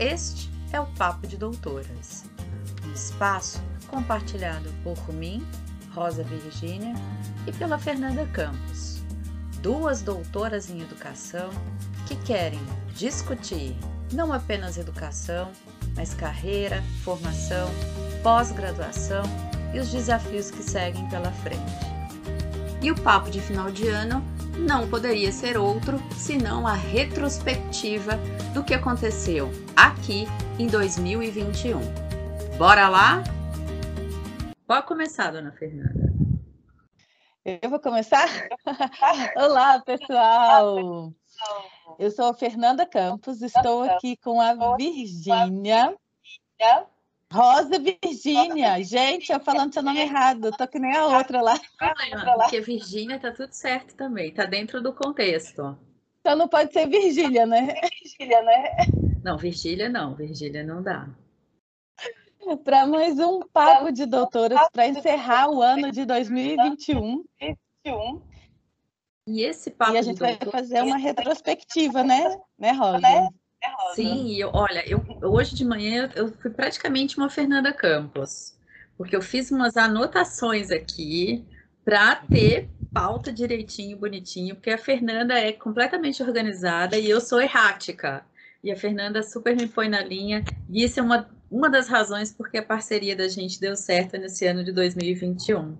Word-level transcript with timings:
Este 0.00 0.50
é 0.72 0.80
o 0.80 0.86
Papo 0.86 1.24
de 1.24 1.36
Doutoras, 1.36 2.24
um 2.84 2.92
espaço 2.92 3.62
compartilhado 3.86 4.68
por 4.82 4.98
mim, 5.14 5.46
Rosa 5.94 6.24
Virgínia, 6.24 6.94
e 7.46 7.52
pela 7.52 7.78
Fernanda 7.78 8.26
Campos, 8.26 9.02
duas 9.62 10.02
doutoras 10.02 10.68
em 10.68 10.80
educação 10.80 11.48
que 12.08 12.16
querem 12.16 12.58
discutir 12.96 13.76
não 14.12 14.32
apenas 14.32 14.78
educação, 14.78 15.52
mas 15.94 16.12
carreira, 16.12 16.82
formação, 17.04 17.70
pós-graduação 18.20 19.22
e 19.72 19.78
os 19.78 19.92
desafios 19.92 20.50
que 20.50 20.62
seguem 20.64 21.08
pela 21.08 21.30
frente. 21.30 21.72
E 22.82 22.90
o 22.90 23.00
papo 23.00 23.30
de 23.30 23.40
final 23.40 23.70
de 23.70 23.86
ano 23.86 24.24
não 24.58 24.88
poderia 24.88 25.32
ser 25.32 25.56
outro 25.56 25.98
senão 26.16 26.66
a 26.66 26.74
retrospectiva 26.74 28.16
do 28.52 28.62
que 28.62 28.74
aconteceu 28.74 29.50
aqui 29.76 30.26
em 30.58 30.66
2021. 30.66 31.80
Bora 32.56 32.88
lá? 32.88 33.22
Pode 34.66 34.86
começar, 34.86 35.30
dona 35.30 35.52
Fernanda. 35.52 36.12
Eu 37.44 37.68
vou 37.68 37.78
começar? 37.78 38.26
Olá, 39.36 39.80
pessoal! 39.80 41.12
Eu 41.98 42.10
sou 42.10 42.26
a 42.26 42.34
Fernanda 42.34 42.86
Campos, 42.86 43.42
estou 43.42 43.82
aqui 43.82 44.16
com 44.16 44.40
a 44.40 44.76
Virgínia. 44.76 45.94
Rosa 47.34 47.80
Virgínia. 47.80 48.80
Gente, 48.84 49.32
eu 49.32 49.40
falando 49.40 49.74
seu 49.74 49.82
nome 49.82 49.98
errado, 49.98 50.52
tô 50.52 50.68
que 50.68 50.78
nem 50.78 50.94
a 50.94 51.06
outra 51.06 51.42
lá. 51.42 51.58
Problema, 51.76 52.38
porque 52.38 52.60
Virgínia 52.60 53.18
tá 53.18 53.32
tudo 53.32 53.52
certo 53.52 53.96
também, 53.96 54.32
tá 54.32 54.44
dentro 54.44 54.80
do 54.80 54.92
contexto. 54.94 55.76
Então 56.20 56.36
não 56.36 56.46
pode 56.46 56.72
ser 56.72 56.88
Virgília, 56.88 57.44
né? 57.44 57.74
Virgília, 58.00 58.40
né? 58.42 58.76
Não, 59.24 59.36
Virgília 59.36 59.88
não, 59.88 60.14
Virgília 60.14 60.62
não 60.62 60.80
dá. 60.80 61.08
Para 62.62 62.86
mais 62.86 63.18
um 63.18 63.40
papo 63.40 63.90
de 63.90 64.06
doutoras 64.06 64.60
para 64.70 64.86
encerrar 64.86 65.50
o 65.50 65.60
ano 65.60 65.90
de 65.90 66.04
2021. 66.04 67.24
E 69.26 69.42
esse 69.42 69.72
papo 69.72 69.94
e 69.94 69.98
a 69.98 70.02
gente 70.02 70.20
vai 70.20 70.36
fazer 70.36 70.82
uma 70.82 70.98
retrospectiva, 70.98 72.04
né, 72.04 72.36
né, 72.56 72.72
Rosa? 72.72 73.00
Né? 73.00 73.28
Sim, 73.94 74.34
eu, 74.36 74.50
olha, 74.52 74.86
eu, 74.88 75.04
hoje 75.22 75.54
de 75.54 75.64
manhã 75.64 76.10
eu 76.14 76.28
fui 76.28 76.50
praticamente 76.50 77.16
uma 77.16 77.30
Fernanda 77.30 77.72
Campos, 77.72 78.54
porque 78.96 79.14
eu 79.14 79.22
fiz 79.22 79.50
umas 79.50 79.76
anotações 79.76 80.70
aqui 80.70 81.46
para 81.84 82.16
ter 82.16 82.68
pauta 82.92 83.32
direitinho, 83.32 83.98
bonitinho, 83.98 84.54
porque 84.54 84.70
a 84.70 84.78
Fernanda 84.78 85.38
é 85.38 85.52
completamente 85.52 86.22
organizada 86.22 86.96
e 86.98 87.08
eu 87.08 87.20
sou 87.20 87.40
errática. 87.40 88.24
E 88.62 88.72
a 88.72 88.76
Fernanda 88.76 89.22
super 89.22 89.54
me 89.54 89.68
põe 89.68 89.88
na 89.88 90.02
linha, 90.02 90.42
e 90.70 90.82
isso 90.82 90.98
é 90.98 91.02
uma, 91.02 91.28
uma 91.50 91.68
das 91.68 91.86
razões 91.86 92.32
porque 92.32 92.58
a 92.58 92.62
parceria 92.62 93.14
da 93.14 93.28
gente 93.28 93.60
deu 93.60 93.76
certo 93.76 94.16
nesse 94.16 94.46
ano 94.46 94.64
de 94.64 94.72
2021. 94.72 95.76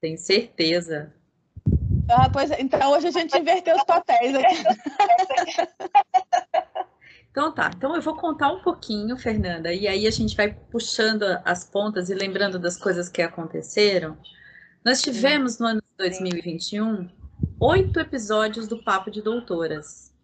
Tenho 0.00 0.16
certeza. 0.16 1.12
Ah, 2.08 2.28
pois 2.30 2.50
é. 2.50 2.60
então 2.60 2.92
hoje 2.92 3.08
a 3.08 3.10
gente 3.10 3.36
inverteu 3.36 3.76
os 3.76 3.84
papéis 3.84 4.34
aqui. 4.34 4.62
Então 7.34 7.50
tá, 7.50 7.68
então 7.76 7.96
eu 7.96 8.00
vou 8.00 8.14
contar 8.14 8.52
um 8.52 8.62
pouquinho, 8.62 9.16
Fernanda, 9.16 9.74
e 9.74 9.88
aí 9.88 10.06
a 10.06 10.10
gente 10.12 10.36
vai 10.36 10.54
puxando 10.70 11.24
as 11.44 11.64
pontas 11.64 12.08
e 12.08 12.14
lembrando 12.14 12.60
das 12.60 12.76
coisas 12.76 13.08
que 13.08 13.20
aconteceram. 13.20 14.16
Nós 14.84 15.02
tivemos 15.02 15.58
no 15.58 15.66
ano 15.66 15.80
de 15.80 15.96
2021 15.98 17.10
oito 17.58 17.98
episódios 17.98 18.68
do 18.68 18.80
Papo 18.84 19.10
de 19.10 19.20
Doutoras. 19.20 20.14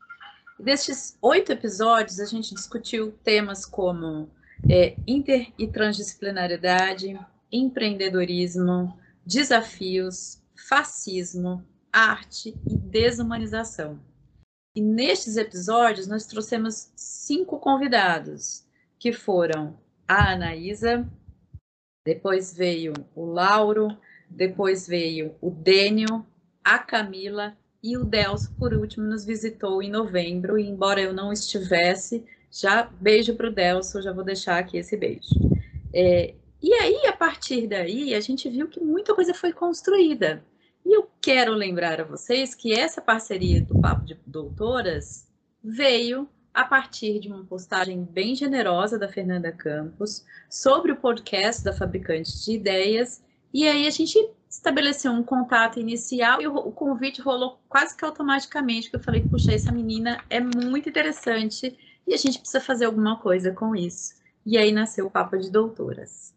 E 0.56 0.62
destes 0.62 1.18
oito 1.20 1.50
episódios, 1.50 2.20
a 2.20 2.26
gente 2.26 2.54
discutiu 2.54 3.10
temas 3.24 3.66
como 3.66 4.30
é, 4.68 4.94
inter 5.04 5.52
e 5.58 5.66
transdisciplinaridade, 5.66 7.18
empreendedorismo, 7.50 8.96
desafios, 9.26 10.40
fascismo, 10.68 11.66
arte 11.92 12.56
e 12.68 12.76
desumanização. 12.76 13.98
E 14.74 14.80
nestes 14.80 15.36
episódios 15.36 16.06
nós 16.06 16.26
trouxemos 16.26 16.92
cinco 16.94 17.58
convidados, 17.58 18.64
que 18.98 19.12
foram 19.12 19.78
a 20.06 20.32
Anaísa, 20.32 21.08
depois 22.04 22.56
veio 22.56 22.92
o 23.14 23.24
Lauro, 23.24 23.96
depois 24.28 24.86
veio 24.86 25.34
o 25.40 25.50
Dênio, 25.50 26.24
a 26.62 26.78
Camila 26.78 27.56
e 27.82 27.96
o 27.96 28.04
Delso, 28.04 28.54
por 28.58 28.72
último, 28.74 29.06
nos 29.06 29.24
visitou 29.24 29.82
em 29.82 29.90
novembro, 29.90 30.58
e 30.58 30.68
embora 30.68 31.00
eu 31.00 31.12
não 31.12 31.32
estivesse, 31.32 32.24
já 32.50 32.82
beijo 32.82 33.34
para 33.34 33.48
o 33.48 33.52
Delso, 33.52 34.02
já 34.02 34.12
vou 34.12 34.22
deixar 34.22 34.58
aqui 34.58 34.76
esse 34.76 34.96
beijo. 34.96 35.30
É, 35.92 36.34
e 36.62 36.74
aí, 36.74 37.06
a 37.06 37.12
partir 37.12 37.66
daí, 37.66 38.14
a 38.14 38.20
gente 38.20 38.48
viu 38.48 38.68
que 38.68 38.80
muita 38.80 39.14
coisa 39.14 39.32
foi 39.32 39.52
construída. 39.52 40.44
E 40.84 40.96
eu 40.96 41.08
quero 41.20 41.52
lembrar 41.52 42.00
a 42.00 42.04
vocês 42.04 42.54
que 42.54 42.72
essa 42.72 43.00
parceria 43.00 43.60
do 43.60 43.80
Papo 43.80 44.04
de 44.04 44.18
Doutoras 44.26 45.28
veio 45.62 46.28
a 46.52 46.64
partir 46.64 47.20
de 47.20 47.28
uma 47.28 47.44
postagem 47.44 48.02
bem 48.02 48.34
generosa 48.34 48.98
da 48.98 49.08
Fernanda 49.08 49.52
Campos 49.52 50.24
sobre 50.48 50.92
o 50.92 50.96
podcast 50.96 51.62
da 51.62 51.72
Fabricante 51.72 52.44
de 52.44 52.52
Ideias. 52.52 53.22
E 53.52 53.68
aí 53.68 53.86
a 53.86 53.90
gente 53.90 54.18
estabeleceu 54.48 55.12
um 55.12 55.22
contato 55.22 55.78
inicial 55.78 56.42
e 56.42 56.48
o 56.48 56.72
convite 56.72 57.20
rolou 57.20 57.60
quase 57.68 57.96
que 57.96 58.04
automaticamente, 58.04 58.90
porque 58.90 58.96
eu 58.96 59.04
falei, 59.04 59.22
puxa, 59.22 59.52
essa 59.52 59.70
menina 59.70 60.22
é 60.28 60.40
muito 60.40 60.88
interessante 60.88 61.78
e 62.06 62.14
a 62.14 62.16
gente 62.16 62.38
precisa 62.40 62.60
fazer 62.60 62.86
alguma 62.86 63.18
coisa 63.20 63.52
com 63.52 63.76
isso. 63.76 64.14
E 64.44 64.58
aí 64.58 64.72
nasceu 64.72 65.06
o 65.06 65.10
Papo 65.10 65.38
de 65.38 65.50
Doutoras. 65.50 66.34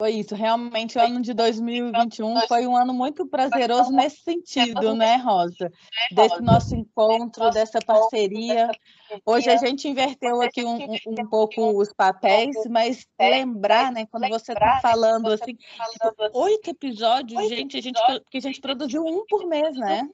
Foi 0.00 0.12
isso, 0.12 0.34
realmente 0.34 0.96
o 0.96 1.02
ano 1.02 1.20
de 1.20 1.34
2021 1.34 2.40
foi 2.48 2.66
um 2.66 2.74
ano 2.74 2.94
muito 2.94 3.26
prazeroso 3.26 3.92
nesse 3.92 4.22
sentido, 4.22 4.94
né, 4.94 5.16
Rosa? 5.16 5.70
Desse 6.10 6.40
nosso 6.40 6.74
encontro, 6.74 7.50
dessa 7.50 7.80
parceria. 7.80 8.70
Hoje 9.26 9.50
a 9.50 9.58
gente 9.58 9.86
inverteu 9.86 10.40
aqui 10.40 10.64
um, 10.64 10.78
um, 11.06 11.28
pouco 11.28 11.78
os 11.78 11.92
papéis, 11.92 12.56
mas 12.70 13.06
lembrar, 13.20 13.92
né, 13.92 14.06
quando 14.06 14.26
você 14.30 14.52
está 14.52 14.78
falando 14.80 15.30
assim, 15.32 15.54
tipo, 15.54 16.14
oito 16.32 16.70
episódios, 16.70 17.46
gente, 17.50 17.76
a 17.76 17.82
gente, 17.82 18.00
que 18.30 18.38
a 18.38 18.40
gente 18.40 18.58
produziu 18.58 19.04
um 19.04 19.26
por 19.26 19.46
mês, 19.46 19.76
né? 19.76 20.08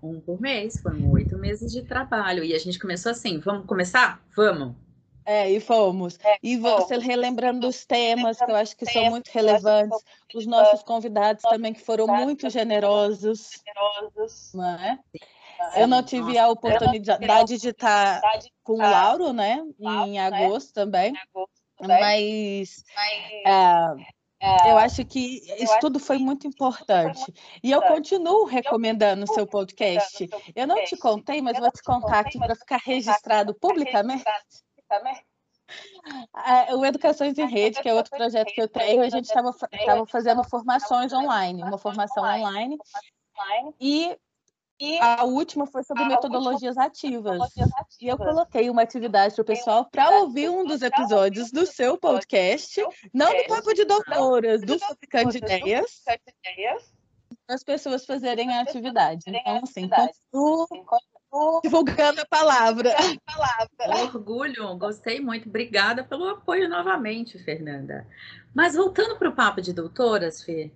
Um 0.00 0.20
por 0.20 0.40
mês, 0.40 0.80
foram 0.80 1.10
oito 1.10 1.36
meses 1.36 1.72
de 1.72 1.82
trabalho. 1.82 2.44
E 2.44 2.54
a 2.54 2.58
gente 2.58 2.78
começou 2.78 3.10
assim, 3.10 3.40
vamos 3.40 3.66
começar? 3.66 4.24
Vamos! 4.36 4.85
É, 5.26 5.50
e 5.50 5.58
fomos. 5.58 6.16
É, 6.22 6.38
e 6.40 6.56
você 6.56 6.96
relembrando 6.98 7.66
os 7.66 7.84
temas, 7.84 8.38
que 8.38 8.48
eu 8.48 8.54
acho 8.54 8.76
que 8.76 8.86
são 8.86 9.10
muito 9.10 9.28
relevantes, 9.28 9.98
os 10.32 10.46
nossos 10.46 10.84
convidados 10.84 11.42
também, 11.42 11.72
que 11.72 11.80
foram 11.80 12.06
muito 12.06 12.48
generosos. 12.48 13.50
Não 14.54 14.78
é? 14.78 14.98
Eu 15.74 15.88
não 15.88 16.00
tive 16.02 16.38
a 16.38 16.48
oportunidade 16.48 17.58
de 17.58 17.68
estar 17.70 18.20
com 18.62 18.74
o 18.74 18.76
Lauro, 18.76 19.32
né? 19.32 19.60
Em 19.80 20.12
né? 20.12 20.20
agosto 20.20 20.72
também. 20.72 21.12
Mas 21.80 22.84
é, 24.40 24.70
eu 24.70 24.78
acho 24.78 25.04
que 25.04 25.42
isso 25.58 25.76
tudo 25.80 25.98
foi 25.98 26.18
muito 26.18 26.46
importante. 26.46 27.32
E 27.62 27.72
eu 27.72 27.82
continuo 27.82 28.44
recomendando 28.44 29.24
o 29.24 29.34
seu 29.34 29.46
podcast. 29.46 30.28
Eu 30.54 30.66
não 30.68 30.84
te 30.84 30.96
contei, 30.96 31.42
mas 31.42 31.58
vou 31.58 31.70
te 31.70 31.82
contar 31.82 32.20
aqui 32.20 32.38
para 32.38 32.54
ficar 32.54 32.80
registrado 32.84 33.54
publicamente 33.54 34.24
também? 34.88 35.16
É, 36.46 36.74
o 36.74 36.84
Educações 36.84 37.36
em 37.36 37.48
Rede, 37.48 37.82
que 37.82 37.88
é 37.88 37.94
outro 37.94 38.16
projeto 38.16 38.52
que 38.52 38.62
eu 38.62 38.68
tenho, 38.68 39.02
a 39.02 39.08
gente 39.08 39.24
estava 39.24 39.52
fazendo 40.06 40.44
formações 40.44 41.12
online, 41.12 41.62
uma 41.62 41.78
formação 41.78 42.22
online. 42.22 42.78
E 43.90 44.16
a 45.00 45.24
última 45.24 45.66
foi 45.66 45.82
sobre 45.82 46.04
metodologias 46.04 46.76
ativas. 46.76 47.40
E 48.00 48.06
eu 48.06 48.16
coloquei 48.16 48.68
uma 48.70 48.82
atividade 48.82 49.34
para 49.34 49.42
o 49.42 49.44
pessoal 49.44 49.88
para 49.90 50.20
ouvir 50.20 50.50
um 50.50 50.64
dos 50.64 50.82
episódios 50.82 51.50
do 51.50 51.66
seu 51.66 51.98
podcast, 51.98 52.80
não 53.12 53.34
do 53.34 53.44
Papo 53.48 53.74
de 53.74 53.84
Doutoras, 53.84 54.60
do 54.62 54.78
Fabricante 54.78 55.40
de 55.40 55.44
Ideias, 55.44 56.02
para 57.46 57.56
as 57.56 57.64
pessoas 57.64 58.04
fazerem 58.04 58.54
a 58.54 58.60
atividade. 58.60 59.24
Então, 59.26 59.60
assim, 59.62 59.88
continuo 59.88 60.66
divulgando 61.62 62.20
a 62.20 62.26
palavra. 62.26 62.94
Orgulho, 64.02 64.76
gostei 64.76 65.20
muito. 65.20 65.48
Obrigada 65.48 66.04
pelo 66.04 66.28
apoio 66.28 66.68
novamente, 66.68 67.38
Fernanda. 67.38 68.06
Mas 68.54 68.74
voltando 68.74 69.16
para 69.16 69.28
o 69.28 69.34
papo 69.34 69.60
de 69.60 69.72
doutoras, 69.72 70.42
Fê, 70.42 70.70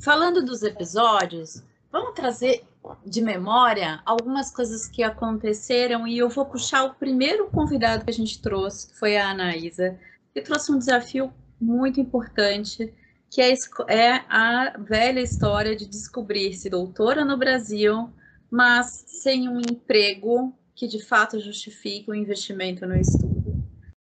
falando 0.00 0.44
dos 0.44 0.62
episódios, 0.62 1.62
vamos 1.90 2.14
trazer 2.14 2.64
de 3.06 3.22
memória 3.22 4.00
algumas 4.04 4.50
coisas 4.50 4.86
que 4.86 5.02
aconteceram 5.02 6.06
e 6.06 6.18
eu 6.18 6.28
vou 6.28 6.44
puxar 6.44 6.84
o 6.84 6.94
primeiro 6.94 7.46
convidado 7.48 8.04
que 8.04 8.10
a 8.10 8.14
gente 8.14 8.40
trouxe, 8.40 8.88
que 8.88 8.98
foi 8.98 9.16
a 9.16 9.30
Anaísa, 9.30 9.98
que 10.34 10.40
trouxe 10.40 10.72
um 10.72 10.78
desafio 10.78 11.32
muito 11.60 12.00
importante, 12.00 12.92
que 13.30 13.40
é, 13.40 13.54
é 13.88 14.24
a 14.28 14.74
velha 14.78 15.20
história 15.20 15.76
de 15.76 15.86
descobrir-se 15.86 16.68
doutora 16.68 17.24
no 17.24 17.36
Brasil, 17.36 18.10
mas 18.52 19.04
sem 19.06 19.48
um 19.48 19.58
emprego 19.58 20.54
que 20.74 20.86
de 20.86 21.02
fato 21.02 21.40
justifique 21.40 22.10
o 22.10 22.14
investimento 22.14 22.86
no 22.86 22.94
estudo. 22.94 23.64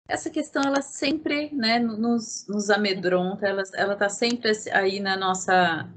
Essa 0.10 0.30
questão, 0.30 0.62
ela 0.62 0.82
sempre 0.82 1.50
né, 1.54 1.80
nos, 1.80 2.46
nos 2.50 2.70
amedronta, 2.70 3.48
ela 3.48 3.94
está 3.94 4.10
sempre 4.10 4.52
aí 4.74 5.00
na 5.00 5.16
nossa, 5.16 5.90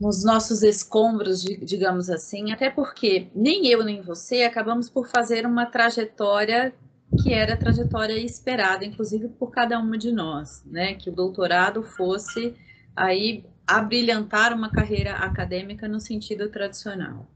nos 0.00 0.24
nossos 0.24 0.62
escombros, 0.62 1.42
digamos 1.42 2.08
assim, 2.08 2.50
até 2.50 2.70
porque 2.70 3.28
nem 3.34 3.66
eu 3.66 3.84
nem 3.84 4.00
você 4.00 4.44
acabamos 4.44 4.88
por 4.88 5.06
fazer 5.06 5.44
uma 5.44 5.66
trajetória 5.66 6.74
que 7.22 7.34
era 7.34 7.52
a 7.52 7.58
trajetória 7.58 8.18
esperada, 8.18 8.86
inclusive 8.86 9.28
por 9.28 9.50
cada 9.50 9.78
uma 9.78 9.98
de 9.98 10.10
nós, 10.10 10.64
né? 10.64 10.94
Que 10.94 11.10
o 11.10 11.14
doutorado 11.14 11.82
fosse 11.82 12.54
aí 12.96 13.44
abrilhantar 13.66 14.52
uma 14.54 14.70
carreira 14.70 15.14
acadêmica 15.16 15.88
no 15.88 16.00
sentido 16.00 16.50
tradicional. 16.50 17.28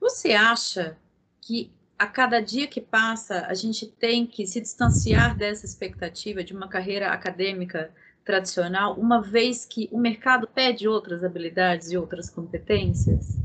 Você 0.00 0.32
acha 0.32 0.98
que 1.40 1.72
a 1.98 2.06
cada 2.06 2.40
dia 2.40 2.66
que 2.66 2.80
passa 2.80 3.46
a 3.46 3.54
gente 3.54 3.86
tem 3.86 4.26
que 4.26 4.46
se 4.46 4.60
distanciar 4.60 5.36
dessa 5.36 5.66
expectativa 5.66 6.44
de 6.44 6.54
uma 6.54 6.68
carreira 6.68 7.12
acadêmica 7.12 7.94
tradicional, 8.24 8.98
uma 8.98 9.20
vez 9.22 9.64
que 9.66 9.88
o 9.92 9.98
mercado 9.98 10.48
pede 10.48 10.88
outras 10.88 11.22
habilidades 11.24 11.90
e 11.92 11.96
outras 11.98 12.30
competências? 12.30 13.42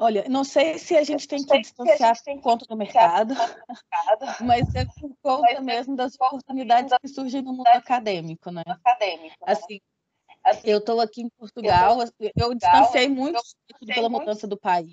Olha, 0.00 0.24
não 0.28 0.44
sei 0.44 0.78
se 0.78 0.96
a 0.96 1.02
gente 1.02 1.26
tem 1.26 1.44
que 1.44 1.58
distanciar 1.58 2.16
por 2.22 2.40
conta 2.40 2.64
do 2.66 2.76
mercado, 2.76 3.34
mas 4.40 4.72
é 4.76 4.84
por 4.84 5.12
conta 5.20 5.50
é 5.50 5.60
mesmo 5.60 5.96
das 5.96 6.14
oportunidades 6.14 6.96
que 7.00 7.08
surgem 7.08 7.42
no 7.42 7.52
mundo 7.52 7.66
acadêmico, 7.66 8.48
né? 8.52 8.62
Acadêmico, 8.64 9.36
né? 9.44 9.52
Assim, 9.52 9.80
assim, 10.44 10.70
eu 10.70 10.78
estou 10.78 11.00
aqui 11.00 11.22
em 11.22 11.28
Portugal, 11.30 11.98
eu 12.36 12.54
distanciei 12.54 13.08
muito 13.08 13.40
pela 13.84 14.08
mudança 14.08 14.46
do 14.46 14.56
país. 14.56 14.92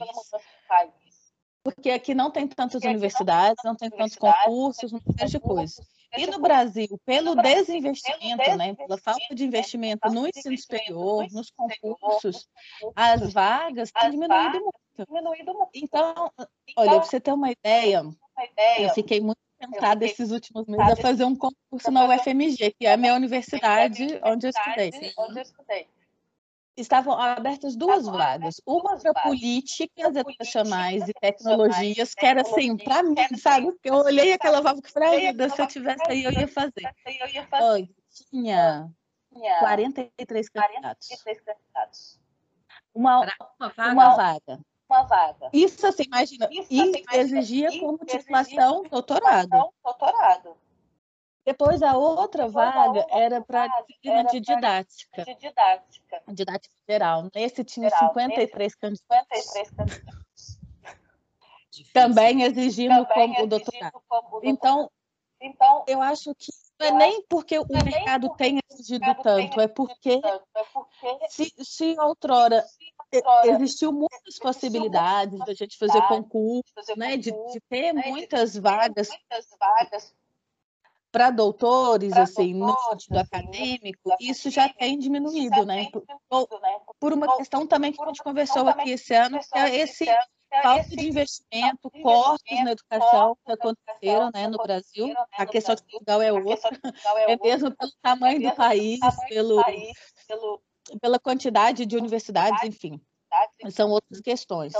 Porque 1.63 1.91
aqui 1.91 2.15
não 2.15 2.31
tem 2.31 2.47
tantas 2.47 2.83
universidades, 2.83 3.63
não 3.63 3.75
tem 3.75 3.91
tantos 3.91 4.15
concursos, 4.15 4.91
não 4.91 4.99
tem 4.99 5.27
de 5.27 5.39
coisas. 5.39 5.85
E 6.17 6.27
no 6.27 6.39
Brasil, 6.39 6.99
pelo 7.05 7.35
desinvestimento, 7.35 8.57
né, 8.57 8.73
pela 8.73 8.97
falta 8.97 9.33
de 9.33 9.43
investimento 9.43 10.09
no 10.11 10.27
ensino 10.27 10.57
superior, 10.57 11.25
nos 11.31 11.51
concursos, 11.51 12.47
as 12.95 13.33
vagas 13.33 13.91
têm 13.91 14.11
diminuído 14.11 14.59
muito 14.59 14.85
diminuído 15.03 15.53
muito. 15.53 15.69
Então, 15.73 16.31
olha, 16.77 16.91
para 16.91 17.03
você 17.03 17.19
ter 17.19 17.33
uma 17.33 17.51
ideia, 17.51 18.03
eu 18.79 18.89
fiquei 18.91 19.19
muito 19.19 19.39
tentada 19.59 20.05
esses 20.05 20.31
últimos 20.31 20.65
meses 20.67 20.93
a 20.93 20.95
fazer 20.95 21.25
um 21.25 21.35
concurso 21.35 21.91
na 21.91 22.05
UFMG, 22.05 22.73
que 22.79 22.85
é 22.85 22.93
a 22.93 22.97
minha 22.97 23.13
universidade 23.13 24.19
onde 24.23 24.47
eu 24.47 24.49
estudei. 24.49 24.91
Onde 25.17 25.39
eu 25.39 25.43
estudei. 25.43 25.87
Estavam 26.77 27.13
abertas 27.13 27.75
duas 27.75 28.05
vagas, 28.05 28.59
uma 28.65 28.97
para 28.97 29.13
políticas 29.13 30.15
educacionais 30.15 31.07
e 31.07 31.13
tecnologias, 31.13 32.13
que 32.13 32.25
era 32.25 32.41
assim, 32.41 32.75
para 32.75 33.01
mim, 33.01 33.15
sabe? 33.37 33.73
Eu 33.83 33.95
olhei 33.95 34.33
aquela 34.33 34.61
vaga 34.61 34.81
e 34.83 34.91
falei, 34.91 35.33
se 35.49 35.61
eu 35.61 35.67
tivesse 35.67 36.03
aí, 36.09 36.23
eu 36.23 36.31
ia 36.33 36.47
fazer. 36.47 36.83
Olha, 37.53 37.89
tinha 38.29 38.91
43 39.59 40.49
candidatos. 40.49 41.07
Uma, 42.93 43.25
uma 43.59 43.69
vaga 43.69 44.59
uma 44.89 45.03
vaga. 45.03 45.49
Isso, 45.51 45.85
assim, 45.85 46.03
imagina, 46.03 46.47
isso, 46.51 46.81
assim, 46.81 47.03
exigia 47.13 47.79
como 47.79 47.97
titulação 48.05 48.83
doutorado. 48.83 49.71
doutorado. 49.83 50.55
Depois, 51.45 51.83
a 51.83 51.95
outra 51.95 52.47
vaga 52.47 53.05
era 53.11 53.39
para 53.39 53.67
disciplina 53.67 54.23
de 54.23 54.39
didática. 54.39 55.23
De 55.23 55.35
didática. 55.35 56.23
Didática 56.27 56.75
geral. 56.89 57.29
Nesse 57.35 57.63
tinha 57.63 57.89
geral. 57.89 58.07
53 58.09 58.57
Nesse, 58.57 58.77
candidatos. 58.77 59.45
53 59.45 59.69
candidatos. 59.69 60.25
Também 61.93 62.41
exigindo 62.41 63.05
como 63.05 63.43
o 63.43 63.47
doutorado. 63.47 64.01
Então, 64.41 64.89
então, 65.39 65.83
eu 65.87 66.01
acho 66.01 66.33
que 66.33 66.51
não 66.79 66.87
é 66.87 66.91
nem 66.91 67.21
porque 67.29 67.59
o 67.59 67.65
mercado 67.69 68.35
tem 68.35 68.59
exigido 68.71 69.05
tanto, 69.21 69.61
é 69.61 69.67
porque, 69.67 70.21
se, 71.29 71.53
se 71.63 71.99
outrora 71.99 72.65
existiu 73.43 73.93
muitas 73.93 74.39
possibilidades 74.39 75.37
da 75.39 75.53
gente 75.53 75.77
fazer 75.77 76.01
concurso, 76.07 76.73
né, 76.97 77.15
de, 77.15 77.31
de 77.31 77.59
ter 77.69 77.93
né, 77.93 78.07
muitas 78.07 78.57
vagas 78.57 79.09
para 81.15 81.29
doutores, 81.29 82.11
assim, 82.11 82.53
no 82.53 82.77
sentido 82.89 83.17
acadêmico, 83.17 84.13
isso 84.19 84.49
já 84.49 84.67
tem 84.67 84.99
diminuído, 84.99 85.65
né? 85.65 85.89
Por, 86.27 86.45
por 86.99 87.13
uma 87.13 87.37
questão 87.37 87.65
também 87.65 87.93
que 87.93 88.03
a 88.03 88.07
gente 88.07 88.21
conversou 88.21 88.67
aqui 88.67 88.91
esse 88.91 89.13
ano, 89.15 89.39
que 89.39 89.57
é 89.57 89.77
esse 89.77 90.05
falta 90.61 90.89
de 90.89 91.07
investimento, 91.07 91.89
cortes 92.03 92.63
na 92.65 92.73
educação 92.73 93.37
que 93.45 93.51
aconteceram 93.53 94.29
né, 94.33 94.49
no 94.49 94.57
Brasil. 94.57 95.13
A 95.37 95.45
questão 95.45 95.73
de 95.73 95.83
Portugal 95.83 96.21
é 96.21 96.33
outra, 96.33 96.77
é 97.29 97.37
mesmo 97.37 97.73
pelo 97.73 97.91
tamanho 98.01 98.41
do 98.41 98.53
país, 98.53 98.99
pelo 99.29 99.63
pela 101.01 101.17
quantidade 101.17 101.85
de 101.85 101.95
universidades, 101.95 102.61
enfim, 102.63 102.99
são 103.71 103.89
outras 103.89 104.19
questões. 104.19 104.73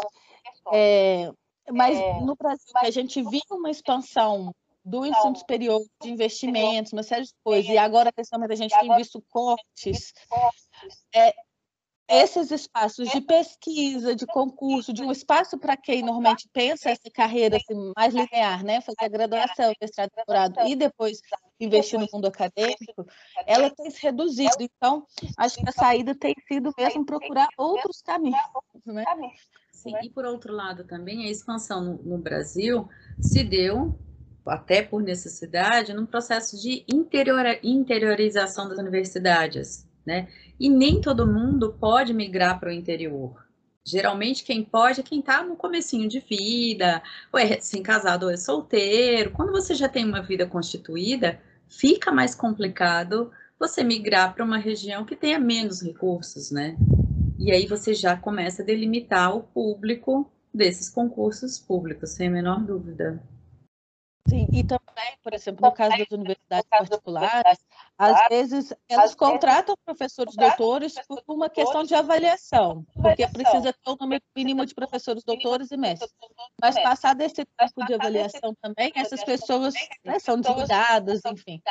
É, 0.73 1.31
mas 1.71 1.97
é, 1.97 2.19
no 2.19 2.35
Brasil, 2.35 2.73
a 2.75 2.91
gente 2.91 3.23
viu 3.23 3.41
uma 3.51 3.71
expansão 3.71 4.53
do 4.85 5.03
ensino 5.03 5.35
superior, 5.35 5.81
de 6.01 6.11
investimentos, 6.11 6.93
uma 6.93 7.01
série 7.01 7.23
de 7.23 7.33
coisas, 7.43 7.69
e 7.69 7.77
agora, 7.77 8.13
principalmente, 8.13 8.53
a 8.53 8.55
gente 8.55 8.79
tem 8.79 8.95
visto 8.95 9.19
cortes. 9.29 10.13
É, 11.13 11.33
esses 12.07 12.51
espaços 12.51 13.09
de 13.09 13.19
pesquisa, 13.19 14.15
de 14.15 14.27
concurso, 14.27 14.93
de 14.93 15.01
um 15.01 15.11
espaço 15.11 15.57
para 15.57 15.75
quem 15.75 16.03
normalmente 16.03 16.47
pensa 16.53 16.91
essa 16.91 17.09
carreira 17.11 17.57
assim, 17.57 17.91
mais 17.97 18.13
linear, 18.13 18.63
né? 18.63 18.79
Fazer 18.81 19.05
a 19.05 19.07
graduação, 19.07 19.73
mestrado, 19.81 20.11
doutorado 20.15 20.67
e 20.67 20.75
depois 20.75 21.19
investir 21.59 21.99
no 21.99 22.07
mundo 22.13 22.27
acadêmico, 22.27 23.07
ela 23.47 23.71
tem 23.71 23.89
se 23.89 24.03
reduzido. 24.03 24.55
Então, 24.59 25.03
acho 25.35 25.55
que 25.55 25.67
a 25.67 25.71
saída 25.71 26.13
tem 26.13 26.35
sido 26.47 26.71
mesmo 26.77 27.03
procurar 27.05 27.47
outros 27.57 28.03
caminhos, 28.03 28.37
né? 28.85 29.03
Sim, 29.71 29.95
e 30.03 30.09
por 30.09 30.25
outro 30.25 30.53
lado 30.53 30.83
também, 30.85 31.25
a 31.25 31.31
expansão 31.31 31.83
no, 31.83 32.03
no 32.03 32.17
Brasil 32.19 32.87
se 33.19 33.43
deu 33.43 33.97
até 34.47 34.81
por 34.81 35.01
necessidade, 35.01 35.93
num 35.93 36.05
processo 36.05 36.59
de 36.59 36.85
interior, 36.87 37.45
interiorização 37.63 38.69
das 38.69 38.77
universidades, 38.77 39.87
né? 40.05 40.27
E 40.59 40.69
nem 40.69 41.01
todo 41.01 41.27
mundo 41.27 41.73
pode 41.73 42.13
migrar 42.13 42.59
para 42.59 42.69
o 42.69 42.73
interior. 42.73 43.45
Geralmente 43.87 44.43
quem 44.43 44.63
pode 44.63 44.99
é 44.99 45.03
quem 45.03 45.19
está 45.19 45.43
no 45.43 45.55
comecinho 45.55 46.09
de 46.09 46.19
vida, 46.19 47.03
ou 47.31 47.39
é 47.39 47.43
recém-casado 47.43 48.25
ou 48.25 48.31
é 48.31 48.37
solteiro. 48.37 49.31
Quando 49.31 49.51
você 49.51 49.75
já 49.75 49.87
tem 49.87 50.03
uma 50.05 50.21
vida 50.21 50.47
constituída, 50.47 51.39
fica 51.67 52.11
mais 52.11 52.33
complicado 52.33 53.31
você 53.59 53.83
migrar 53.83 54.33
para 54.33 54.43
uma 54.43 54.57
região 54.57 55.05
que 55.05 55.15
tenha 55.15 55.39
menos 55.39 55.81
recursos, 55.81 56.51
né? 56.51 56.75
E 57.37 57.51
aí 57.51 57.67
você 57.67 57.93
já 57.93 58.17
começa 58.17 58.63
a 58.63 58.65
delimitar 58.65 59.35
o 59.35 59.43
público 59.43 60.31
desses 60.53 60.89
concursos 60.89 61.59
públicos, 61.59 62.11
sem 62.11 62.27
a 62.27 62.31
menor 62.31 62.63
dúvida. 62.63 63.21
Sim, 64.27 64.47
e 64.51 64.63
também, 64.63 65.17
por 65.21 65.33
exemplo, 65.35 65.67
no 65.67 65.71
caso 65.71 65.97
das 65.97 66.09
universidades 66.09 66.67
particulares, 66.67 67.59
às 67.95 68.27
vezes 68.27 68.73
elas 68.89 69.13
contratam 69.13 69.75
professores 69.85 70.35
doutores 70.35 70.95
por 71.07 71.21
uma 71.27 71.47
questão 71.47 71.83
de 71.83 71.93
avaliação, 71.93 72.83
porque 72.95 73.27
precisa 73.27 73.71
ter 73.71 73.91
um 73.91 73.95
número 73.99 74.23
mínimo 74.35 74.65
de 74.65 74.73
professores 74.73 75.23
doutores 75.23 75.69
e 75.69 75.77
mestres. 75.77 76.11
Mas 76.59 76.75
passado 76.81 77.21
esse 77.21 77.45
tempo 77.45 77.85
de 77.85 77.93
avaliação 77.93 78.55
também, 78.59 78.91
essas 78.95 79.23
pessoas 79.23 79.75
né, 80.03 80.17
são 80.17 80.37
endividadas, 80.37 81.21
enfim. 81.25 81.61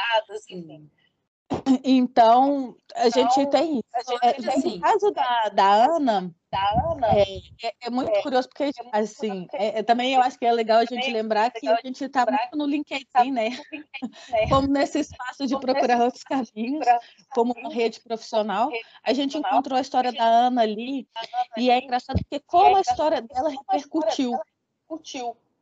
Então, 1.82 2.76
a 2.94 3.08
gente 3.08 3.40
então, 3.40 3.50
tem 3.50 3.78
isso. 3.78 4.18
É, 4.22 4.70
no 4.70 4.80
caso 4.80 5.10
da, 5.10 5.48
da 5.50 5.86
Ana, 5.96 6.34
da 6.54 6.92
Ana 6.92 7.08
é, 7.18 7.22
é, 7.64 7.74
é 7.82 7.90
muito 7.90 8.12
é, 8.12 8.22
curioso, 8.22 8.48
porque, 8.48 8.64
é 8.64 8.98
assim, 8.98 9.48
é, 9.54 9.82
também 9.82 10.14
eu 10.14 10.22
acho 10.22 10.38
que 10.38 10.46
é 10.46 10.52
legal 10.52 10.78
a 10.78 10.84
gente 10.84 11.10
lembrar 11.10 11.50
que 11.50 11.66
a 11.66 11.80
gente 11.84 12.04
está 12.04 12.24
muito 12.24 12.56
no 12.56 12.64
LinkedIn, 12.64 13.32
né? 13.32 13.50
né? 13.50 13.58
Como 14.48 14.68
nesse 14.68 15.00
espaço 15.00 15.46
de 15.48 15.58
procurar 15.58 16.00
outros 16.00 16.22
caminhos, 16.22 16.86
como 17.30 17.52
uma 17.54 17.72
rede 17.72 18.00
profissional. 18.00 18.70
A 19.02 19.12
gente 19.12 19.36
encontrou 19.36 19.76
a 19.76 19.80
história 19.80 20.12
da 20.12 20.24
Ana 20.24 20.62
ali, 20.62 21.08
e 21.56 21.70
é 21.70 21.82
engraçado 21.82 22.20
porque 22.22 22.40
como 22.46 22.76
a 22.76 22.80
história 22.80 23.20
dela 23.20 23.50
repercutiu. 23.50 24.38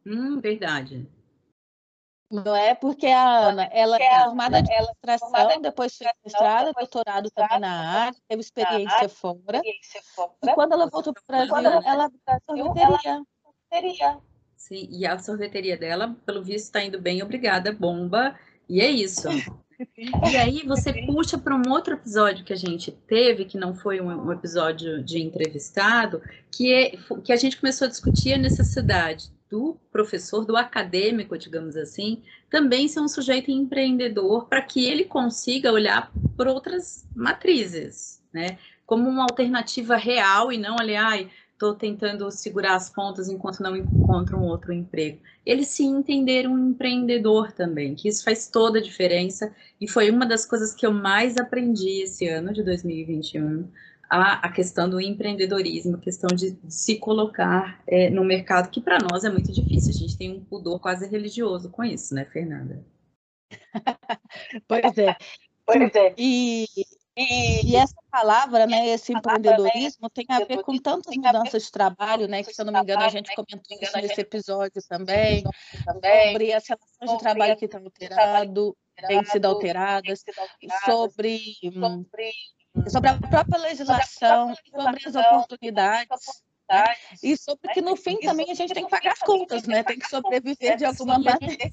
Hum, 0.04 0.40
verdade. 0.40 1.08
Não 2.32 2.56
é 2.56 2.74
porque 2.74 3.06
a 3.08 3.48
Ana, 3.48 3.64
ela 3.70 3.98
é 4.02 4.24
formada 4.24 4.62
de 4.62 4.72
administração, 4.72 5.60
depois 5.60 5.94
fez 5.94 6.10
mestrado, 6.24 6.72
doutorado 6.72 7.30
também 7.30 7.60
na 7.60 8.04
área, 8.04 8.18
teve 8.26 8.40
experiência 8.40 9.06
fora. 9.10 9.60
E 9.62 10.54
quando 10.54 10.72
ela 10.72 10.88
voltou 10.88 11.12
para 11.12 11.44
o 11.44 11.46
Brasil, 11.46 11.70
ela 11.84 12.10
abriu 12.26 12.72
sorveteria. 12.72 14.18
Sim, 14.56 14.88
e 14.90 15.06
a 15.06 15.18
sorveteria 15.18 15.76
dela, 15.76 16.16
pelo 16.24 16.42
visto, 16.42 16.64
está 16.64 16.82
indo 16.82 16.98
bem, 16.98 17.22
obrigada, 17.22 17.70
bomba. 17.70 18.34
E 18.66 18.80
é 18.80 18.88
isso. 18.88 19.28
E 19.28 20.36
aí 20.36 20.66
você 20.66 20.90
puxa 21.04 21.36
para 21.36 21.54
um 21.54 21.70
outro 21.70 21.94
episódio 21.94 22.46
que 22.46 22.52
a 22.54 22.56
gente 22.56 22.90
teve, 22.90 23.44
que 23.44 23.58
não 23.58 23.74
foi 23.74 24.00
um, 24.00 24.08
um 24.08 24.32
episódio 24.32 25.04
de 25.04 25.20
entrevistado, 25.20 26.22
que, 26.50 26.72
é, 26.72 26.92
que 27.22 27.32
a 27.32 27.36
gente 27.36 27.60
começou 27.60 27.86
a 27.86 27.90
discutir 27.90 28.32
a 28.32 28.38
necessidade 28.38 29.30
do 29.52 29.78
professor, 29.92 30.46
do 30.46 30.56
acadêmico, 30.56 31.36
digamos 31.36 31.76
assim, 31.76 32.22
também 32.50 32.88
ser 32.88 33.00
um 33.00 33.08
sujeito 33.08 33.50
empreendedor 33.50 34.48
para 34.48 34.62
que 34.62 34.86
ele 34.86 35.04
consiga 35.04 35.70
olhar 35.70 36.10
por 36.34 36.48
outras 36.48 37.06
matrizes, 37.14 38.22
né? 38.32 38.58
Como 38.86 39.08
uma 39.08 39.24
alternativa 39.24 39.94
real 39.96 40.50
e 40.50 40.56
não 40.56 40.76
ali, 40.80 40.96
ai, 40.96 41.30
estou 41.52 41.74
tentando 41.74 42.30
segurar 42.30 42.74
as 42.76 42.88
pontas 42.90 43.28
enquanto 43.28 43.62
não 43.62 43.76
encontro 43.76 44.38
um 44.38 44.44
outro 44.44 44.72
emprego. 44.72 45.20
Ele 45.44 45.64
se 45.64 45.84
entender 45.84 46.48
um 46.48 46.70
empreendedor 46.70 47.52
também, 47.52 47.94
que 47.94 48.08
isso 48.08 48.24
faz 48.24 48.48
toda 48.48 48.78
a 48.78 48.82
diferença 48.82 49.54
e 49.80 49.86
foi 49.88 50.10
uma 50.10 50.24
das 50.26 50.46
coisas 50.46 50.74
que 50.74 50.86
eu 50.86 50.92
mais 50.92 51.36
aprendi 51.36 52.02
esse 52.02 52.26
ano 52.26 52.52
de 52.54 52.62
2021, 52.62 53.70
a, 54.12 54.46
a 54.46 54.52
questão 54.52 54.90
do 54.90 55.00
empreendedorismo, 55.00 55.96
a 55.96 56.00
questão 56.00 56.28
de, 56.36 56.54
se 56.68 56.98
colocar 56.98 57.82
é, 57.86 58.10
no 58.10 58.22
mercado, 58.22 58.70
que 58.70 58.78
para 58.78 58.98
nós 58.98 59.24
é 59.24 59.30
muito 59.30 59.50
difícil, 59.50 59.88
a 59.88 59.98
gente 59.98 60.18
tem 60.18 60.30
um 60.30 60.44
pudor 60.44 60.78
quase 60.78 61.08
religioso 61.08 61.70
com 61.70 61.82
isso, 61.82 62.14
né, 62.14 62.26
Fernanda? 62.26 62.84
pois 64.68 64.98
é. 64.98 65.16
Pois 65.64 65.94
é. 65.94 66.14
E, 66.18 66.66
e, 67.16 67.70
e, 67.70 67.76
essa 67.76 67.96
palavra, 68.10 68.66
né, 68.66 68.88
esse 68.88 69.14
empreendedorismo, 69.14 70.10
tem 70.10 70.26
a 70.28 70.44
ver 70.44 70.62
com 70.62 70.76
tantas 70.76 71.16
mudanças 71.16 71.62
de 71.62 71.70
trabalho, 71.72 72.28
né, 72.28 72.42
que 72.42 72.52
se 72.52 72.60
eu 72.60 72.66
não 72.66 72.72
me 72.74 72.80
engano 72.80 73.04
a 73.04 73.08
gente 73.08 73.34
comentou 73.34 73.78
isso 73.80 73.96
nesse 73.96 74.20
episódio 74.20 74.82
também, 74.90 75.42
sobre 75.84 76.52
as 76.52 76.68
relações 76.68 77.12
de 77.12 77.18
trabalho 77.18 77.56
que 77.56 77.64
estão 77.64 77.82
alterado, 77.82 78.76
têm 79.06 79.24
sido 79.24 79.46
alteradas, 79.46 80.22
sobre, 80.84 81.40
sobre 82.88 83.10
a 83.10 83.18
própria 83.18 83.60
legislação, 83.60 84.54
sobre 84.54 85.08
as 85.08 85.14
oportunidades. 85.14 86.42
Né? 86.70 86.84
E 87.22 87.36
sobre 87.36 87.72
que 87.74 87.82
no 87.82 87.96
fim 87.96 88.18
também 88.20 88.50
a 88.50 88.54
gente 88.54 88.72
tem 88.72 88.84
que 88.84 88.90
pagar 88.90 89.12
as 89.12 89.18
contas, 89.18 89.66
né? 89.66 89.82
Tem 89.82 89.98
que 89.98 90.08
sobreviver 90.08 90.76
de 90.76 90.84
alguma 90.84 91.18
maneira. 91.18 91.70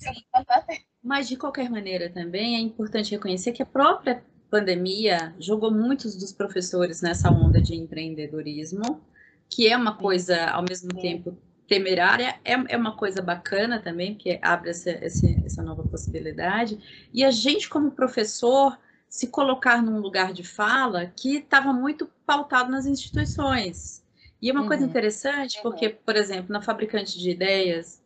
Mas 1.02 1.28
de 1.28 1.38
qualquer 1.38 1.70
maneira 1.70 2.10
também 2.10 2.56
é 2.56 2.60
importante 2.60 3.12
reconhecer 3.12 3.54
que 3.54 3.64
a 3.64 3.66
própria 3.66 4.24
pandemia 4.50 5.34
jogou 5.40 5.72
muitos 5.72 6.16
dos 6.16 6.34
professores 6.34 7.02
nessa 7.02 7.30
onda 7.30 7.62
de 7.62 7.76
empreendedorismo, 7.76 9.02
que 9.48 9.68
é 9.68 9.78
uma 9.78 9.96
coisa, 9.96 10.48
ao 10.48 10.64
mesmo 10.68 10.90
tempo, 11.00 11.38
temerária, 11.68 12.40
é, 12.44 12.54
é 12.68 12.76
uma 12.76 12.98
coisa 12.98 13.22
bacana 13.22 13.80
também, 13.80 14.16
porque 14.16 14.40
abre 14.42 14.72
essa, 14.72 14.90
essa 14.90 15.62
nova 15.62 15.84
possibilidade. 15.84 17.08
E 17.14 17.24
a 17.24 17.32
gente, 17.32 17.70
como 17.70 17.92
professor, 17.92 18.78
se 19.10 19.28
colocar 19.28 19.82
num 19.82 20.00
lugar 20.00 20.32
de 20.32 20.44
fala 20.44 21.08
que 21.08 21.38
estava 21.38 21.74
muito 21.74 22.10
pautado 22.26 22.72
nas 22.72 22.86
instituições. 22.86 24.04
E 24.42 24.50
é 24.50 24.54
uma 24.54 24.62
uhum. 24.62 24.68
coisa 24.68 24.86
interessante, 24.86 25.60
porque, 25.62 25.90
por 25.90 26.16
exemplo, 26.16 26.54
na 26.54 26.62
Fabricante 26.62 27.20
de 27.20 27.32
Ideias, 27.32 28.02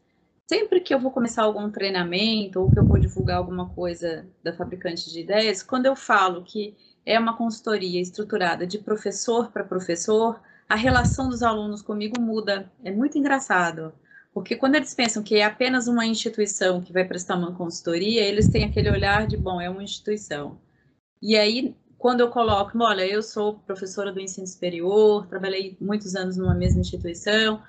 sempre 0.48 0.80
que 0.80 0.94
eu 0.94 1.00
vou 1.00 1.12
começar 1.12 1.44
algum 1.44 1.70
treinamento 1.70 2.60
ou 2.62 2.70
que 2.70 2.80
eu 2.80 2.86
vou 2.86 3.00
divulgar 3.00 3.38
alguma 3.38 3.70
coisa 3.70 4.26
da 4.44 4.54
fabricante 4.54 5.12
de 5.12 5.20
ideias, 5.20 5.64
quando 5.64 5.86
eu 5.86 5.96
falo 5.96 6.44
que 6.44 6.76
é 7.06 7.20
uma 7.20 7.36
consultoria 7.36 8.02
estruturada 8.02 8.66
de 8.66 8.78
professor 8.78 9.52
para 9.52 9.64
professor, 9.64 10.40
a 10.70 10.76
relação 10.76 11.30
dos 11.30 11.44
alunos 11.44 11.82
comigo 11.82 12.20
muda. 12.20 12.72
É 12.84 12.92
muito 12.92 13.18
engraçado. 13.18 13.94
Porque 14.34 14.56
quando 14.56 14.76
eles 14.76 14.94
pensam 14.96 15.22
que 15.22 15.36
é 15.36 15.44
apenas 15.44 15.88
uma 15.88 16.06
instituição 16.06 16.82
que 16.82 16.92
vai 16.92 17.04
prestar 17.04 17.36
uma 17.36 17.54
consultoria, 17.54 18.22
eles 18.22 18.48
têm 18.48 18.64
aquele 18.64 18.90
olhar 18.90 19.28
de, 19.28 19.38
bom, 19.38 19.62
é 19.62 19.70
uma 19.70 19.84
instituição. 19.84 20.58
E 21.26 21.38
aí, 21.38 21.74
quando 21.98 22.20
eu 22.20 22.30
coloco, 22.30 22.78
olha, 22.84 23.08
eu 23.08 23.24
sou 23.24 23.58
professora 23.60 24.12
do 24.12 24.20
ensino 24.20 24.46
superior, 24.46 25.26
trabalhei 25.28 25.78
muitos 25.80 26.18
anos 26.18 26.36
numa 26.36 26.54
mesma 26.54 26.82
instituição, 26.82 27.64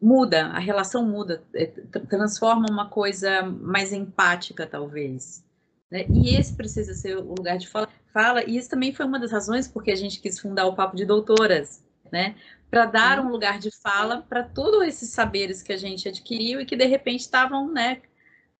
muda, 0.00 0.46
a 0.46 0.60
relação 0.60 1.04
muda, 1.04 1.42
é, 1.52 1.66
transforma 2.08 2.66
uma 2.70 2.88
coisa 2.88 3.42
mais 3.42 3.92
empática, 3.92 4.64
talvez. 4.64 5.44
Né? 5.90 6.06
E 6.08 6.36
esse 6.36 6.54
precisa 6.54 6.94
ser 6.94 7.16
o 7.16 7.34
lugar 7.34 7.58
de 7.58 7.66
fala, 7.66 7.88
fala, 8.12 8.44
e 8.44 8.56
isso 8.56 8.70
também 8.70 8.94
foi 8.94 9.04
uma 9.04 9.18
das 9.18 9.32
razões 9.32 9.66
porque 9.66 9.90
a 9.90 9.96
gente 9.96 10.20
quis 10.20 10.38
fundar 10.38 10.66
o 10.66 10.76
Papo 10.76 10.94
de 10.94 11.04
Doutoras, 11.04 11.84
né? 12.12 12.36
Para 12.70 12.86
dar 12.86 13.18
um 13.18 13.28
lugar 13.28 13.58
de 13.58 13.72
fala 13.82 14.22
para 14.22 14.44
todos 14.44 14.86
esses 14.86 15.10
saberes 15.10 15.64
que 15.64 15.72
a 15.72 15.76
gente 15.76 16.08
adquiriu 16.08 16.60
e 16.60 16.64
que 16.64 16.76
de 16.76 16.86
repente 16.86 17.22
estavam, 17.22 17.72
né? 17.72 18.02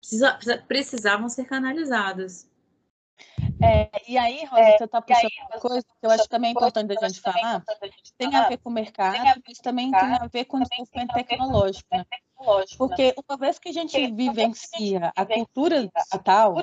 Precisa, 0.01 0.37
precisavam 0.67 1.29
ser 1.29 1.45
canalizados. 1.45 2.50
É, 3.63 3.91
e 4.09 4.17
aí, 4.17 4.45
Rosa, 4.47 4.63
é, 4.63 4.79
você 4.79 4.85
está 4.85 5.03
puxando 5.03 5.31
uma 5.51 5.61
coisa 5.61 5.83
que 5.83 6.07
eu 6.07 6.11
acho 6.11 6.29
também 6.29 6.49
é 6.49 6.53
importante 6.53 6.97
a 6.99 7.09
gente 7.09 7.21
falar, 7.21 7.63
tem 8.17 8.35
a 8.35 8.49
ver 8.49 8.57
com 8.59 8.71
o 8.71 8.73
mercado, 8.73 9.43
mas 9.47 9.59
também 9.59 9.91
tem 9.91 10.01
a 10.01 10.27
ver 10.33 10.45
com 10.47 10.57
o 10.57 10.63
desenvolvimento 10.63 11.13
tecnológico. 11.13 11.89
Né? 11.93 12.05
Porque 12.79 13.15
uma 13.29 13.37
vez 13.37 13.59
que 13.59 13.69
a 13.69 13.73
gente 13.73 14.11
vivencia 14.13 15.13
a 15.15 15.27
cultura 15.27 15.87
digital, 15.87 16.55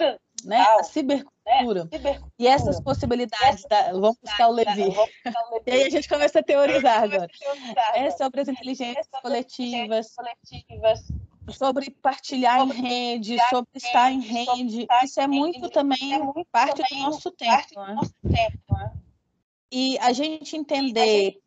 né, 0.44 0.60
a 0.60 0.84
cibercultura, 0.84 1.88
e 2.39 2.48
essas 2.48 2.82
possibilidades, 2.82 3.63
da, 3.70 3.92
vamos 3.92 4.18
buscar 4.22 4.48
o 4.50 4.54
Levi, 4.54 4.89
e 5.68 5.72
aí 5.72 5.84
a 5.84 5.89
gente 5.89 6.10
começa 6.10 6.39
a 6.39 6.44
teorizar 6.44 7.04
agora, 7.04 7.30
é 7.94 8.10
sobre 8.12 8.42
as 8.42 8.48
inteligências 8.48 9.08
coletivas, 9.22 10.08
sobre 11.51 11.89
partilhar 11.89 12.62
em 12.62 12.72
rede, 12.72 13.38
sobre 13.50 13.70
estar 13.75 14.12
em 14.12 14.20
rede. 14.20 14.88
Isso 15.04 15.20
é 15.20 15.27
muito 15.27 15.70
também 15.70 16.13
é 16.13 16.20
parte 16.51 16.84
do 16.89 17.00
nosso 17.00 17.32
tempo. 17.32 17.75
Né? 17.75 17.96
né? 18.24 18.94
E 19.72 19.98
a 20.00 20.13
gente 20.13 20.56
entender 20.56 21.39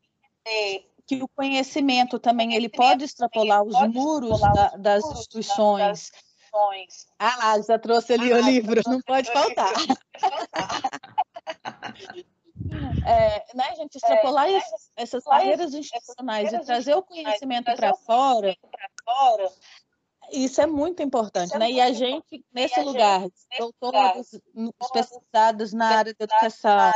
que 1.07 1.23
o 1.23 1.28
conhecimento 1.28 2.19
também 2.19 2.54
ele 2.54 2.69
pode 2.69 3.04
extrapolar 3.04 3.62
os 3.62 3.80
muros 3.88 4.40
da, 4.40 4.69
das 4.76 5.04
instituições. 5.04 6.11
Ah 7.19 7.37
lá, 7.37 7.62
já 7.62 7.78
trouxe 7.78 8.12
ali 8.12 8.33
o 8.33 8.40
livro, 8.40 8.80
não 8.87 9.00
pode 9.02 9.33
faltar. 9.33 9.73
É, 13.07 13.57
né, 13.57 13.75
gente, 13.76 13.97
extrapolar 13.97 14.49
é, 14.49 14.61
essas 14.97 15.25
barreiras 15.25 15.75
institucionais 15.75 16.52
e 16.52 16.59
trazer 16.61 16.95
o 16.95 17.02
conhecimento 17.02 17.75
para 17.75 17.95
fora, 17.95 18.57
isso 20.32 20.60
é 20.60 20.66
muito 20.66 21.02
importante, 21.02 21.56
né? 21.58 21.70
E 21.70 21.80
a 21.80 21.92
gente, 21.92 22.44
nesse 22.52 22.80
lugar, 22.80 23.26
doutores 23.58 24.40
especializados 24.80 25.72
na 25.72 25.87
área 25.87 26.14
da 26.18 26.25
educação, 26.25 26.92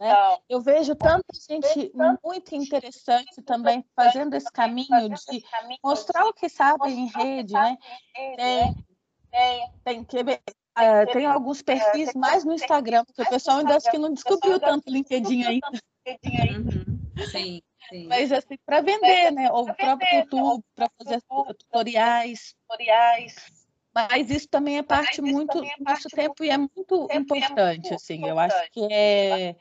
né? 0.00 0.38
eu 0.48 0.60
vejo 0.60 0.94
tanta 0.94 1.26
gente 1.48 1.92
muito 2.22 2.54
interessante 2.54 3.42
também 3.42 3.84
fazendo 3.94 4.34
esse 4.34 4.50
caminho 4.52 5.08
de 5.08 5.44
mostrar 5.82 6.26
o 6.26 6.32
que 6.32 6.48
sabe 6.48 6.90
em 6.90 7.06
rede, 7.06 7.54
né? 7.54 7.76
Tem, 9.30 9.72
tem 9.84 10.04
que 10.04 10.22
ver. 10.22 10.40
Uh, 10.78 11.12
tem 11.12 11.26
alguns 11.26 11.60
perfis 11.60 12.14
mais 12.14 12.44
no 12.44 12.52
Instagram, 12.52 13.04
porque 13.04 13.22
o 13.22 13.28
pessoal 13.28 13.58
ainda 13.58 13.76
acho 13.76 13.90
que 13.90 13.98
não 13.98 14.14
descobriu 14.14 14.60
tanto 14.60 14.88
LinkedIn 14.88 15.44
ainda. 15.44 15.68
Uhum. 16.06 17.26
Sim. 17.30 17.60
Sim. 17.88 18.06
Mas 18.06 18.32
assim, 18.32 18.56
para 18.64 18.80
vender, 18.80 19.30
né? 19.32 19.50
Ou 19.50 19.68
o 19.68 19.74
próprio 19.74 20.18
YouTube, 20.18 20.64
para 20.74 20.90
fazer 20.98 21.20
tutoriais. 21.58 22.54
tutoriais. 22.68 23.36
Mas 23.94 24.30
isso 24.30 24.48
também 24.48 24.78
é 24.78 24.82
parte 24.82 25.20
muito 25.20 25.60
do 25.60 25.68
nosso 25.80 26.08
tempo 26.08 26.44
e 26.44 26.50
é 26.50 26.58
muito 26.58 27.08
importante, 27.10 27.92
assim. 27.94 28.24
Eu 28.26 28.38
acho 28.38 28.70
que 28.70 28.86
é, 28.92 29.56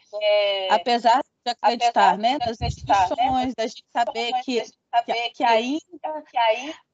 apesar 0.69 1.21
de 1.45 1.51
acreditar, 1.51 2.17
né, 2.17 2.37
nas 2.45 2.59
instituições, 2.61 3.55
da 3.55 3.65
gente 3.65 3.85
saber 3.91 4.33
que, 4.43 4.61
que, 5.05 5.29
que 5.31 5.43
ainda 5.43 6.23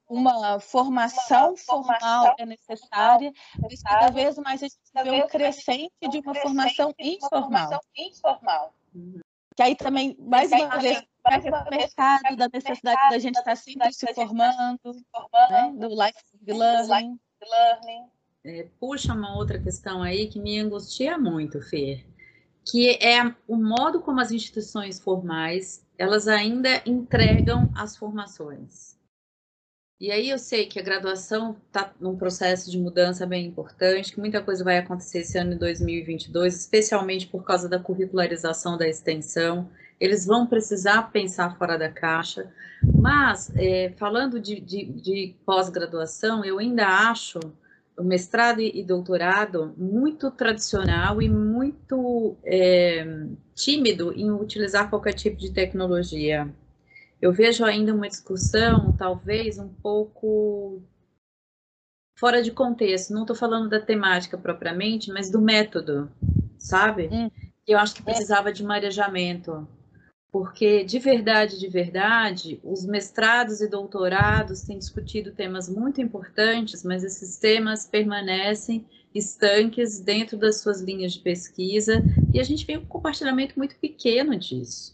uma 0.08 0.60
formação 0.60 1.56
formal 1.56 2.34
é 2.38 2.46
necessária, 2.46 3.32
mas 3.58 3.82
cada 3.82 4.10
vez 4.10 4.38
mais 4.38 4.62
a 4.62 4.66
gente 4.66 4.78
vê 5.02 5.10
um 5.22 5.26
crescente 5.26 5.92
de 6.08 6.18
uma 6.20 6.34
formação 6.34 6.94
informal. 6.98 7.82
Que 9.56 9.62
aí 9.62 9.76
também, 9.76 10.16
mais 10.18 10.50
uma 10.50 10.78
vez, 10.78 11.02
vai 11.22 11.40
para 11.40 11.66
o 11.66 11.70
mercado, 11.70 12.36
da 12.36 12.48
necessidade 12.52 13.10
da 13.10 13.18
gente 13.18 13.38
estar 13.38 13.56
sempre 13.56 13.92
se 13.92 14.12
formando, 14.14 14.78
né? 15.50 15.72
do 15.74 15.88
life 15.88 16.18
learning. 16.52 17.18
É, 18.44 18.68
puxa 18.78 19.14
uma 19.14 19.36
outra 19.36 19.58
questão 19.58 20.02
aí 20.02 20.28
que 20.28 20.38
me 20.38 20.58
angustia 20.58 21.16
muito, 21.16 21.62
Fer, 21.62 22.04
que 22.64 22.98
é 23.02 23.34
o 23.48 23.56
modo 23.56 24.02
como 24.02 24.20
as 24.20 24.30
instituições 24.30 25.00
formais 25.00 25.84
elas 25.96 26.26
ainda 26.28 26.82
entregam 26.84 27.70
as 27.74 27.96
formações. 27.96 28.93
E 30.00 30.10
aí 30.10 30.28
eu 30.30 30.38
sei 30.38 30.66
que 30.66 30.78
a 30.78 30.82
graduação 30.82 31.56
está 31.66 31.92
num 32.00 32.16
processo 32.16 32.70
de 32.70 32.78
mudança 32.78 33.24
bem 33.24 33.46
importante, 33.46 34.12
que 34.12 34.20
muita 34.20 34.42
coisa 34.42 34.64
vai 34.64 34.78
acontecer 34.78 35.20
esse 35.20 35.38
ano 35.38 35.52
de 35.52 35.58
2022, 35.58 36.54
especialmente 36.54 37.26
por 37.26 37.44
causa 37.44 37.68
da 37.68 37.78
curricularização 37.78 38.76
da 38.76 38.88
extensão 38.88 39.70
eles 40.00 40.26
vão 40.26 40.46
precisar 40.46 41.10
pensar 41.10 41.56
fora 41.56 41.78
da 41.78 41.88
caixa. 41.88 42.50
Mas, 42.82 43.52
é, 43.56 43.92
falando 43.96 44.40
de, 44.40 44.60
de, 44.60 44.84
de 44.84 45.34
pós-graduação, 45.46 46.44
eu 46.44 46.58
ainda 46.58 46.86
acho 46.86 47.40
mestrado 47.98 48.60
e 48.60 48.82
doutorado 48.82 49.72
muito 49.76 50.30
tradicional 50.30 51.22
e 51.22 51.28
muito 51.28 52.36
é, 52.44 53.06
tímido 53.54 54.12
em 54.12 54.30
utilizar 54.32 54.90
qualquer 54.90 55.14
tipo 55.14 55.36
de 55.36 55.52
tecnologia. 55.52 56.52
Eu 57.24 57.32
vejo 57.32 57.64
ainda 57.64 57.94
uma 57.94 58.06
discussão, 58.06 58.92
talvez, 58.92 59.58
um 59.58 59.70
pouco 59.72 60.82
fora 62.18 62.42
de 62.42 62.50
contexto. 62.50 63.14
Não 63.14 63.22
estou 63.22 63.34
falando 63.34 63.66
da 63.66 63.80
temática 63.80 64.36
propriamente, 64.36 65.10
mas 65.10 65.30
do 65.30 65.40
método, 65.40 66.12
sabe? 66.58 67.08
Hum. 67.10 67.30
Eu 67.66 67.78
acho 67.78 67.94
que 67.94 68.02
precisava 68.02 68.52
de 68.52 68.62
marejamento 68.62 69.66
porque 70.30 70.84
de 70.84 70.98
verdade, 70.98 71.58
de 71.58 71.68
verdade, 71.68 72.60
os 72.62 72.84
mestrados 72.84 73.62
e 73.62 73.68
doutorados 73.68 74.62
têm 74.62 74.78
discutido 74.78 75.32
temas 75.32 75.66
muito 75.66 76.02
importantes, 76.02 76.84
mas 76.84 77.04
esses 77.04 77.38
temas 77.38 77.86
permanecem 77.86 78.84
estanques 79.14 79.98
dentro 79.98 80.36
das 80.36 80.60
suas 80.60 80.82
linhas 80.82 81.14
de 81.14 81.20
pesquisa 81.20 82.02
e 82.34 82.40
a 82.40 82.42
gente 82.42 82.66
vê 82.66 82.76
um 82.76 82.84
compartilhamento 82.84 83.54
muito 83.56 83.76
pequeno 83.76 84.36
disso, 84.36 84.93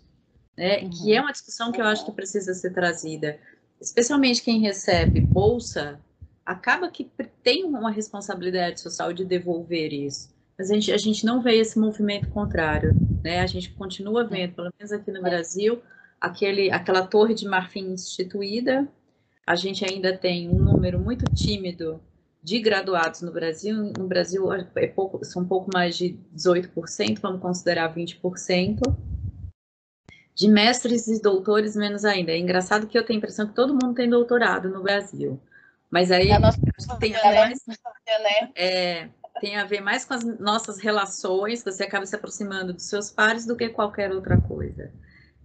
né? 0.60 0.82
Uhum. 0.82 0.90
Que 0.90 1.14
é 1.14 1.20
uma 1.20 1.32
discussão 1.32 1.72
que 1.72 1.80
eu 1.80 1.86
acho 1.86 2.04
que 2.04 2.12
precisa 2.12 2.54
ser 2.54 2.70
trazida, 2.72 3.40
especialmente 3.80 4.42
quem 4.42 4.60
recebe 4.60 5.20
bolsa, 5.20 5.98
acaba 6.44 6.90
que 6.90 7.10
tem 7.42 7.64
uma 7.64 7.90
responsabilidade 7.90 8.80
social 8.80 9.12
de 9.12 9.24
devolver 9.24 9.92
isso 9.92 10.28
mas 10.60 10.70
a 10.70 10.74
gente, 10.74 10.92
a 10.92 10.98
gente 10.98 11.24
não 11.24 11.40
vê 11.40 11.56
esse 11.56 11.78
movimento 11.78 12.28
contrário, 12.28 12.94
né? 13.24 13.40
A 13.40 13.46
gente 13.46 13.72
continua 13.72 14.24
vendo, 14.24 14.52
pelo 14.52 14.70
menos 14.78 14.92
aqui 14.92 15.10
no 15.10 15.22
Brasil, 15.22 15.80
aquele, 16.20 16.70
aquela 16.70 17.06
torre 17.06 17.32
de 17.32 17.48
marfim 17.48 17.92
instituída, 17.92 18.86
a 19.46 19.56
gente 19.56 19.90
ainda 19.90 20.14
tem 20.14 20.50
um 20.50 20.58
número 20.58 21.00
muito 21.00 21.24
tímido 21.34 21.98
de 22.42 22.58
graduados 22.58 23.22
no 23.22 23.32
Brasil. 23.32 23.90
No 23.96 24.06
Brasil 24.06 24.52
é 24.52 24.86
pouco, 24.86 25.24
são 25.24 25.40
um 25.40 25.48
pouco 25.48 25.70
mais 25.72 25.96
de 25.96 26.18
18%, 26.36 27.20
vamos 27.22 27.40
considerar 27.40 27.94
20%. 27.94 28.80
De 30.40 30.48
mestres 30.48 31.06
e 31.06 31.20
doutores, 31.20 31.76
menos 31.76 32.02
ainda. 32.02 32.32
É 32.32 32.38
engraçado 32.38 32.86
que 32.86 32.96
eu 32.96 33.04
tenho 33.04 33.18
a 33.18 33.20
impressão 33.20 33.46
que 33.46 33.54
todo 33.54 33.74
mundo 33.74 33.92
tem 33.92 34.08
doutorado 34.08 34.70
no 34.70 34.82
Brasil. 34.82 35.38
Mas 35.90 36.10
aí 36.10 36.30
é 36.30 36.40
tem 36.98 37.12
né? 37.12 37.20
mais, 37.22 37.58
né? 37.66 38.50
é, 38.56 39.08
tem 39.38 39.58
a 39.58 39.66
ver 39.66 39.82
mais 39.82 40.06
com 40.06 40.14
as 40.14 40.24
nossas 40.40 40.78
relações, 40.78 41.62
você 41.62 41.82
acaba 41.84 42.06
se 42.06 42.16
aproximando 42.16 42.72
dos 42.72 42.84
seus 42.84 43.10
pares 43.10 43.44
do 43.44 43.54
que 43.54 43.68
qualquer 43.68 44.12
outra 44.12 44.40
coisa. 44.40 44.90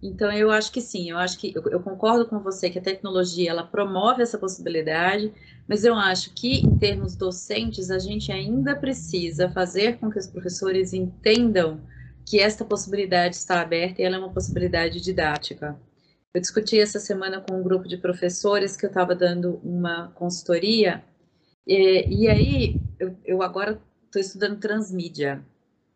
Então, 0.02 0.32
eu 0.32 0.50
acho 0.50 0.72
que 0.72 0.80
sim, 0.80 1.10
eu 1.10 1.18
acho 1.18 1.38
que 1.38 1.52
eu, 1.54 1.62
eu, 1.68 1.80
concordo 1.80 2.26
com 2.26 2.38
você 2.38 2.70
que 2.70 2.78
a 2.78 2.82
tecnologia 2.82 3.50
ela 3.50 3.64
promove 3.64 4.22
essa 4.22 4.38
possibilidade, 4.38 5.30
mas 5.68 5.84
eu 5.84 5.94
acho 5.94 6.32
que 6.32 6.60
em 6.60 6.78
termos 6.78 7.14
docentes 7.14 7.90
a 7.90 7.98
gente 7.98 8.32
ainda 8.32 8.74
precisa 8.74 9.50
fazer 9.50 9.98
com 9.98 10.10
que 10.10 10.18
os 10.18 10.26
professores 10.26 10.94
entendam 10.94 11.82
que 12.26 12.40
esta 12.40 12.64
possibilidade 12.64 13.36
está 13.36 13.60
aberta 13.60 14.02
e 14.02 14.04
ela 14.04 14.16
é 14.16 14.18
uma 14.18 14.32
possibilidade 14.32 15.00
didática. 15.00 15.80
Eu 16.34 16.40
discuti 16.40 16.78
essa 16.78 16.98
semana 16.98 17.40
com 17.40 17.58
um 17.58 17.62
grupo 17.62 17.88
de 17.88 17.96
professores 17.96 18.76
que 18.76 18.84
eu 18.84 18.88
estava 18.88 19.14
dando 19.14 19.60
uma 19.62 20.08
consultoria 20.16 21.02
e, 21.66 22.06
e 22.08 22.28
aí, 22.28 22.80
eu, 22.98 23.16
eu 23.24 23.42
agora 23.42 23.82
estou 24.04 24.22
estudando 24.22 24.60
transmídia, 24.60 25.44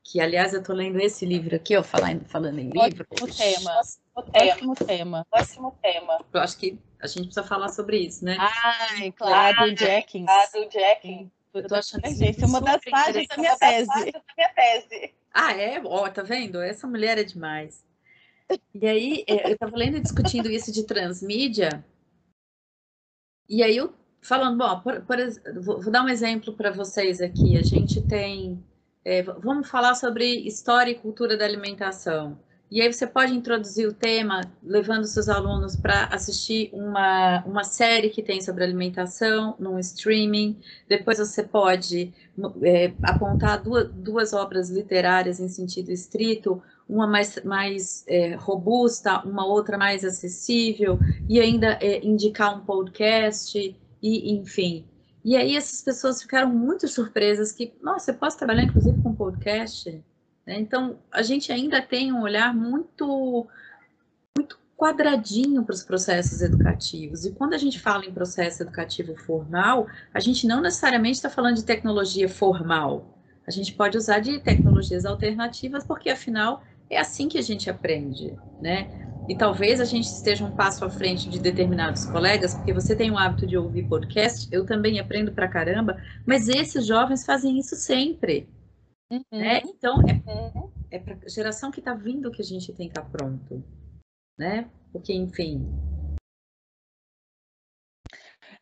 que 0.03 0.21
aliás 0.21 0.53
eu 0.53 0.61
estou 0.61 0.75
lendo 0.75 1.01
esse 1.01 1.25
livro 1.25 1.55
aqui, 1.55 1.77
ó, 1.77 1.83
falando, 1.83 2.25
falando 2.25 2.59
em 2.59 2.71
livro. 2.71 3.07
Ótimo 3.13 3.29
tema. 3.29 3.81
Ótimo 4.17 4.75
tema. 4.75 5.27
Ótimo 5.31 5.79
tema. 5.81 6.25
Eu 6.33 6.41
acho 6.41 6.59
que 6.59 6.77
a 7.01 7.07
gente 7.07 7.27
precisa 7.27 7.45
falar 7.45 7.69
sobre 7.69 7.99
isso, 7.99 8.25
né? 8.25 8.37
Ai, 8.39 9.13
claro, 9.13 9.71
do 9.71 9.77
Jenkins. 9.79 10.27
Ah, 10.29 10.49
do 10.53 10.71
Jenkins. 10.71 11.31
Eu 11.53 11.67
tô 11.67 11.75
achando 11.75 12.07
isso 12.07 12.25
é 12.25 12.47
uma 12.47 12.61
das 12.61 12.81
páginas 12.85 13.27
da 13.27 13.37
minha 13.37 13.57
tese. 13.57 13.87
Da 13.87 14.23
minha 14.37 14.55
tese. 14.55 15.15
Ah, 15.33 15.53
é? 15.53 15.81
Ó, 15.85 16.05
oh, 16.05 16.11
tá 16.11 16.23
vendo? 16.23 16.61
Essa 16.61 16.87
mulher 16.87 17.19
é 17.19 17.25
demais. 17.25 17.85
E 18.75 18.87
aí, 18.87 19.25
é, 19.27 19.49
eu 19.49 19.55
estava 19.55 19.77
lendo 19.77 19.97
e 19.97 20.01
discutindo 20.01 20.51
isso 20.51 20.73
de 20.73 20.85
transmídia, 20.85 21.85
e 23.51 23.65
aí 23.65 23.77
eu 23.77 23.93
falando, 24.23 24.59
bom, 24.59 24.81
por, 24.81 25.01
por, 25.03 25.17
vou, 25.61 25.81
vou, 25.81 25.91
dar 25.91 26.05
um 26.05 26.09
exemplo 26.09 26.55
para 26.55 26.71
vocês 26.71 27.21
aqui. 27.21 27.59
A 27.59 27.63
gente 27.63 28.01
tem, 28.07 28.65
é, 29.05 29.25
vamos 29.25 29.69
falar 29.69 29.97
sobre 29.97 30.25
história 30.47 30.93
e 30.93 30.95
cultura 30.95 31.37
da 31.37 31.45
alimentação. 31.45 32.39
E 32.71 32.81
aí 32.81 32.93
você 32.93 33.05
pode 33.05 33.35
introduzir 33.35 33.89
o 33.89 33.93
tema 33.93 34.43
levando 34.63 35.05
seus 35.05 35.29
alunos 35.29 35.75
para 35.75 36.05
assistir 36.05 36.71
uma, 36.73 37.43
uma 37.45 37.65
série 37.65 38.11
que 38.11 38.23
tem 38.23 38.41
sobre 38.41 38.63
alimentação 38.63 39.57
num 39.59 39.77
streaming. 39.81 40.57
Depois 40.89 41.19
você 41.19 41.43
pode 41.43 42.15
é, 42.63 42.93
apontar 43.03 43.61
duas, 43.61 43.91
duas 43.91 44.33
obras 44.33 44.71
literárias 44.71 45.41
em 45.41 45.49
sentido 45.49 45.91
estrito, 45.91 46.63
uma 46.89 47.09
mais, 47.09 47.43
mais 47.43 48.05
é, 48.07 48.37
robusta, 48.37 49.21
uma 49.27 49.45
outra 49.45 49.77
mais 49.77 50.05
acessível, 50.05 50.97
e 51.29 51.41
ainda 51.41 51.77
é, 51.81 52.07
indicar 52.07 52.57
um 52.57 52.65
podcast 52.65 53.77
e 54.01 54.33
enfim. 54.33 54.85
E 55.25 55.37
aí 55.37 55.57
essas 55.57 55.83
pessoas 55.83 56.23
ficaram 56.23 56.49
muito 56.49 56.87
surpresas 56.87 57.51
que, 57.51 57.73
nossa, 57.83 58.13
eu 58.13 58.15
posso 58.15 58.39
trabalhar 58.39 58.63
inclusive 58.63 59.03
com 59.03 59.13
podcast? 59.13 60.03
Né? 60.51 60.59
Então, 60.59 60.99
a 61.13 61.23
gente 61.23 61.53
ainda 61.53 61.81
tem 61.81 62.13
um 62.13 62.23
olhar 62.23 62.53
muito, 62.53 63.47
muito 64.37 64.59
quadradinho 64.77 65.63
para 65.63 65.75
os 65.75 65.85
processos 65.85 66.43
educativos. 66.43 67.25
E 67.25 67.31
quando 67.31 67.55
a 67.55 67.59
gente 67.59 67.79
fala 67.79 68.05
em 68.05 68.13
processo 68.13 68.65
educativo 68.65 69.15
formal, 69.15 69.87
a 70.13 70.19
gente 70.19 70.49
não 70.49 70.61
necessariamente 70.61 71.19
está 71.19 71.31
falando 71.31 71.55
de 71.55 71.65
tecnologia 71.65 72.29
formal. 72.29 73.17
A 73.47 73.51
gente 73.53 73.73
pode 73.75 73.97
usar 73.97 74.19
de 74.19 74.41
tecnologias 74.41 75.07
alternativas, 75.07 75.85
porque 75.85 76.11
afinal 76.11 76.65
é 76.91 76.99
assim 76.99 77.29
que 77.29 77.39
a 77.39 77.43
gente 77.43 77.71
aprende, 77.71 78.37
né? 78.61 78.91
E 79.29 79.37
talvez 79.37 79.81
a 79.81 79.85
gente 79.85 80.07
esteja 80.07 80.45
um 80.45 80.51
passo 80.51 80.85
à 80.85 80.91
frente 80.91 81.31
de 81.31 81.39
determinados 81.39 82.05
colegas, 82.07 82.55
porque 82.55 82.73
você 82.73 82.97
tem 82.97 83.13
o 83.13 83.17
hábito 83.17 83.47
de 83.47 83.57
ouvir 83.57 83.85
podcast, 83.85 84.49
eu 84.51 84.67
também 84.67 84.99
aprendo 84.99 85.31
pra 85.31 85.47
caramba, 85.47 86.03
mas 86.27 86.49
esses 86.49 86.85
jovens 86.85 87.25
fazem 87.25 87.57
isso 87.57 87.77
sempre. 87.77 88.49
Uhum. 89.11 89.23
Né? 89.33 89.61
Então, 89.65 89.97
é, 90.03 90.59
uhum. 90.59 90.71
é 90.91 90.99
para 90.99 91.15
a 91.15 91.29
geração 91.29 91.71
que 91.71 91.81
está 91.81 91.95
vindo 91.95 92.31
que 92.31 92.43
a 92.43 92.45
gente 92.45 92.73
tem 92.73 92.89
que 92.89 92.99
estar 92.99 93.11
pronto. 93.11 93.63
Né? 94.39 94.71
Porque, 94.93 95.13
enfim. 95.13 95.67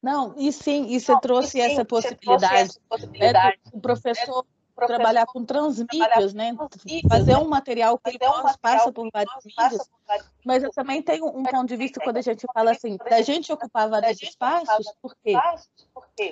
Não, 0.03 0.35
e 0.39 0.53
sim, 0.53 0.87
e 0.87 1.01
você 1.01 1.13
Não, 1.13 1.21
trouxe, 1.21 1.59
e 1.59 1.63
sim, 1.63 1.73
essa 1.73 1.85
possibilidade. 1.85 2.55
Essa 2.55 2.81
possibilidade. 2.89 3.61
É, 3.67 3.77
o 3.77 3.81
professor 3.81 4.47
trabalhar 4.87 5.27
com 5.27 5.45
transmídias, 5.45 6.35
né? 6.35 6.55
Fazer 7.09 7.37
um 7.37 7.49
material 7.49 7.99
que 7.99 8.19
pós, 8.19 8.57
passa 8.57 8.93
por 8.93 9.09
vários 9.13 9.45
mídias. 9.45 9.91
Mas 10.45 10.63
eu 10.63 10.71
também 10.71 11.03
tenho 11.03 11.27
um 11.27 11.43
ponto 11.43 11.67
de 11.67 11.77
vista 11.77 12.01
quando 12.01 12.17
a 12.17 12.23
gente 12.23 12.47
fala 12.53 12.71
assim, 12.71 12.97
da 12.97 13.21
gente 13.23 13.53
ocupar 13.53 13.89
vários 13.89 14.23
espaços, 14.23 14.87
porque 15.03 15.39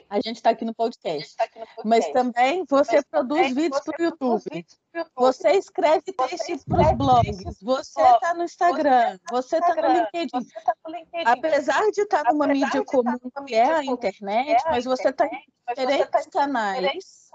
a 0.09 0.16
gente 0.16 0.37
está 0.37 0.50
aqui 0.50 0.64
no 0.64 0.74
podcast. 0.74 1.37
Mas 1.85 2.09
também 2.11 2.64
você 2.68 3.02
produz 3.02 3.54
vídeos 3.54 3.80
para 3.82 3.94
o 4.00 4.04
YouTube. 4.04 4.66
Você 5.14 5.50
escreve 5.52 6.12
textos 6.12 6.64
para 6.64 6.90
os 6.90 6.96
blogs. 6.96 7.61
Você 7.61 8.00
está 8.00 8.35
no 8.35 8.44
Instagram. 8.44 9.18
Você 9.30 9.59
está 9.59 9.74
no 9.74 9.92
LinkedIn. 9.92 10.48
Apesar 11.24 11.90
de 11.90 12.02
estar 12.02 12.24
tá 12.24 12.32
numa 12.32 12.46
mídia 12.46 12.82
comum 12.85 13.18
que 13.46 13.54
é 13.54 13.70
a 13.70 13.85
internet, 13.85 14.62
mas 14.70 14.85
você 14.85 15.11
está 15.11 15.26
em 15.26 15.44
diferentes 15.68 16.26
canais 16.28 17.26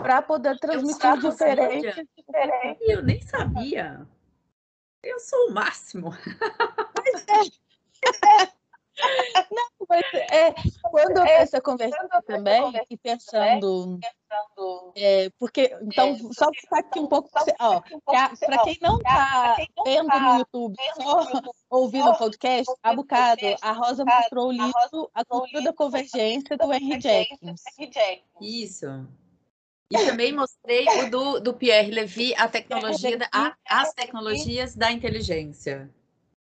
para 0.00 0.22
poder 0.22 0.58
transmitir 0.58 1.18
diferente. 1.18 2.08
diferente. 2.16 2.78
Eu 2.82 3.02
nem 3.02 3.20
sabia. 3.22 4.06
Eu 5.02 5.18
sou 5.20 5.48
o 5.48 5.52
máximo. 5.52 6.10
Pois 6.94 7.24
é. 7.28 8.58
Não, 9.50 9.86
mas 9.88 10.04
é, 10.14 10.52
quando 10.82 11.18
eu 11.18 11.22
é, 11.22 11.38
penso 11.38 11.62
conversando 11.62 12.22
também 12.26 12.72
e 12.90 12.96
pensando, 12.96 13.98
é, 14.96 15.30
porque 15.38 15.76
então 15.82 16.08
é, 16.08 16.16
só 16.32 16.50
ficar 16.52 16.80
aqui 16.80 16.98
um 16.98 17.06
pouco, 17.06 17.30
ó, 17.60 17.80
para 18.04 18.58
quem 18.64 18.76
não 18.82 18.96
está 18.96 19.56
vendo 19.84 20.08
tá 20.08 20.20
no 20.20 20.38
YouTube, 20.38 20.76
só 21.00 21.20
ouvindo 21.70 22.10
o 22.10 22.18
podcast, 22.18 22.74
há 22.82 22.94
bocado 22.94 23.40
a 23.62 23.72
Rosa 23.72 24.04
mostrou 24.04 24.48
o 24.48 24.52
livro 24.52 25.10
A 25.14 25.24
Cultura 25.24 25.62
da 25.62 25.72
Convergência 25.72 26.56
do 26.56 26.72
Henry 26.72 27.00
Jenkins. 27.00 27.62
Isso. 28.40 29.06
E 29.90 30.06
também 30.06 30.32
mostrei 30.32 30.86
o 30.86 31.10
do, 31.10 31.40
do 31.40 31.54
Pierre 31.54 31.90
Levy, 31.90 32.34
a 32.34 32.46
tecnologia 32.46 33.16
da, 33.16 33.28
a, 33.32 33.54
as 33.66 33.92
tecnologias 33.94 34.76
da 34.76 34.92
inteligência. 34.92 35.90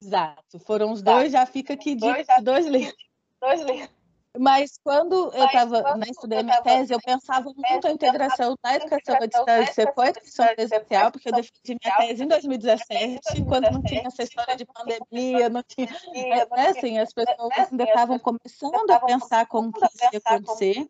Exato, 0.02 0.60
foram 0.60 0.92
os 0.92 1.02
dois, 1.02 1.32
já 1.32 1.46
fica 1.46 1.74
aqui 1.74 1.96
de 1.96 2.02
dois, 2.02 2.28
dois 2.42 2.66
livros. 2.66 2.96
Dois 3.40 3.62
livros. 3.62 3.98
Mas 4.40 4.78
quando 4.84 5.32
eu 5.34 5.46
estava 5.46 5.96
na 5.96 6.06
estudei 6.06 6.44
minha 6.44 6.62
tese, 6.62 6.94
eu 6.94 7.00
pensava 7.02 7.52
muito 7.56 7.88
a 7.88 7.92
integração 7.92 8.56
da 8.64 8.76
educação 8.76 9.16
à 9.16 9.26
distância 9.26 9.92
com 9.92 10.02
a 10.02 10.08
educação 10.10 10.48
presencial, 10.56 11.12
porque 11.12 11.30
eu 11.30 11.34
defendi 11.34 11.78
minha 11.84 11.98
tese 11.98 12.24
em 12.24 12.28
2017, 12.28 13.44
quando 13.46 13.72
não 13.72 13.82
tinha 13.82 14.04
essa 14.06 14.24
história 14.24 14.56
de 14.56 14.66
pandemia, 14.66 15.50
não 15.50 15.64
tinha, 15.64 15.88
né, 16.52 16.68
assim, 16.68 17.00
as 17.00 17.14
pessoas 17.14 17.72
ainda 17.72 17.84
estavam 17.84 18.20
começando 18.20 18.92
a 18.92 19.00
pensar 19.00 19.48
como 19.48 19.72
que 19.72 19.86
isso 19.86 19.98
ia 20.14 20.22
acontecer. 20.24 20.88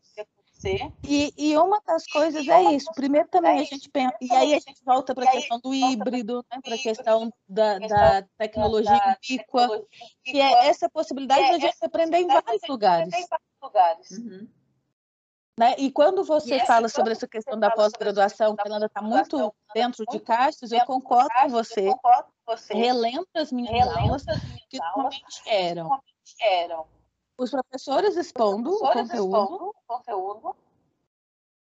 E, 1.04 1.34
e, 1.38 1.58
uma 1.58 1.80
das 1.86 2.06
coisas 2.08 2.48
é 2.48 2.62
isso. 2.74 2.91
Primeiro 2.93 3.28
também 3.28 3.60
a 3.60 3.63
gente 3.63 3.89
pensa, 3.89 4.15
e 4.22 4.32
aí 4.32 4.54
a 4.54 4.60
gente 4.60 4.84
volta 4.84 5.13
para 5.13 5.26
a 5.26 5.32
questão 5.32 5.60
do 5.60 5.74
híbrido, 5.74 6.43
né, 6.52 6.60
para 6.63 6.76
a 6.76 6.78
questão 6.78 7.32
da, 7.48 7.80
da 7.80 8.22
tecnologia 8.38 9.17
ubíqua, 9.17 9.86
que 10.24 10.39
é 10.39 10.67
essa 10.67 10.89
possibilidade 10.89 11.46
de 11.46 11.56
a 11.56 11.60
gente 11.60 11.78
aprender 11.84 12.17
em 12.17 12.28
vários 12.28 12.62
lugares. 12.67 13.13
Uhum. 14.12 14.48
Né? 15.60 15.76
E 15.80 15.91
quando 15.91 16.24
você 16.24 16.60
fala 16.65 16.88
sobre 16.88 17.13
essa 17.13 17.28
questão 17.28 17.60
da 17.60 17.72
pós-graduação, 17.72 18.56
que 18.56 18.67
ela 18.67 18.86
está 18.86 19.02
muito 19.02 19.54
dentro 19.74 20.06
de 20.06 20.20
caixas, 20.20 20.72
eu 20.72 20.86
concordo 20.86 21.30
com 21.41 21.50
você. 21.50 21.91
Relembro 22.70 23.28
as 23.36 23.52
minhas 23.52 23.88
aulas, 23.96 24.24
que 24.70 24.78
normalmente 24.78 25.41
eram 25.48 26.88
os 27.38 27.52
professores 27.52 28.17
expondo 28.17 28.71
o 28.71 28.91
conteúdo, 28.91 29.76
conteúdo 29.86 30.56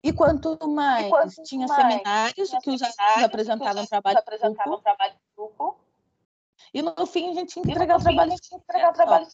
e 0.04 0.12
quanto 0.12 0.58
mais 0.68 1.06
e 1.06 1.10
quanto 1.10 1.44
tinha 1.44 1.68
mais 1.68 1.82
seminários 1.82 2.50
tinha 2.50 2.62
que 2.62 2.70
os 2.72 2.82
alunos 2.82 3.24
apresentavam 3.24 3.86
trabalho, 3.86 4.18
apresentavam 4.18 4.64
grupo, 4.64 4.84
trabalho 4.84 5.14
de 5.14 5.36
grupo. 5.36 5.80
E 6.74 6.82
no 6.82 7.06
fim 7.06 7.32
a 7.32 7.34
gente 7.34 7.54
tinha 7.54 7.64
que 7.64 7.72
entregar 7.72 8.00
o 8.00 8.04
trabalho, 8.04 8.36
tinha 8.42 8.60
que 8.60 8.64
entregar 8.64 8.90
o 8.90 8.94
trabalho 8.94 9.28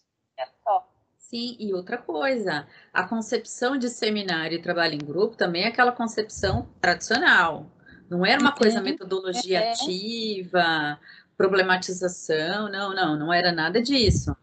só. 0.63 0.87
Sim, 1.17 1.57
e 1.59 1.73
outra 1.73 1.97
coisa, 1.97 2.67
a 2.93 3.03
concepção 3.03 3.77
de 3.77 3.89
seminário 3.89 4.57
e 4.57 4.61
trabalho 4.61 4.93
em 4.93 4.99
grupo 4.99 5.35
também 5.35 5.63
é 5.63 5.67
aquela 5.67 5.91
concepção 5.91 6.69
tradicional. 6.79 7.65
Não 8.09 8.25
era 8.25 8.39
uma 8.39 8.53
coisa 8.53 8.79
metodologia 8.81 9.59
é. 9.59 9.71
ativa, 9.71 10.97
problematização, 11.35 12.69
não, 12.69 12.95
não, 12.95 13.17
não 13.17 13.33
era 13.33 13.51
nada 13.51 13.81
disso. 13.81 14.35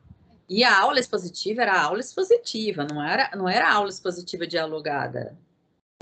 E 0.48 0.62
a 0.62 0.78
aula 0.78 1.00
expositiva 1.00 1.62
era 1.62 1.80
aula 1.80 2.00
expositiva, 2.00 2.84
não 2.84 3.02
era, 3.02 3.30
não 3.34 3.48
era 3.48 3.72
aula 3.72 3.88
expositiva 3.88 4.46
dialogada. 4.46 5.36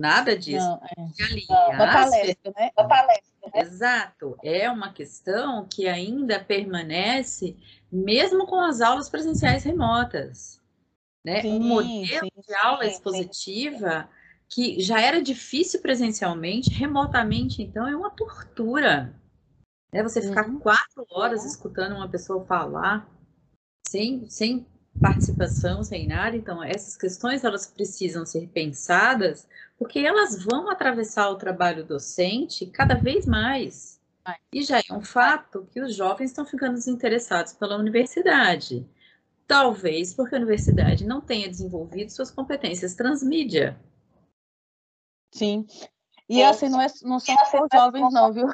Nada 0.00 0.36
disso. 0.36 0.66
Não, 0.66 0.80
é. 0.98 1.24
Aliás, 1.24 1.74
uma 1.74 1.92
palestra, 1.92 2.52
né? 2.56 2.70
Uma 2.76 2.88
palestra, 2.88 3.50
né? 3.54 3.60
Exato. 3.60 4.36
É 4.42 4.70
uma 4.70 4.92
questão 4.92 5.66
que 5.68 5.86
ainda 5.86 6.40
permanece 6.40 7.56
mesmo 7.90 8.46
com 8.46 8.58
as 8.58 8.80
aulas 8.80 9.08
presenciais 9.08 9.62
remotas. 9.62 10.60
Né? 11.24 11.40
Sim, 11.42 11.58
um 11.58 11.62
modelo 11.62 12.30
sim, 12.34 12.42
de 12.48 12.54
aula 12.54 12.84
sim, 12.84 12.90
expositiva 12.90 14.08
que 14.48 14.80
já 14.80 15.00
era 15.00 15.22
difícil 15.22 15.80
presencialmente, 15.80 16.68
remotamente, 16.70 17.62
então, 17.62 17.86
é 17.86 17.96
uma 17.96 18.10
tortura. 18.10 19.14
É 19.92 20.02
você 20.02 20.20
ficar 20.20 20.48
uhum. 20.48 20.58
quatro 20.58 21.06
horas 21.10 21.44
escutando 21.44 21.94
uma 21.94 22.08
pessoa 22.08 22.44
falar 22.44 23.08
sem, 23.92 24.28
sem 24.30 24.66
participação, 25.00 25.84
sem 25.84 26.06
nada. 26.06 26.34
Então, 26.34 26.62
essas 26.64 26.96
questões 26.96 27.44
elas 27.44 27.66
precisam 27.66 28.24
ser 28.24 28.48
pensadas 28.48 29.46
porque 29.78 29.98
elas 29.98 30.42
vão 30.42 30.70
atravessar 30.70 31.28
o 31.28 31.36
trabalho 31.36 31.84
docente 31.84 32.66
cada 32.66 32.94
vez 32.94 33.26
mais. 33.26 34.00
E 34.52 34.62
já 34.62 34.78
é 34.78 34.92
um 34.92 35.02
fato 35.02 35.68
que 35.72 35.80
os 35.80 35.94
jovens 35.94 36.30
estão 36.30 36.46
ficando 36.46 36.74
desinteressados 36.74 37.52
pela 37.52 37.76
universidade. 37.76 38.88
Talvez 39.46 40.14
porque 40.14 40.34
a 40.34 40.38
universidade 40.38 41.04
não 41.04 41.20
tenha 41.20 41.48
desenvolvido 41.48 42.10
suas 42.10 42.30
competências 42.30 42.94
transmídia. 42.94 43.78
Sim. 45.32 45.66
E 46.28 46.40
é. 46.40 46.48
assim, 46.48 46.68
não, 46.68 46.80
é, 46.80 46.86
não 47.02 47.18
são 47.18 47.36
só 47.50 47.64
os 47.64 47.68
jovens, 47.74 48.12
não, 48.12 48.32
viu? 48.32 48.46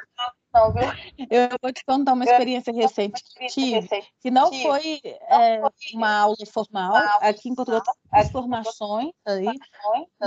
Não, 0.51 0.73
viu? 0.73 0.83
Eu 1.29 1.49
vou 1.61 1.71
te 1.71 1.85
contar 1.85 2.13
uma 2.13 2.25
experiência 2.25 2.73
recente 2.73 3.23
que 3.37 3.47
tive, 3.47 3.87
que 4.19 4.31
não 4.31 4.51
foi 4.51 4.99
é, 5.03 5.61
uma 5.93 6.11
aula 6.21 6.35
formal. 6.51 6.95
Aqui 7.21 7.49
em 7.49 7.55
Portugal 7.55 7.81
tem 8.11 8.29
formações 8.31 9.11
aí, 9.25 9.47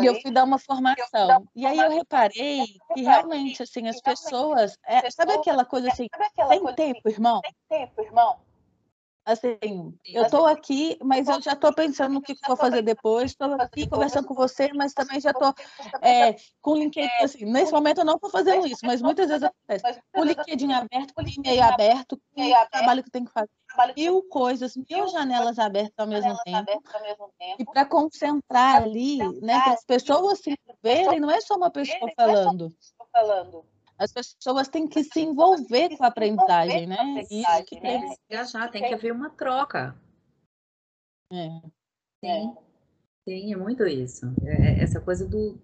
e 0.00 0.06
eu 0.06 0.20
fui 0.20 0.30
dar 0.30 0.44
uma 0.44 0.58
formação. 0.58 1.48
E 1.56 1.66
aí 1.66 1.78
eu 1.78 1.90
reparei 1.90 2.64
que 2.94 3.02
realmente, 3.02 3.62
assim, 3.62 3.88
as 3.88 4.00
pessoas... 4.00 4.76
É, 4.86 5.10
sabe 5.10 5.32
aquela 5.32 5.64
coisa 5.64 5.88
assim, 5.88 6.06
tem 6.48 6.74
tempo, 6.74 7.08
irmão? 7.08 7.40
Tem 7.40 7.54
tempo, 7.68 8.02
irmão? 8.02 8.36
Assim, 9.24 9.56
eu 10.04 10.24
estou 10.24 10.46
aqui, 10.46 10.98
mas 11.00 11.28
eu 11.28 11.40
já 11.40 11.52
estou 11.52 11.72
pensando 11.72 12.14
no 12.14 12.22
que 12.22 12.34
vou 12.46 12.56
fazer 12.56 12.82
depois. 12.82 13.30
Estou 13.30 13.54
aqui 13.54 13.88
conversando 13.88 14.26
com 14.26 14.34
você, 14.34 14.72
mas 14.74 14.92
também 14.92 15.20
já 15.20 15.30
estou 15.30 15.54
é, 16.00 16.34
com 16.60 16.72
o 16.72 16.76
LinkedIn. 16.76 17.08
Assim, 17.22 17.44
nesse 17.44 17.72
momento 17.72 17.98
eu 17.98 18.04
não 18.04 18.16
estou 18.16 18.30
fazendo 18.30 18.66
isso, 18.66 18.84
mas 18.84 19.00
muitas 19.00 19.28
vezes 19.28 19.44
acontece. 19.44 20.00
Com 20.12 20.22
o 20.22 20.24
LinkedIn 20.24 20.72
aberto, 20.72 21.14
com 21.14 21.22
o 21.22 21.28
e-mail 21.28 21.62
aberto, 21.62 22.20
com 22.34 22.42
o 22.42 22.70
trabalho 22.70 23.04
que 23.04 23.10
tem 23.10 23.24
que 23.24 23.32
fazer. 23.32 23.50
Mil 23.96 24.22
coisas, 24.24 24.76
mil 24.76 25.08
janelas 25.08 25.58
abertas 25.58 25.94
ao 25.96 26.06
mesmo 26.06 26.36
tempo. 26.44 26.82
E 27.58 27.64
para 27.64 27.86
concentrar 27.86 28.82
ali, 28.82 29.18
né, 29.40 29.60
para 29.60 29.72
as 29.74 29.84
pessoas 29.84 30.40
se 30.40 30.58
verem, 30.82 31.20
não 31.20 31.30
é 31.30 31.40
só 31.40 31.54
uma 31.54 31.70
pessoa 31.70 32.10
falando. 32.16 32.74
As 34.02 34.12
pessoas 34.12 34.66
têm 34.66 34.88
que 34.88 35.04
se 35.04 35.20
envolver 35.20 35.96
com 35.96 36.02
a 36.02 36.08
aprendizagem, 36.08 36.88
né? 36.88 37.22
Isso 37.30 37.64
que 37.66 37.80
tem 37.80 38.00
que 38.00 38.16
engajar, 38.28 38.68
tem 38.68 38.82
que 38.82 38.94
haver 38.94 39.12
uma 39.12 39.30
troca. 39.30 39.94
É. 41.32 41.48
Sim, 42.24 42.56
sim, 43.24 43.52
é 43.52 43.56
muito 43.56 43.86
isso. 43.86 44.26
É, 44.42 44.70
é 44.70 44.82
essa 44.82 45.00
coisa 45.00 45.24
do, 45.24 45.56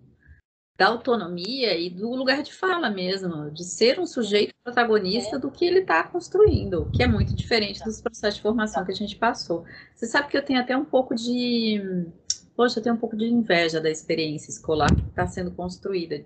da 0.77 0.87
autonomia 0.87 1.77
e 1.77 1.90
do 1.90 2.14
lugar 2.14 2.40
de 2.44 2.55
fala 2.55 2.88
mesmo, 2.88 3.51
de 3.51 3.64
ser 3.64 3.98
um 3.98 4.07
sujeito 4.07 4.55
protagonista 4.62 5.37
do 5.37 5.51
que 5.51 5.64
ele 5.64 5.81
está 5.81 6.05
construindo, 6.05 6.88
que 6.92 7.03
é 7.03 7.09
muito 7.09 7.35
diferente 7.35 7.83
dos 7.83 8.01
processos 8.01 8.37
de 8.37 8.42
formação 8.42 8.85
que 8.85 8.92
a 8.92 8.94
gente 8.94 9.16
passou. 9.16 9.64
Você 9.96 10.07
sabe 10.07 10.29
que 10.29 10.37
eu 10.37 10.44
tenho 10.44 10.61
até 10.61 10.77
um 10.77 10.85
pouco 10.85 11.12
de. 11.12 12.07
Poxa, 12.55 12.79
eu 12.79 12.85
tenho 12.85 12.94
um 12.94 12.98
pouco 12.98 13.16
de 13.16 13.27
inveja 13.27 13.81
da 13.81 13.90
experiência 13.90 14.48
escolar 14.48 14.94
que 14.94 15.09
está 15.09 15.27
sendo 15.27 15.51
construída, 15.51 16.24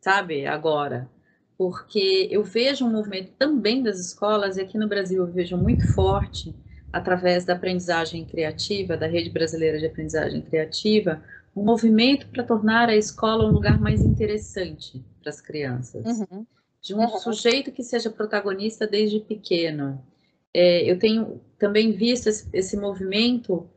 sabe, 0.00 0.46
agora 0.46 1.06
porque 1.60 2.26
eu 2.30 2.42
vejo 2.42 2.86
um 2.86 2.90
movimento 2.90 3.32
também 3.38 3.82
das 3.82 4.00
escolas, 4.00 4.56
e 4.56 4.62
aqui 4.62 4.78
no 4.78 4.88
Brasil 4.88 5.22
eu 5.22 5.30
vejo 5.30 5.58
muito 5.58 5.86
forte, 5.92 6.54
através 6.90 7.44
da 7.44 7.52
aprendizagem 7.52 8.24
criativa, 8.24 8.96
da 8.96 9.06
Rede 9.06 9.28
Brasileira 9.28 9.78
de 9.78 9.84
Aprendizagem 9.84 10.40
Criativa, 10.40 11.22
um 11.54 11.62
movimento 11.62 12.28
para 12.28 12.44
tornar 12.44 12.88
a 12.88 12.96
escola 12.96 13.46
um 13.46 13.52
lugar 13.52 13.78
mais 13.78 14.00
interessante 14.00 15.04
para 15.20 15.28
as 15.28 15.42
crianças. 15.42 16.20
Uhum. 16.20 16.46
De 16.80 16.94
um 16.94 17.00
uhum. 17.00 17.18
sujeito 17.18 17.70
que 17.70 17.82
seja 17.82 18.08
protagonista 18.08 18.86
desde 18.86 19.20
pequeno. 19.20 20.02
É, 20.54 20.90
eu 20.90 20.98
tenho 20.98 21.42
também 21.58 21.92
visto 21.92 22.28
esse, 22.28 22.48
esse, 22.54 22.74
movimento. 22.74 23.68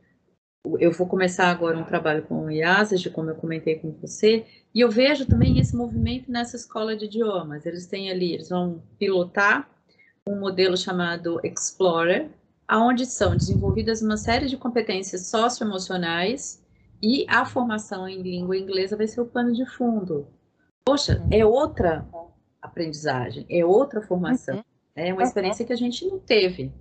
Eu 0.80 0.92
vou 0.92 1.06
começar 1.06 1.48
agora 1.48 1.78
um 1.78 1.84
trabalho 1.84 2.22
com 2.22 2.46
o 2.46 2.50
IASAS, 2.50 3.06
como 3.08 3.30
eu 3.30 3.34
comentei 3.34 3.78
com 3.78 3.92
você, 3.92 4.46
e 4.74 4.80
eu 4.80 4.90
vejo 4.90 5.26
também 5.26 5.58
esse 5.58 5.76
movimento 5.76 6.30
nessa 6.30 6.56
escola 6.56 6.96
de 6.96 7.04
idiomas. 7.04 7.66
Eles 7.66 7.86
têm 7.86 8.10
ali, 8.10 8.32
eles 8.32 8.48
vão 8.48 8.82
pilotar 8.98 9.68
um 10.26 10.40
modelo 10.40 10.76
chamado 10.76 11.38
Explorer, 11.44 12.30
aonde 12.66 13.04
são 13.04 13.36
desenvolvidas 13.36 14.00
uma 14.00 14.16
série 14.16 14.46
de 14.46 14.56
competências 14.56 15.26
socioemocionais 15.26 16.64
e 17.02 17.26
a 17.28 17.44
formação 17.44 18.08
em 18.08 18.22
língua 18.22 18.56
inglesa 18.56 18.96
vai 18.96 19.06
ser 19.06 19.20
o 19.20 19.26
pano 19.26 19.52
de 19.52 19.66
fundo. 19.66 20.26
Poxa, 20.82 21.22
é 21.30 21.44
outra 21.44 22.06
aprendizagem, 22.62 23.44
é 23.50 23.64
outra 23.64 24.00
formação. 24.00 24.56
Uhum. 24.56 24.62
É 24.96 25.12
uma 25.12 25.22
experiência 25.22 25.64
que 25.66 25.72
a 25.72 25.76
gente 25.76 26.06
não 26.06 26.18
teve. 26.18 26.72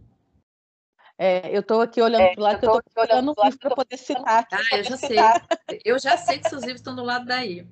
É, 1.18 1.56
eu 1.56 1.62
estou 1.62 1.82
aqui 1.82 2.02
olhando 2.02 2.22
é, 2.22 2.34
para 2.34 2.40
o 2.40 2.44
lado, 2.44 2.66
eu 2.66 2.80
estou 2.80 3.04
olhando 3.04 3.34
o 3.38 3.44
livro 3.44 3.60
para 3.60 3.76
poder 3.76 3.98
citar. 3.98 4.48
Ah, 4.52 4.78
eu 4.78 4.84
já 4.84 4.98
citar. 4.98 5.48
sei. 5.70 5.82
Eu 5.86 6.00
já 6.00 6.18
sei 6.18 6.40
que 6.40 6.50
seus 6.50 6.62
livros 6.62 6.80
estão 6.80 6.96
do 6.96 7.04
lado 7.04 7.26
daí. 7.26 7.68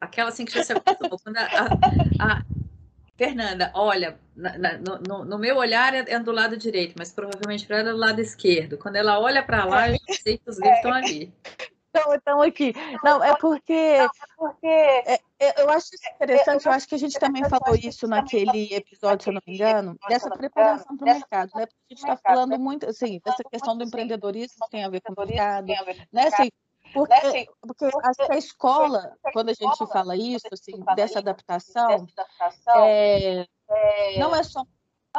Aquela 0.00 0.28
assim 0.28 0.44
que 0.44 0.52
já 0.52 0.62
se 0.62 0.72
acostumou. 0.72 1.18
Quando 1.18 1.38
a, 1.38 1.44
a, 1.44 2.32
a, 2.32 2.42
Fernanda, 3.16 3.70
olha, 3.74 4.18
na, 4.34 4.58
na, 4.58 4.78
no, 4.78 5.24
no, 5.24 5.38
meu 5.38 5.56
olhar 5.56 5.94
é, 5.94 6.04
é, 6.08 6.18
do 6.18 6.32
lado 6.32 6.56
direito, 6.56 6.94
mas 6.98 7.12
provavelmente 7.12 7.66
para 7.66 7.78
ela 7.78 7.90
é 7.90 7.92
do 7.92 7.98
lado 7.98 8.20
esquerdo. 8.20 8.76
Quando 8.76 8.96
ela 8.96 9.20
olha 9.20 9.42
para 9.42 9.64
lá, 9.64 9.88
eu 9.88 9.94
já 9.94 10.14
sei 10.22 10.38
que 10.38 10.50
os 10.50 10.58
livros 10.58 10.76
estão 10.76 10.92
ali. 10.92 11.32
Então, 11.94 12.14
então 12.14 12.42
aqui. 12.42 12.72
Não, 13.04 13.22
é 13.22 13.36
porque, 13.36 13.72
é 13.72 14.08
porque 14.36 14.66
é, 14.66 15.20
é, 15.38 15.62
eu 15.62 15.68
acho 15.68 15.94
isso 15.94 16.08
interessante, 16.14 16.64
eu 16.64 16.72
acho 16.72 16.88
que 16.88 16.94
a 16.94 16.98
gente 16.98 17.18
também 17.18 17.44
falou 17.44 17.76
isso 17.76 18.08
naquele 18.08 18.74
episódio, 18.74 19.24
se 19.24 19.28
eu 19.28 19.34
não 19.34 19.42
me 19.46 19.54
engano, 19.54 19.96
dessa 20.08 20.30
preparação 20.30 20.96
para 20.96 21.04
o 21.04 21.14
mercado, 21.14 21.50
né? 21.54 21.66
Porque 21.66 21.82
a 21.90 21.94
gente 21.94 21.98
está 21.98 22.16
falando 22.16 22.58
muito, 22.58 22.88
assim, 22.88 23.20
dessa 23.22 23.44
questão 23.44 23.76
do 23.76 23.84
empreendedorismo 23.84 24.66
tem 24.70 24.84
a 24.84 24.88
ver 24.88 25.02
com 25.02 25.12
o 25.12 25.26
mercado, 25.26 25.66
né? 26.10 26.28
Assim, 26.28 26.50
porque, 26.94 27.14
né, 27.14 27.20
assim, 27.22 27.46
porque 27.60 27.84
acho 27.84 28.26
que 28.26 28.32
a 28.32 28.38
escola, 28.38 29.16
quando 29.32 29.50
a 29.50 29.54
gente 29.54 29.86
fala 29.86 30.16
isso, 30.16 30.46
assim, 30.50 30.72
dessa 30.96 31.18
adaptação, 31.18 32.06
é, 32.76 33.46
não 34.18 34.34
é 34.34 34.42
só 34.42 34.64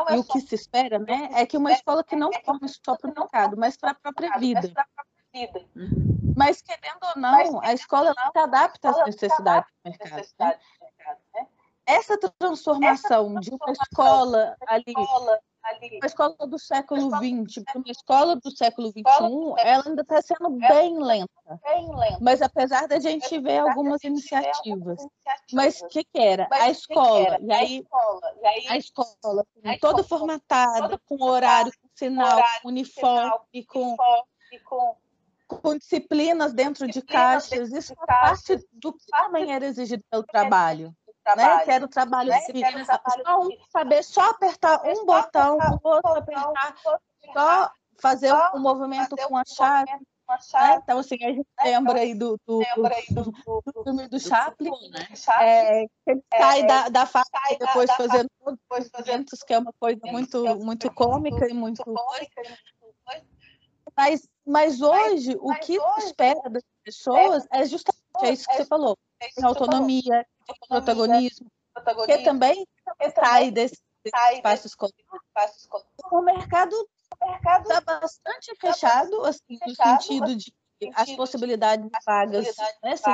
e 0.10 0.18
o 0.18 0.24
que 0.24 0.42
se 0.42 0.56
espera, 0.56 0.98
né, 0.98 1.30
é 1.34 1.46
que 1.46 1.56
uma 1.56 1.72
escola 1.72 2.04
que 2.04 2.16
não 2.16 2.32
forme 2.44 2.68
só 2.68 2.98
para 2.98 3.12
o 3.12 3.14
mercado, 3.16 3.56
mas 3.56 3.78
para 3.78 3.92
a 3.92 3.94
própria 3.94 4.40
vida. 4.40 4.74
Vida. 5.34 5.66
Uhum. 5.76 6.34
Mas, 6.36 6.62
querendo 6.62 7.04
ou 7.16 7.22
não, 7.22 7.62
a 7.64 7.74
escola 7.74 8.14
não 8.16 8.32
se 8.32 8.40
adapta 8.40 8.90
às 8.90 9.06
necessidades 9.06 9.70
do 9.84 9.90
mercado. 9.90 10.28
Né? 10.40 10.58
né? 11.36 11.48
Essa 11.86 12.18
transformação 12.18 13.40
de 13.40 13.50
uma 13.50 13.72
escola 13.72 14.56
ali 14.68 14.94
ali. 15.64 16.00
A 16.02 16.06
escola 16.06 16.36
do 16.48 16.60
século 16.60 17.10
XX 17.10 17.64
para 17.64 17.80
uma 17.80 17.92
escola 17.92 18.36
do 18.36 18.52
século 18.52 18.90
XXI, 18.90 19.04
ela 19.60 19.84
ainda 19.88 20.02
está 20.02 20.22
sendo 20.22 20.50
bem 20.50 21.00
lenta. 21.00 21.32
Mas 22.22 22.42
apesar 22.42 22.88
da 22.88 23.00
gente 23.00 23.40
ver 23.40 23.60
algumas 23.60 24.04
iniciativas. 24.04 25.06
Mas 25.52 25.82
o 25.82 25.88
que, 25.88 26.04
que 26.04 26.20
era? 26.20 26.48
A 26.52 26.70
escola. 26.70 27.38
E 27.42 27.52
aí, 27.52 27.86
a 28.70 28.78
escola 28.78 29.46
toda 29.80 30.04
formatada, 30.04 31.00
com 31.06 31.24
horário, 31.24 31.72
com 31.82 31.88
sinal, 31.96 32.42
com 32.62 32.68
uniforme, 32.68 33.66
com 33.66 33.96
com 34.66 34.96
disciplinas 35.78 36.54
dentro 36.54 36.88
de 36.88 37.02
caixas, 37.02 37.72
isso 37.72 37.94
faz 37.96 38.08
parte 38.08 38.68
do 38.72 38.94
que 38.94 39.06
também 39.12 39.54
era 39.54 39.66
exigido 39.66 40.04
pelo 40.10 40.24
trabalho 40.24 40.94
né? 41.36 41.60
Que 41.64 41.72
era 41.72 41.86
o 41.86 41.88
trabalho 41.88 42.30
né? 42.30 42.40
de 42.40 42.86
só 42.86 43.40
um 43.40 43.50
saber 43.72 44.04
só 44.04 44.30
apertar 44.32 44.82
um 44.86 45.06
botão, 45.06 45.58
o 45.58 45.88
outro 45.88 46.12
apertar, 46.12 46.76
só 47.34 47.72
fazer 48.00 48.34
um 48.54 48.60
movimento 48.60 49.16
com 49.16 49.38
a 49.38 49.44
chave. 49.46 49.92
Né? 49.92 50.00
Então, 50.82 51.00
assim, 51.00 51.18
a 51.22 51.32
gente 51.32 51.46
lembra 51.64 52.00
aí 52.00 52.16
do, 52.16 52.40
do, 52.48 52.60
do, 53.12 53.32
do 53.66 53.84
filme 53.84 54.08
do 54.08 54.20
Chaplin, 54.20 54.72
né? 54.90 55.08
É, 55.42 55.84
ele 56.08 56.24
sai 56.36 56.66
da, 56.66 56.90
da 56.90 57.06
fábrica 57.06 57.58
depois 57.60 57.92
fazendo 57.92 58.30
todos 58.40 58.60
os 58.88 59.00
eventos, 59.00 59.44
que 59.44 59.54
é 59.54 59.60
uma 59.60 59.74
coisa 59.80 60.00
muito, 60.06 60.44
muito 60.58 60.92
cômica 60.94 61.48
e 61.48 61.54
muito. 61.54 61.84
Mas, 63.96 64.28
mas 64.46 64.82
hoje, 64.82 65.38
o 65.40 65.54
que 65.56 65.80
se 65.80 66.08
espera 66.08 66.50
das 66.50 66.64
pessoas 66.84 67.46
é 67.52 67.66
justamente 67.66 68.02
isso 68.34 68.48
que 68.48 68.56
você 68.56 68.66
falou: 68.66 68.98
tem 69.20 69.44
autonomia, 69.44 70.26
protagonismo, 70.68 71.52
protagonismo. 71.74 72.18
que 72.18 72.24
também 72.24 72.68
sai 73.16 73.52
desse, 73.52 73.78
desse 74.04 74.36
espaço 74.36 74.68
escolar. 74.68 74.94
O 76.12 76.22
mercado 76.22 76.76
está 77.12 77.82
bastante 77.82 78.56
fechado, 78.60 79.26
assim, 79.26 79.58
no 79.66 79.76
sentido 79.76 80.36
de 80.36 80.54
as 80.96 81.16
possibilidades 81.16 81.86
de 81.86 81.92
vagas, 82.06 82.56
né, 82.84 82.94
assim, 82.94 83.12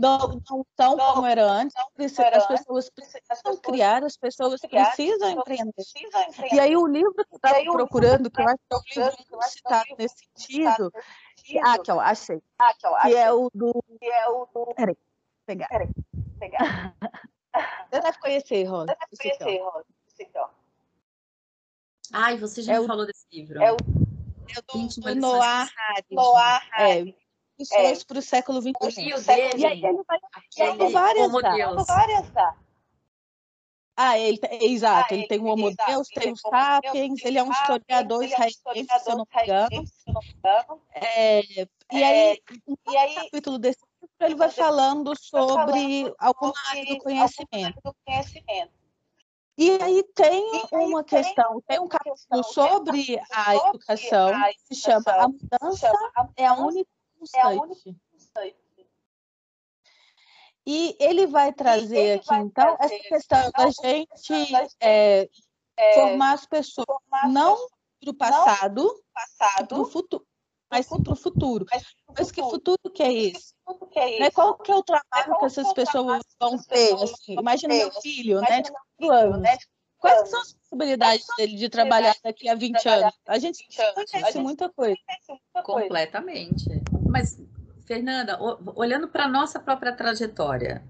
não, 0.00 0.18
não 0.50 0.66
são 0.76 0.96
como 0.96 1.26
era 1.26 1.44
antes, 1.44 1.76
as 1.76 2.46
pessoas 2.46 2.90
precisam 2.90 3.56
criar, 3.62 4.04
as 4.04 4.16
pessoas 4.16 4.60
precisam 4.60 5.30
empreender. 5.30 5.72
E 6.52 6.60
aí 6.60 6.76
o 6.76 6.86
livro 6.86 7.14
que 7.14 7.34
eu 7.34 7.36
estava 7.36 7.62
procurando, 7.62 8.30
que 8.30 8.40
eu 8.40 8.48
acho 8.48 8.58
que 8.86 9.00
é 9.00 9.04
um 9.04 9.08
livro 9.08 9.42
citado 9.48 9.96
nesse 9.98 10.16
sentido, 10.36 10.92
ah, 11.64 11.78
que 11.78 11.90
eu 11.90 12.00
achei, 12.00 12.40
que 13.02 13.16
é 13.16 13.32
o 13.32 13.50
do... 13.54 13.72
Peraí, 14.76 14.96
pegar. 15.46 15.68
Peraí 15.68 15.88
pegar. 16.42 16.94
Você 17.90 18.00
deve 18.00 18.18
conhecer, 18.18 18.64
Rosa. 18.64 18.96
Você 19.10 19.28
deve 19.28 19.38
conhecer, 19.38 19.62
Rosa. 19.62 19.86
Ai, 22.14 22.36
você 22.36 22.62
já 22.62 22.74
é 22.74 22.78
me 22.78 22.84
o, 22.84 22.86
falou 22.86 23.06
desse 23.06 23.26
livro. 23.32 23.62
É 23.62 23.72
o, 23.72 23.76
é 23.76 24.58
o 24.58 24.86
do, 24.86 25.00
do 25.00 25.14
Noah 25.14 25.64
Harris. 25.64 26.10
Noah 26.10 26.62
Harris. 26.72 27.14
É. 27.70 27.82
Lições 27.82 28.02
é. 28.02 28.04
para 28.04 28.18
o 28.18 28.22
século 28.22 28.60
XXI. 28.60 28.72
E 29.58 29.66
aí 29.66 29.84
ele 29.84 30.02
vai 30.06 30.18
tendo 30.54 30.90
várias, 30.90 31.32
várias 31.86 32.32
ah, 33.94 34.18
ele, 34.18 34.40
exato, 34.62 35.08
ah, 35.10 35.14
ele, 35.14 35.20
ele, 35.20 35.28
tem 35.28 35.38
o 35.38 35.44
Homo 35.44 35.70
Deus, 35.86 36.08
tem 36.08 36.32
o 36.32 36.36
Sapiens, 36.36 37.22
ele 37.24 37.38
é 37.38 37.42
um 37.42 37.50
historiador 37.50 38.24
israelense, 38.24 38.88
se 38.98 39.10
eu 39.10 39.16
não 39.18 39.26
me 39.30 39.42
engano. 39.42 40.80
É, 40.94 41.42
e 41.92 42.02
aí, 42.02 42.42
no 42.66 42.76
capítulo 43.14 43.58
desse 43.58 43.80
ele 44.20 44.34
vai 44.34 44.50
falando 44.50 45.12
sobre 45.18 46.12
alguma 46.18 46.54
área 46.70 46.84
do 46.86 46.98
conhecimento. 46.98 47.80
E 49.58 49.70
aí 49.82 50.02
tem 50.14 50.64
uma 50.72 51.04
questão, 51.04 51.62
tem 51.66 51.78
um 51.78 51.88
capítulo 51.88 52.42
sobre 52.44 53.20
a 53.30 53.56
educação, 53.56 54.32
que 54.68 54.74
se 54.74 54.80
chama 54.80 55.04
A 55.06 55.28
Mudança 55.28 55.92
é 56.36 56.46
a 56.46 56.54
única 56.54 56.88
constante. 57.30 57.96
E 60.64 60.96
ele 61.00 61.26
vai 61.26 61.52
trazer 61.52 62.20
aqui, 62.20 62.34
então, 62.34 62.76
essa 62.78 62.98
questão 63.08 63.50
da 63.50 63.68
gente 63.68 64.72
é, 64.80 65.28
formar 65.94 66.32
as 66.34 66.46
pessoas 66.46 66.86
não 67.28 67.56
para 68.00 68.10
o 68.10 68.14
passado, 68.14 69.04
para 69.68 69.80
o 69.80 69.84
futuro, 69.84 70.24
mas 70.70 70.86
sim 70.86 71.02
para 71.02 71.12
o 71.12 71.16
futuro. 71.16 71.66
Mas 72.16 72.30
que 72.30 72.40
futuro 72.42 72.78
que 72.94 73.02
é 73.02 73.12
esse? 73.12 73.54
Né? 74.20 74.30
Qual 74.30 74.56
que 74.56 74.70
é 74.70 74.76
o 74.76 74.82
trabalho 74.84 75.38
que 75.38 75.44
essas 75.46 75.72
pessoas 75.72 76.22
vão 76.40 76.56
ter? 76.62 76.94
Assim, 76.94 77.34
imagina 77.38 77.74
meu 77.74 77.92
filho, 78.00 78.40
né, 78.40 78.62
de 78.62 78.70
4 78.70 79.10
anos. 79.10 79.58
Quais 79.98 80.28
são 80.28 80.40
as 80.40 80.52
possibilidades 80.52 81.26
dele 81.36 81.56
de 81.56 81.68
trabalhar 81.68 82.16
daqui 82.24 82.48
a 82.48 82.54
20 82.54 82.88
anos? 82.88 83.14
A 83.26 83.38
gente 83.38 83.66
conhece 84.10 84.38
muita 84.38 84.68
coisa. 84.68 84.96
Completamente. 85.64 86.64
Mas, 87.12 87.40
Fernanda, 87.86 88.38
olhando 88.74 89.06
para 89.06 89.24
a 89.24 89.28
nossa 89.28 89.60
própria 89.60 89.92
trajetória, 89.92 90.82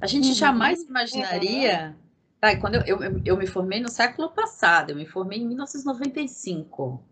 a 0.00 0.06
gente 0.06 0.28
uhum. 0.28 0.34
jamais 0.34 0.82
imaginaria. 0.82 1.96
Tá, 2.40 2.56
quando 2.56 2.76
eu, 2.86 3.02
eu, 3.02 3.22
eu 3.24 3.36
me 3.36 3.48
formei 3.48 3.80
no 3.80 3.88
século 3.88 4.30
passado, 4.30 4.90
eu 4.90 4.96
me 4.96 5.06
formei 5.06 5.40
em 5.40 5.46
1995 5.46 7.02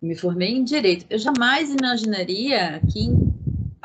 me 0.00 0.14
formei 0.14 0.50
em 0.50 0.64
direito. 0.64 1.06
Eu 1.08 1.18
jamais 1.18 1.70
imaginaria 1.70 2.80
que, 2.92 3.08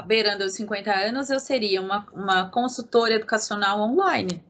beirando 0.06 0.44
os 0.44 0.54
50 0.54 0.92
anos, 0.94 1.30
eu 1.30 1.40
seria 1.40 1.82
uma, 1.82 2.06
uma 2.14 2.50
consultora 2.50 3.14
educacional 3.14 3.80
online. 3.80 4.44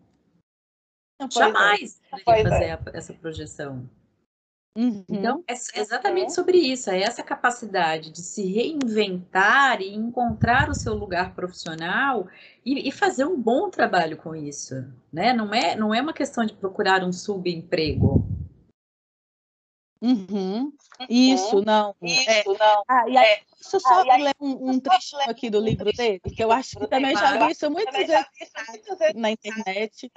Pois 1.19 1.33
jamais 1.33 2.01
é. 2.11 2.43
fazer 2.43 2.65
é. 2.65 2.79
essa 2.93 3.13
projeção. 3.13 3.89
Uhum. 4.73 5.03
Então, 5.09 5.43
é 5.47 5.53
exatamente 5.53 6.29
uhum. 6.29 6.35
sobre 6.35 6.57
isso, 6.57 6.89
é 6.89 7.01
essa 7.01 7.21
capacidade 7.21 8.09
de 8.09 8.21
se 8.21 8.45
reinventar 8.45 9.81
e 9.81 9.93
encontrar 9.93 10.69
o 10.69 10.73
seu 10.73 10.93
lugar 10.93 11.35
profissional 11.35 12.27
e, 12.65 12.87
e, 12.87 12.91
fazer 12.91 13.25
um 13.25 13.37
bom 13.37 13.69
trabalho 13.69 14.15
com 14.15 14.33
isso, 14.33 14.75
né? 15.11 15.33
Não 15.33 15.53
é, 15.53 15.75
não 15.75 15.93
é 15.93 16.01
uma 16.01 16.13
questão 16.13 16.45
de 16.45 16.53
procurar 16.53 17.03
um 17.03 17.11
subemprego, 17.11 18.20
Uhum. 20.01 20.73
Isso, 21.07 21.63
não. 21.63 21.95
Isso, 22.01 22.29
é. 22.29 22.43
não. 22.45 22.83
Ah, 22.87 23.07
e 23.07 23.17
aí, 23.17 23.25
é. 23.25 23.41
deixa 23.59 23.77
eu 23.77 23.79
só 23.79 24.01
ah, 24.01 24.17
ler 24.17 24.35
um, 24.39 24.71
um 24.71 24.79
trechinho 24.79 25.29
aqui 25.29 25.49
do 25.49 25.59
livro 25.59 25.91
dele, 25.93 26.19
que 26.19 26.43
eu 26.43 26.51
acho 26.51 26.79
que 26.79 26.87
também 26.87 27.15
já 27.15 27.37
vi 27.37 27.51
isso 27.51 27.69
muitas 27.69 28.07
vezes 28.07 28.25
na 29.13 29.31
internet, 29.31 30.11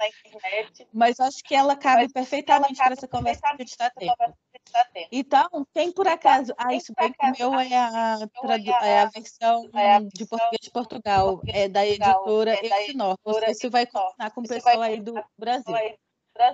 mas 0.91 1.19
acho 1.19 1.43
que 1.43 1.53
ela 1.53 1.75
cabe 1.75 2.11
perfeitamente 2.11 2.77
para 2.77 2.93
essa 2.93 3.07
conversa 3.07 3.41
que 3.41 3.47
a 3.47 3.57
gente 3.57 3.69
está 3.69 3.91
tendo. 3.91 4.13
Então, 5.11 5.67
quem 5.73 5.91
por 5.91 6.07
acaso. 6.07 6.53
Ah, 6.57 6.73
isso 6.73 6.91
bem 6.97 7.13
que 7.13 7.25
o 7.25 7.51
meu 7.51 7.59
é 7.59 7.75
a, 7.75 8.17
é 8.81 8.99
a 9.01 9.05
versão 9.05 9.69
de 10.13 10.25
português 10.25 10.61
de 10.61 10.71
Portugal, 10.71 11.41
é 11.47 11.69
da 11.69 11.85
editora 11.85 12.59
Elsinor. 12.65 13.17
Você 13.23 13.69
vai 13.69 13.85
combinar 13.85 14.31
com 14.31 14.41
o 14.41 14.47
pessoal 14.47 14.81
aí 14.81 14.99
do 14.99 15.13
Brasil. 15.37 15.75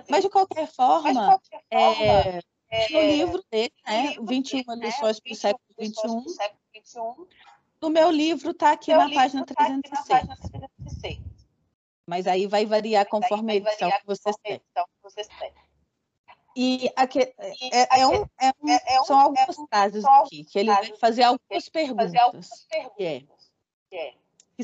Mas, 0.08 0.22
de 0.22 0.30
qualquer 0.30 0.68
forma, 0.68 1.40
é, 1.70 2.40
é, 2.72 2.88
no 2.90 3.00
livro 3.00 3.44
dele, 3.50 3.72
né? 3.86 4.14
21 4.22 4.76
né, 4.76 4.86
lições 4.86 5.20
para 5.20 5.32
o 5.32 5.36
século 5.36 5.64
XXI. 5.78 7.26
No 7.80 7.90
meu 7.90 8.10
livro 8.10 8.52
está 8.52 8.72
aqui 8.72 8.92
na 8.94 9.10
página 9.10 9.44
306. 9.44 11.20
Mas 12.06 12.26
aí 12.26 12.46
vai 12.46 12.64
variar 12.64 13.06
conforme 13.06 13.52
a 13.52 13.56
edição 13.56 13.90
que 13.90 14.06
vocês 14.06 14.34
têm. 14.42 14.60
E 16.56 16.90
aqui, 16.96 17.20
é, 17.20 18.00
é, 18.00 18.06
um, 18.06 18.26
é 18.40 18.52
um, 18.62 18.68
é, 18.68 18.94
é 18.94 19.02
são 19.04 19.18
algumas 19.18 19.56
frases 19.68 20.04
aqui, 20.04 20.44
que 20.44 20.58
ele 20.58 20.70
vai 20.70 20.96
fazer 20.96 21.22
algumas 21.24 21.68
perguntas. 21.68 22.66
Que 22.96 23.96
é, 23.96 24.14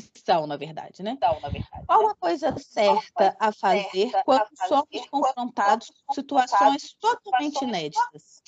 que 0.07 0.19
são, 0.19 0.47
na 0.47 0.57
verdade, 0.57 1.03
né? 1.03 1.17
São, 1.19 1.39
na 1.39 1.49
verdade, 1.49 1.85
Qual 1.85 2.03
né? 2.03 2.11
a 2.11 2.15
coisa 2.15 2.55
certa 2.57 3.35
a 3.39 3.51
fazer 3.51 4.11
quando 4.23 4.47
somos 4.67 5.09
confrontados 5.09 5.91
com 6.05 6.13
situações 6.13 6.95
totalmente 6.99 7.61
inéditas? 7.63 8.41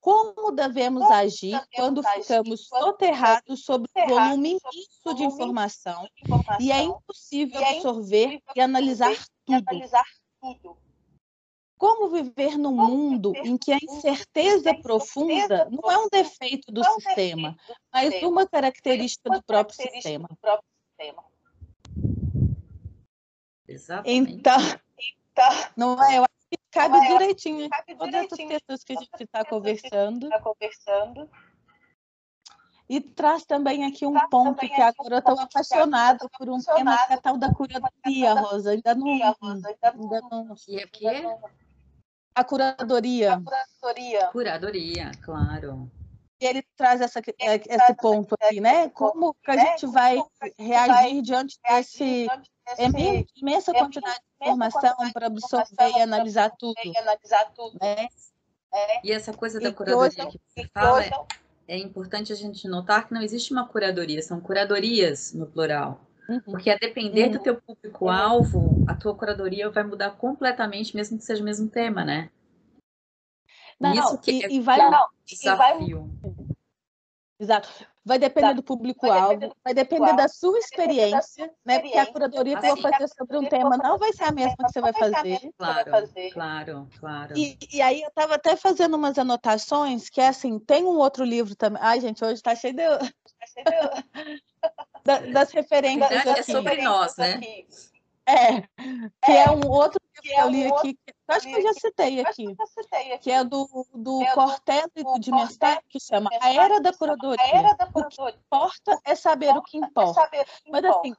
Como 0.00 0.50
devemos 0.52 1.02
agir 1.10 1.60
quando 1.74 2.02
ficamos 2.02 2.66
soterrados 2.66 3.64
sobre 3.64 3.90
um 3.94 4.06
volume 4.08 4.58
imenso 4.58 5.14
de 5.14 5.24
informação 5.24 6.08
e 6.58 6.72
é 6.72 6.82
impossível 6.82 7.62
absorver 7.62 8.40
e 8.56 8.60
analisar 8.60 9.14
tudo? 9.44 10.89
Como 11.80 12.10
viver 12.10 12.58
num 12.58 12.76
mundo 12.76 13.32
em 13.36 13.56
que 13.56 13.72
a 13.72 13.78
incerteza 13.82 14.74
profunda 14.82 15.66
não 15.70 15.90
é 15.90 15.96
um 15.96 16.10
defeito 16.10 16.70
do 16.70 16.84
sistema, 16.84 17.56
mas 17.90 18.22
uma 18.22 18.46
característica 18.46 19.30
do 19.30 19.42
próprio 19.42 19.74
sistema? 19.90 20.28
Exatamente. 23.66 24.34
Então, 24.34 24.58
não 25.74 26.04
é? 26.04 26.18
Eu 26.18 26.24
acho 26.24 26.48
que 26.50 26.58
cabe 26.70 27.00
direitinho 27.08 27.64
em 27.64 27.96
todas 27.96 28.30
as 28.30 28.36
pessoas 28.36 28.84
que 28.84 28.92
a 28.92 28.96
gente 28.96 29.22
está 29.22 29.42
conversando. 29.42 30.28
E 32.90 33.00
traz 33.00 33.46
também 33.46 33.86
aqui 33.86 34.04
um 34.04 34.12
traz 34.12 34.28
ponto 34.28 34.60
que 34.60 34.82
agora 34.82 35.14
eu 35.14 35.18
estou 35.20 35.40
apaixonada 35.40 36.28
por 36.36 36.50
um 36.50 36.58
tema 36.58 37.06
que 37.06 37.12
é 37.14 37.16
tal 37.16 37.38
da 37.38 37.54
curadoria, 37.54 38.34
Rosa. 38.34 38.72
Ainda 38.72 38.94
não. 38.94 39.08
Ainda 39.08 40.20
não. 40.30 40.54
Que 40.56 40.78
é 40.78 40.86
que 40.86 41.08
é? 41.08 41.38
A 42.34 42.44
curadoria. 42.44 43.34
A 43.34 43.40
curadoria. 43.40 44.26
Curadoria, 44.28 45.10
claro. 45.22 45.90
E 46.40 46.46
ele 46.46 46.62
traz 46.76 47.00
essa, 47.02 47.20
esse 47.38 47.94
ponto 48.00 48.34
aqui, 48.40 48.60
né? 48.60 48.88
Como 48.88 49.34
que 49.34 49.50
a 49.50 49.56
gente 49.56 49.86
vai 49.86 50.22
reagir 50.58 51.20
diante 51.20 51.58
desse 51.68 52.26
imensa 53.36 53.72
quantidade 53.72 54.20
de 54.40 54.46
informação 54.46 54.94
para 55.12 55.26
absorver 55.26 55.90
e 55.96 56.00
analisar 56.00 56.50
tudo. 56.50 56.74
Né? 57.80 58.08
E 59.02 59.12
essa 59.12 59.32
coisa 59.32 59.60
da 59.60 59.72
curadoria 59.72 60.26
que 60.26 60.40
você 60.46 60.68
fala, 60.72 61.04
é, 61.04 61.10
é 61.68 61.78
importante 61.78 62.32
a 62.32 62.36
gente 62.36 62.66
notar 62.68 63.06
que 63.06 63.12
não 63.12 63.20
existe 63.20 63.52
uma 63.52 63.66
curadoria, 63.66 64.22
são 64.22 64.40
curadorias 64.40 65.32
no 65.32 65.46
plural. 65.46 66.00
Uhum. 66.30 66.40
Porque 66.42 66.70
a 66.70 66.78
depender 66.78 67.24
uhum. 67.24 67.32
do 67.32 67.38
teu 67.40 67.60
público-alvo, 67.60 68.84
a 68.86 68.94
tua 68.94 69.16
curadoria 69.16 69.68
vai 69.68 69.82
mudar 69.82 70.12
completamente, 70.12 70.94
mesmo 70.94 71.18
que 71.18 71.24
seja 71.24 71.42
o 71.42 71.44
mesmo 71.44 71.68
tema, 71.68 72.04
né? 72.04 72.30
Não, 73.80 73.92
Isso 73.92 74.18
que 74.20 74.30
e, 74.30 74.44
é 74.44 74.52
e 74.52 74.60
vai, 74.60 74.78
não, 74.78 75.08
desafio. 75.26 76.08
E 76.22 76.28
vai, 76.28 76.49
Exato. 77.40 77.70
Vai 78.04 78.18
depender 78.18 78.52
do 78.54 78.62
público-alvo, 78.62 79.56
vai 79.64 79.72
depender 79.72 80.14
da 80.14 80.28
sua 80.28 80.58
experiência, 80.58 81.50
né? 81.64 81.78
Porque 81.78 81.96
a 81.96 82.06
curadoria 82.06 82.58
que 82.58 82.66
eu 82.66 82.76
vou 82.76 82.82
fazer 82.82 83.08
sobre 83.08 83.38
um 83.38 83.48
tema 83.48 83.78
não 83.78 83.96
vai 83.98 84.12
ser 84.12 84.24
a 84.24 84.32
mesma 84.32 84.56
que 84.56 84.72
você 84.72 84.80
vai 84.80 84.92
fazer. 84.92 85.50
Claro, 85.56 85.90
claro, 86.32 86.88
claro. 86.98 87.38
E, 87.38 87.56
e 87.72 87.80
aí 87.80 88.02
eu 88.02 88.08
estava 88.08 88.34
até 88.34 88.56
fazendo 88.56 88.94
umas 88.94 89.18
anotações 89.18 90.10
que 90.10 90.20
é 90.20 90.28
assim, 90.28 90.58
tem 90.58 90.84
um 90.84 90.98
outro 90.98 91.24
livro 91.24 91.56
também. 91.56 91.80
Ai, 91.82 91.98
gente, 92.00 92.22
hoje 92.22 92.34
está 92.34 92.54
cheio 92.54 92.74
de. 92.74 92.82
das 95.32 95.50
referências. 95.50 96.26
É 96.26 96.42
sobre 96.42 96.82
nós, 96.82 97.16
né? 97.16 97.40
É, 98.30 98.60
que 99.24 99.32
é, 99.32 99.44
é 99.44 99.50
um 99.50 99.68
outro 99.68 100.00
livro 100.22 100.22
que, 100.22 100.32
eu 100.32 100.48
li 100.48 100.66
aqui, 100.66 100.94
que 100.94 101.14
acho 101.28 101.46
que 101.46 101.52
eu 101.52 101.62
já 101.62 101.72
citei 101.74 102.20
aqui, 102.20 102.56
que 103.20 103.30
é 103.30 103.42
do, 103.42 103.66
do 103.94 104.22
é 104.22 104.32
Cortez 104.34 104.86
e 104.94 105.02
do 105.02 105.18
Dimestep, 105.18 105.82
que 105.88 105.98
chama 105.98 106.30
A 106.40 106.52
Era 106.52 106.80
da 106.80 106.92
Curadoria. 106.92 107.44
O 107.94 108.06
que 108.08 108.30
importa 108.30 109.00
é 109.04 109.14
saber 109.14 109.56
o 109.56 109.62
que 109.62 109.78
importa. 109.78 110.30
Mas 110.70 110.84
assim, 110.84 111.14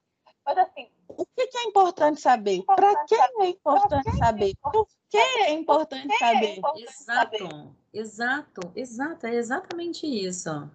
o 1.10 1.26
que 1.26 1.58
é 1.58 1.64
importante 1.66 2.22
saber? 2.22 2.64
Para 2.64 3.06
quem 3.06 3.20
é 3.42 3.48
importante 3.50 4.18
saber? 4.18 4.56
Por 4.62 4.88
que 5.10 5.18
é 5.18 5.52
importante 5.52 6.18
saber? 6.18 6.62
Exato, 6.78 7.76
exato, 7.94 8.72
exato, 8.76 9.28
é 9.28 9.36
exatamente 9.36 10.08
isso 10.08 10.70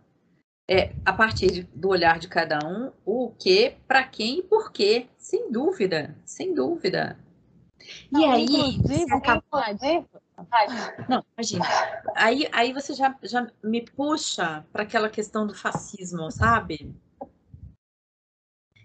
é, 0.69 0.93
a 1.05 1.13
partir 1.13 1.63
do 1.75 1.89
olhar 1.89 2.19
de 2.19 2.29
cada 2.29 2.59
um, 2.67 2.91
o 3.05 3.31
que, 3.39 3.77
para 3.87 4.03
quem 4.03 4.41
e 4.41 4.43
por 4.43 4.73
quê, 4.73 5.07
sem 5.17 5.51
dúvida, 5.51 6.17
sem 6.25 6.55
dúvida. 6.55 7.19
E 8.11 8.19
não, 8.19 8.33
aí, 8.33 8.45
inclusive, 8.45 9.05
inclusive, 9.05 10.07
não, 11.09 11.25
imagina. 11.37 11.65
Aí, 12.17 12.49
aí 12.53 12.73
você 12.73 12.95
já, 12.95 13.17
já 13.23 13.47
me 13.63 13.81
puxa 13.83 14.67
para 14.73 14.83
aquela 14.83 15.09
questão 15.09 15.47
do 15.47 15.55
fascismo, 15.55 16.31
sabe? 16.31 16.93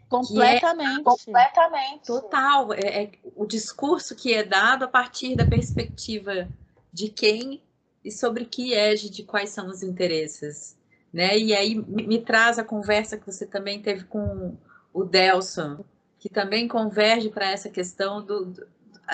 Completamente. 0.07 0.99
É, 0.99 1.03
completamente. 1.03 2.05
Total. 2.05 2.73
É, 2.73 3.03
é, 3.03 3.11
o 3.35 3.45
discurso 3.45 4.15
que 4.15 4.33
é 4.33 4.43
dado 4.43 4.85
a 4.85 4.87
partir 4.87 5.35
da 5.35 5.45
perspectiva 5.45 6.47
de 6.93 7.09
quem 7.09 7.61
e 8.03 8.11
sobre 8.11 8.45
que 8.45 8.73
ege 8.73 9.09
de 9.09 9.23
quais 9.23 9.49
são 9.49 9.67
os 9.67 9.81
interesses 9.81 10.77
né? 11.13 11.37
E 11.37 11.53
aí 11.53 11.75
me 11.75 12.19
traz 12.21 12.57
a 12.57 12.63
conversa 12.63 13.17
que 13.17 13.25
você 13.25 13.45
também 13.45 13.81
teve 13.81 14.05
com 14.05 14.55
o 14.93 15.03
Delson, 15.03 15.83
que 16.19 16.29
também 16.29 16.67
converge 16.67 17.29
para 17.29 17.49
essa 17.49 17.69
questão 17.69 18.23
do, 18.23 18.45
do, 18.45 18.67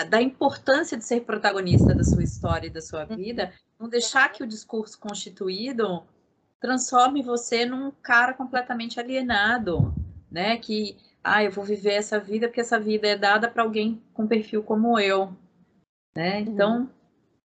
da 0.08 0.20
importância 0.20 0.96
de 0.96 1.04
ser 1.04 1.22
protagonista 1.22 1.94
da 1.94 2.04
sua 2.04 2.22
história 2.22 2.66
e 2.66 2.70
da 2.70 2.80
sua 2.80 3.04
vida, 3.04 3.52
não 3.78 3.88
deixar 3.88 4.30
que 4.30 4.42
o 4.42 4.46
discurso 4.46 4.98
constituído 4.98 6.02
transforme 6.60 7.22
você 7.22 7.64
num 7.64 7.90
cara 8.02 8.34
completamente 8.34 8.98
alienado, 8.98 9.94
né? 10.30 10.56
Que 10.56 10.96
ah, 11.22 11.42
eu 11.42 11.50
vou 11.50 11.64
viver 11.64 11.94
essa 11.94 12.18
vida 12.18 12.48
porque 12.48 12.60
essa 12.60 12.78
vida 12.78 13.06
é 13.06 13.16
dada 13.16 13.48
para 13.48 13.62
alguém 13.62 14.02
com 14.12 14.26
perfil 14.26 14.62
como 14.62 14.98
eu, 14.98 15.32
né? 16.16 16.40
Então, 16.40 16.90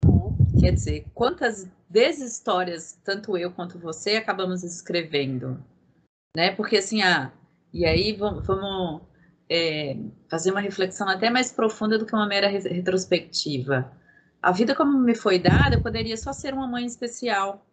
uhum. 0.06 0.36
quer 0.60 0.72
dizer, 0.72 1.06
quantas 1.14 1.68
histórias, 2.02 3.00
tanto 3.04 3.38
eu 3.38 3.52
quanto 3.52 3.78
você, 3.80 4.16
acabamos 4.16 4.64
escrevendo, 4.64 5.64
né? 6.36 6.52
Porque 6.56 6.78
assim, 6.78 7.02
ah, 7.02 7.32
e 7.74 7.86
aí 7.86 8.14
vamos, 8.14 8.46
vamos 8.46 9.02
é, 9.50 9.98
fazer 10.30 10.52
uma 10.52 10.60
reflexão 10.60 11.08
até 11.08 11.30
mais 11.30 11.52
profunda 11.52 11.98
do 11.98 12.06
que 12.06 12.14
uma 12.14 12.28
mera 12.28 12.48
retrospectiva. 12.48 13.92
A 14.42 14.52
vida 14.52 14.76
como 14.76 14.98
me 15.00 15.16
foi 15.16 15.40
dada, 15.40 15.76
eu 15.76 15.82
poderia 15.82 16.18
só 16.18 16.34
ser 16.34 16.54
uma 16.54 16.68
mãe 16.68 16.86
especial, 16.86 17.66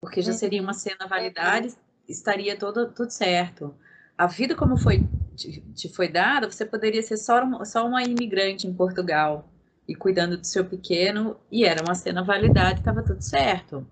porque 0.00 0.22
já 0.22 0.32
seria 0.32 0.62
uma 0.62 0.74
cena 0.74 1.06
validade, 1.06 1.74
estaria 2.08 2.56
todo, 2.56 2.92
tudo 2.92 3.10
certo. 3.10 3.74
A 4.16 4.26
vida 4.26 4.54
como 4.54 4.76
foi 4.76 5.06
te, 5.34 5.60
te 5.72 5.88
foi 5.88 6.08
dada, 6.08 6.50
você 6.50 6.64
poderia 6.64 7.02
ser 7.02 7.16
só 7.16 7.64
só 7.64 7.86
uma 7.86 8.02
imigrante 8.02 8.66
em 8.66 8.74
Portugal, 8.74 9.48
e 9.86 9.94
cuidando 9.94 10.36
do 10.36 10.46
seu 10.46 10.64
pequeno, 10.64 11.38
e 11.50 11.64
era 11.64 11.82
uma 11.82 11.94
cena 11.94 12.22
validade, 12.22 12.80
estava 12.80 13.02
tudo 13.02 13.20
certo. 13.20 13.86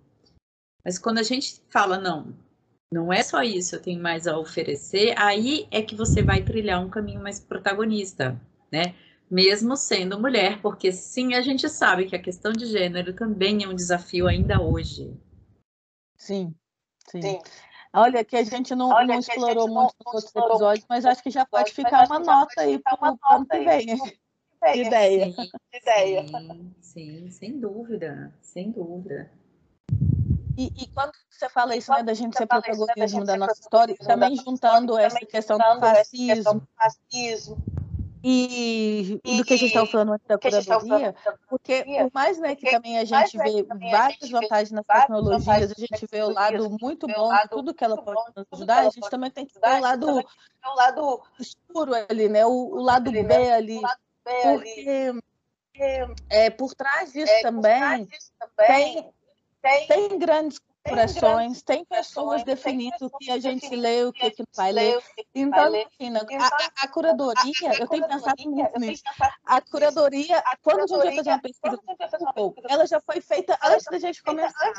Mas 0.85 0.99
quando 0.99 1.19
a 1.19 1.23
gente 1.23 1.61
fala, 1.71 1.99
não, 1.99 2.35
não 2.91 3.13
é 3.13 3.23
só 3.23 3.43
isso, 3.43 3.77
eu 3.77 3.83
tenho 3.83 4.03
mais 4.03 4.27
a 4.27 4.39
oferecer, 4.39 5.15
aí 5.17 5.67
é 5.71 5.83
que 5.83 5.95
você 5.95 6.23
vai 6.23 6.43
trilhar 6.43 6.85
um 6.85 6.91
caminho 6.91 7.23
mais 7.23 7.41
protagonista, 7.41 8.41
né? 8.71 8.95
Mesmo 9.31 9.77
sendo 9.77 10.21
mulher, 10.21 10.61
porque 10.61 10.93
sim, 10.93 11.35
a 11.35 11.41
gente 11.41 11.69
sabe 11.69 12.07
que 12.07 12.17
a 12.17 12.23
questão 12.23 12.53
de 12.53 12.67
gênero 12.67 13.15
também 13.15 13.65
é 13.65 13.69
um 13.69 13.75
desafio 13.75 14.27
ainda 14.29 14.61
hoje. 14.61 15.17
Sim, 16.17 16.55
sim. 17.09 17.23
sim. 17.23 17.39
Olha, 17.95 18.25
que 18.25 18.37
a 18.37 18.43
gente 18.43 18.75
não, 18.75 18.89
não 18.89 19.19
explorou 19.19 19.69
muito 19.69 19.95
nos 20.07 20.15
outros 20.15 20.35
episódios, 20.35 20.87
mas 20.89 21.05
acho 21.05 21.23
que 21.23 21.31
já 21.31 21.45
pode 21.45 21.73
ficar 21.73 22.07
uma 22.07 22.19
nota 22.19 22.61
aí 22.61 22.79
para 22.79 22.99
o 22.99 23.35
ano 23.35 23.47
que 23.47 23.59
vem 23.59 23.87
ideia. 24.77 25.33
Sim, 25.33 25.51
ideia. 25.73 26.27
Sim, 26.27 26.75
sim, 26.81 27.31
sem 27.31 27.59
dúvida, 27.59 28.33
sem 28.41 28.71
dúvida. 28.71 29.31
E, 30.57 30.67
e, 30.77 30.87
quando 30.89 31.13
você 31.31 31.49
fala 31.49 31.75
isso, 31.75 31.91
né, 31.91 32.03
da 32.03 32.15
gente 32.15 32.37
ser 32.37 32.47
protagonismo 32.47 33.25
da 33.25 33.37
nossa 33.37 33.61
história, 33.61 33.97
também 33.97 34.37
juntando 34.37 34.99
essa 34.99 35.19
questão 35.21 35.59
do 35.59 35.81
fascismo, 35.81 36.63
e, 38.25 39.21
e, 39.25 39.37
do 39.39 39.45
que 39.45 39.55
a 39.55 39.57
gente 39.57 39.69
estava 39.71 39.87
falando 39.87 40.13
antes 40.13 40.27
da 40.29 40.39
curadoria, 40.39 41.15
porque 41.49 41.83
por 41.83 42.11
mais 42.15 42.39
né, 42.39 42.55
que 42.55 42.71
também 42.71 42.97
a 42.97 43.05
gente 43.05 43.37
vê 43.37 43.67
várias 43.91 44.31
vantagens 44.31 44.71
nas 44.71 44.87
tecnologias, 44.87 45.73
a 45.73 45.75
gente 45.75 46.07
vê 46.09 46.23
o 46.23 46.31
lado 46.31 46.71
muito 46.81 47.09
bom 47.09 47.35
de 47.35 47.49
tudo 47.49 47.75
que 47.75 47.83
ela 47.83 48.01
pode 48.01 48.33
nos 48.37 48.47
ajudar, 48.53 48.87
a 48.87 48.91
gente 48.91 49.11
também 49.11 49.31
tem 49.31 49.45
que 49.45 49.59
ver 49.59 49.79
o 49.79 50.75
lado 50.77 51.23
escuro 51.41 51.93
ali, 52.09 52.29
né, 52.29 52.47
o, 52.47 52.51
o 52.51 52.81
lado 52.81 53.11
B 53.11 53.25
né, 54.25 54.43
porque 54.43 55.13
é, 56.29 56.51
por 56.51 56.75
trás 56.75 57.13
disso 57.13 57.33
é, 57.33 57.43
também, 57.43 57.79
trás 57.81 58.07
disso 58.09 58.33
também 58.39 59.13
tem, 59.63 59.87
tem, 59.87 60.19
grandes 60.19 60.59
corporações, 60.83 61.63
tem, 61.63 61.85
pessoas 61.85 62.43
definindo 62.45 63.07
o 63.07 63.19
que 63.19 63.31
a 63.31 63.39
gente 63.39 63.75
lê, 63.75 64.05
o 64.05 64.13
que, 64.13 64.31
que 64.31 64.45
vai 64.57 64.73
ler. 64.73 65.03
Então, 65.35 65.65
assim, 65.65 65.87
então, 66.01 66.27
a, 66.41 66.85
a, 66.85 66.89
curadoria, 66.89 67.79
eu 67.79 67.87
tenho 67.89 68.07
pensado 68.07 68.51
muito 68.51 68.81
nisso. 68.81 69.03
A 69.45 69.61
curadoria, 69.61 70.43
quando 70.63 70.81
a 70.81 70.87
gente 70.87 71.01
vai 71.01 71.17
fazer 71.17 71.31
uma 71.31 71.41
pesquisa 71.41 71.79
ela 72.69 72.87
já 72.87 73.01
foi 73.01 73.21
feita 73.21 73.59
antes 73.63 73.85
da 73.85 73.99
gente 73.99 74.23
começar. 74.23 74.73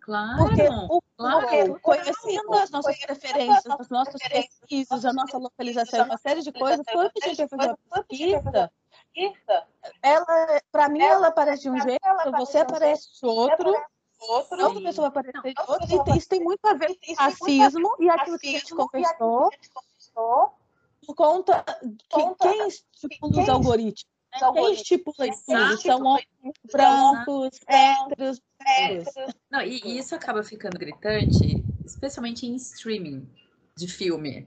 Claro. 0.00 0.38
Porque 0.38 0.62
o 0.68 1.02
claro. 1.16 1.80
conhecendo 1.80 2.54
as 2.54 2.70
nossas 2.70 2.98
preferências, 2.98 3.66
as 3.66 3.88
nossas 3.90 4.20
pesquisas, 4.28 5.04
a 5.04 5.12
nossa 5.12 5.38
localização, 5.38 6.06
uma 6.06 6.16
série 6.16 6.40
de 6.40 6.52
coisas, 6.52 6.84
quando 6.90 7.10
a 7.22 7.28
gente 7.28 7.36
vai 7.36 7.48
fazer 7.48 7.76
uma 7.92 8.04
pesquisa, 8.04 8.74
ela, 10.02 10.60
para 10.72 10.88
mim, 10.88 11.02
ela 11.02 11.28
aparece 11.28 11.62
de 11.62 11.70
um 11.70 11.80
jeito, 11.80 12.00
você 12.38 12.58
aparece 12.58 13.08
de 13.20 13.26
outro, 13.26 13.74
outro, 14.20 14.64
outra 14.64 14.80
pessoa 14.82 15.10
vai 15.10 15.20
aparecer 15.20 15.54
de 15.54 15.70
outro, 15.70 16.14
e 16.14 16.18
isso 16.18 16.28
tem 16.28 16.40
muito 16.40 16.64
a 16.66 16.74
ver 16.74 16.88
com 16.88 17.14
racismo 17.14 17.96
e 17.98 18.10
aquilo 18.10 18.38
que 18.38 18.48
a 18.48 18.58
gente 18.58 18.74
conversou, 18.74 19.50
por 21.06 21.14
conta 21.14 21.64
que 22.08 22.34
quem 22.40 22.68
estipula 22.68 23.42
os 23.42 23.48
algoritmos? 23.48 24.10
Quem 24.54 24.72
estipula 24.72 25.26
isso? 25.26 25.42
São 25.82 26.02
homens 26.02 26.26
brancos, 26.72 27.60
héteros, 27.66 28.40
Não, 29.50 29.62
e 29.62 29.98
isso 29.98 30.14
acaba 30.14 30.44
ficando 30.44 30.78
gritante, 30.78 31.64
especialmente 31.84 32.46
em 32.46 32.54
streaming 32.56 33.28
de 33.76 33.88
filme. 33.88 34.46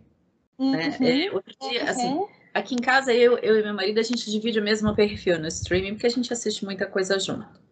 Né? 0.57 0.97
Uhum, 0.99 1.07
é, 1.07 1.31
outro 1.31 1.53
dia, 1.59 1.83
uhum. 1.83 1.89
assim, 1.89 2.27
aqui 2.53 2.75
em 2.75 2.81
casa, 2.81 3.13
eu, 3.13 3.37
eu 3.39 3.59
e 3.59 3.63
meu 3.63 3.73
marido, 3.73 3.99
a 3.99 4.03
gente 4.03 4.29
divide 4.29 4.59
o 4.59 4.63
mesmo 4.63 4.95
perfil 4.95 5.39
no 5.39 5.47
streaming, 5.47 5.93
porque 5.93 6.07
a 6.07 6.11
gente 6.11 6.31
assiste 6.31 6.63
muita 6.63 6.85
coisa 6.85 7.19
junto. 7.19 7.62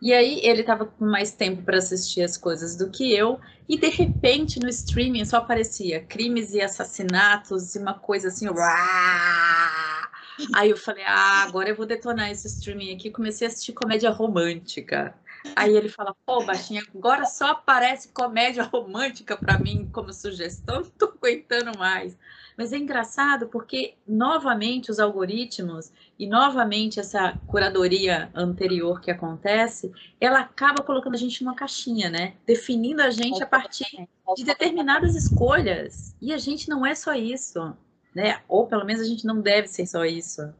E 0.00 0.12
aí 0.12 0.40
ele 0.44 0.60
estava 0.60 0.86
com 0.86 1.04
mais 1.04 1.32
tempo 1.32 1.62
para 1.62 1.78
assistir 1.78 2.22
as 2.22 2.36
coisas 2.36 2.76
do 2.76 2.90
que 2.90 3.12
eu, 3.12 3.40
e 3.68 3.78
de 3.78 3.88
repente 3.88 4.60
no 4.60 4.68
streaming 4.68 5.24
só 5.24 5.38
aparecia 5.38 6.04
crimes 6.04 6.52
e 6.54 6.60
assassinatos 6.60 7.74
e 7.74 7.78
uma 7.78 7.94
coisa 7.94 8.28
assim. 8.28 8.48
Uá! 8.48 10.08
Aí 10.54 10.70
eu 10.70 10.76
falei, 10.76 11.04
ah, 11.06 11.42
agora 11.42 11.68
eu 11.68 11.76
vou 11.76 11.86
detonar 11.86 12.30
esse 12.30 12.46
streaming 12.46 12.94
aqui. 12.94 13.10
Comecei 13.10 13.46
a 13.46 13.50
assistir 13.50 13.72
comédia 13.72 14.10
romântica. 14.10 15.14
Aí 15.56 15.76
ele 15.76 15.88
fala, 15.88 16.14
pô, 16.26 16.44
baixinha, 16.44 16.82
agora 16.94 17.24
só 17.24 17.48
aparece 17.48 18.12
comédia 18.12 18.62
romântica 18.64 19.36
para 19.36 19.58
mim 19.58 19.88
como 19.92 20.12
sugestão, 20.12 20.82
não 20.82 20.90
tô 20.90 21.06
aguentando 21.06 21.76
mais. 21.78 22.16
Mas 22.58 22.72
é 22.72 22.76
engraçado 22.76 23.46
porque, 23.46 23.94
novamente, 24.04 24.90
os 24.90 24.98
algoritmos 24.98 25.92
e, 26.18 26.26
novamente, 26.26 26.98
essa 26.98 27.38
curadoria 27.46 28.32
anterior 28.34 29.00
que 29.00 29.12
acontece, 29.12 29.92
ela 30.20 30.40
acaba 30.40 30.82
colocando 30.82 31.14
a 31.14 31.18
gente 31.18 31.44
numa 31.44 31.54
caixinha, 31.54 32.10
né? 32.10 32.34
Definindo 32.44 33.00
a 33.00 33.10
gente 33.10 33.40
a 33.40 33.46
partir 33.46 34.08
de 34.34 34.44
determinadas 34.44 35.14
escolhas. 35.14 36.16
E 36.20 36.32
a 36.32 36.38
gente 36.38 36.68
não 36.68 36.84
é 36.84 36.96
só 36.96 37.14
isso, 37.14 37.76
né? 38.12 38.42
Ou, 38.48 38.66
pelo 38.66 38.84
menos, 38.84 39.02
a 39.02 39.06
gente 39.06 39.24
não 39.24 39.40
deve 39.40 39.68
ser 39.68 39.86
só 39.86 40.04
isso. 40.04 40.52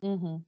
Uhum. 0.00 0.40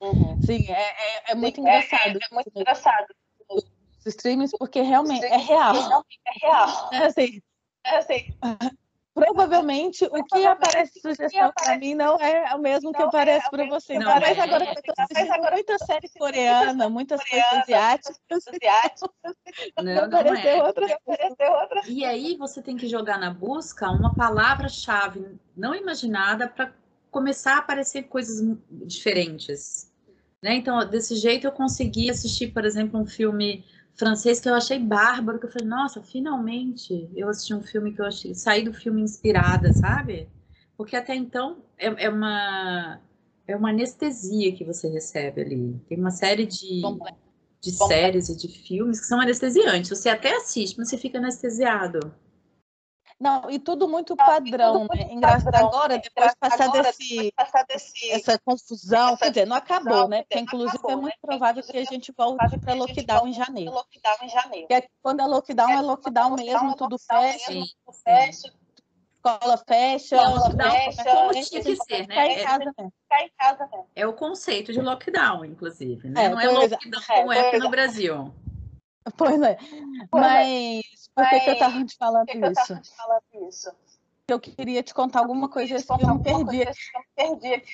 Uhum. 0.00 0.40
Sim, 0.40 0.66
é, 0.68 0.72
é, 0.72 1.32
é 1.32 1.34
muito 1.34 1.56
Sim, 1.56 1.62
engraçado. 1.62 2.16
É, 2.16 2.26
é, 2.30 2.34
muito 2.34 2.50
engraçado. 2.54 3.06
Os 3.50 3.64
streams, 4.06 4.56
porque 4.56 4.82
realmente 4.82 5.24
é 5.24 5.36
real. 5.36 5.74
É 5.74 6.46
real. 6.46 6.90
É 6.92 7.06
assim. 7.06 7.42
É 7.84 7.96
assim. 7.96 8.32
Provavelmente 9.18 10.04
o 10.04 10.24
que 10.24 10.46
aparece 10.46 11.00
sugestão 11.00 11.52
para 11.52 11.76
mim 11.78 11.94
não 11.94 12.16
é 12.20 12.54
o 12.54 12.58
mesmo 12.58 12.92
que 12.92 13.02
aparece 13.02 13.50
para 13.50 13.66
você. 13.66 13.98
Não, 13.98 14.20
mas 14.20 14.38
agora 14.38 14.64
eu 14.64 14.72
estou 14.72 14.94
assistindo 14.98 15.50
muita 15.52 15.78
série 15.78 16.08
coreana, 16.16 16.88
muitas 16.88 17.22
coisas 17.28 17.52
asiáticas. 17.52 18.20
Não, 19.82 20.04
apareceu 20.04 20.50
é. 20.50 20.62
outra. 20.62 21.82
E 21.88 22.04
aí 22.04 22.36
você 22.36 22.62
tem 22.62 22.76
que 22.76 22.86
jogar 22.86 23.18
na 23.18 23.30
busca 23.30 23.90
uma 23.90 24.14
palavra-chave 24.14 25.38
não 25.56 25.74
imaginada 25.74 26.48
para 26.48 26.72
começar 27.10 27.54
a 27.54 27.58
aparecer 27.58 28.04
coisas 28.04 28.56
diferentes. 28.70 29.90
Né? 30.42 30.54
Então, 30.54 30.88
desse 30.88 31.16
jeito 31.16 31.46
eu 31.46 31.52
consegui 31.52 32.10
assistir, 32.10 32.48
por 32.48 32.64
exemplo, 32.64 33.00
um 33.00 33.06
filme 33.06 33.64
francês 33.98 34.40
que 34.40 34.48
eu 34.48 34.54
achei 34.54 34.78
bárbaro, 34.78 35.38
que 35.38 35.46
eu 35.46 35.50
falei, 35.50 35.68
nossa, 35.68 36.02
finalmente 36.02 37.10
eu 37.16 37.28
assisti 37.28 37.52
um 37.54 37.62
filme 37.62 37.92
que 37.92 38.00
eu 38.00 38.06
achei, 38.06 38.34
saí 38.34 38.64
do 38.64 38.72
filme 38.72 39.02
inspirada, 39.02 39.72
sabe? 39.72 40.28
Porque 40.76 40.96
até 40.96 41.14
então 41.14 41.64
é, 41.76 42.04
é 42.04 42.08
uma 42.08 43.00
é 43.46 43.56
uma 43.56 43.70
anestesia 43.70 44.54
que 44.54 44.64
você 44.64 44.88
recebe 44.88 45.40
ali. 45.40 45.80
Tem 45.88 45.98
uma 45.98 46.10
série 46.10 46.46
de, 46.46 46.82
de 47.62 47.72
séries 47.72 48.28
e 48.28 48.36
de 48.36 48.46
filmes 48.46 49.00
que 49.00 49.06
são 49.06 49.20
anestesiantes. 49.20 49.90
Você 49.90 50.08
até 50.10 50.36
assiste, 50.36 50.76
mas 50.78 50.88
você 50.90 50.98
fica 50.98 51.18
anestesiado. 51.18 52.14
Não, 53.20 53.50
e 53.50 53.58
tudo 53.58 53.88
muito 53.88 54.16
padrão, 54.16 54.72
tudo 54.74 54.88
muito 54.92 55.08
né? 55.08 55.12
Engraçado 55.12 55.54
agora, 55.56 55.98
depois 55.98 56.30
de 56.30 56.36
passar, 56.36 56.70
desse, 56.70 57.32
passar 57.32 57.64
desse, 57.64 58.10
essa 58.12 58.38
confusão, 58.38 59.08
essa 59.08 59.16
quer 59.16 59.30
dizer, 59.30 59.46
não 59.46 59.56
acabou, 59.56 60.08
né? 60.08 60.22
Porque, 60.22 60.38
inclusive, 60.38 60.76
acabou, 60.76 60.92
é 60.92 60.96
muito 60.96 61.14
né? 61.14 61.20
provável 61.20 61.62
que 61.62 61.76
a 61.76 61.84
gente 61.84 62.12
volte 62.16 62.58
para 62.60 62.74
lockdown 62.74 63.26
em 63.26 63.32
janeiro. 63.32 63.72
Lockdown 63.72 64.16
em 64.22 64.28
janeiro. 64.28 64.66
É, 64.70 64.88
quando 65.02 65.20
é 65.20 65.26
lockdown, 65.26 65.70
é 65.70 65.80
lockdown 65.80 66.36
mesmo, 66.36 66.76
tudo 66.76 66.96
fecha. 66.96 67.52
fecha 68.04 68.58
escola 69.18 69.58
fecha, 69.66 70.16
lockdown, 70.16 70.70
fecha, 70.70 71.04
como 71.04 71.30
tinha 71.32 71.62
que 71.62 71.76
ser, 71.76 72.06
né? 72.06 72.32
em 72.32 72.44
casa, 72.44 72.64
né? 72.78 72.90
em 73.20 73.30
casa, 73.36 73.68
né? 73.72 73.84
É 73.94 74.06
o 74.06 74.12
conceito 74.12 74.72
de 74.72 74.80
lockdown, 74.80 75.44
inclusive, 75.44 76.08
né? 76.08 76.24
É, 76.24 76.28
não 76.28 76.40
é 76.40 76.48
lockdown 76.48 77.02
como 77.06 77.32
é 77.32 77.48
aqui 77.48 77.58
no 77.58 77.68
Brasil. 77.68 78.32
Pois 79.16 79.40
é. 79.40 79.58
Mas 80.12 81.07
por 81.18 81.28
que, 81.30 81.40
que 81.40 81.50
eu 81.50 81.54
estava 81.54 81.84
te 81.84 81.96
falando 81.96 82.26
que 82.26 82.38
isso? 82.38 82.66
Que 82.66 82.72
eu, 82.72 82.96
falando 82.96 83.48
isso? 83.48 83.70
eu 84.28 84.38
queria 84.38 84.82
te 84.82 84.92
contar 84.92 85.20
alguma 85.20 85.48
coisa 85.48 85.74
que 85.74 85.92
eu 85.92 86.14
me 86.14 86.22
perdi. 87.14 87.64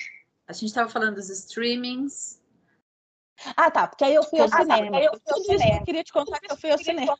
A 0.47 0.53
gente 0.53 0.65
estava 0.65 0.89
falando 0.89 1.15
dos 1.15 1.29
streamings. 1.29 2.41
Ah, 3.57 3.69
tá, 3.69 3.87
porque 3.87 4.05
aí 4.05 4.15
eu 4.15 4.23
fui 4.23 4.39
ao 4.39 4.45
ah, 4.45 4.57
cinema. 4.57 4.91
Tá, 4.91 5.03
eu 5.03 5.11
fui 5.11 5.33
ao 5.33 5.35
Tudo 5.35 5.43
cinema. 5.43 5.63
isso 5.63 5.67
que 5.67 5.81
eu 5.81 5.85
queria 5.85 6.03
te 6.03 6.13
contar 6.13 6.39
que 6.39 6.51
eu 6.51 6.57
fui 6.57 6.71
ao 6.71 6.77
cinema. 6.77 7.17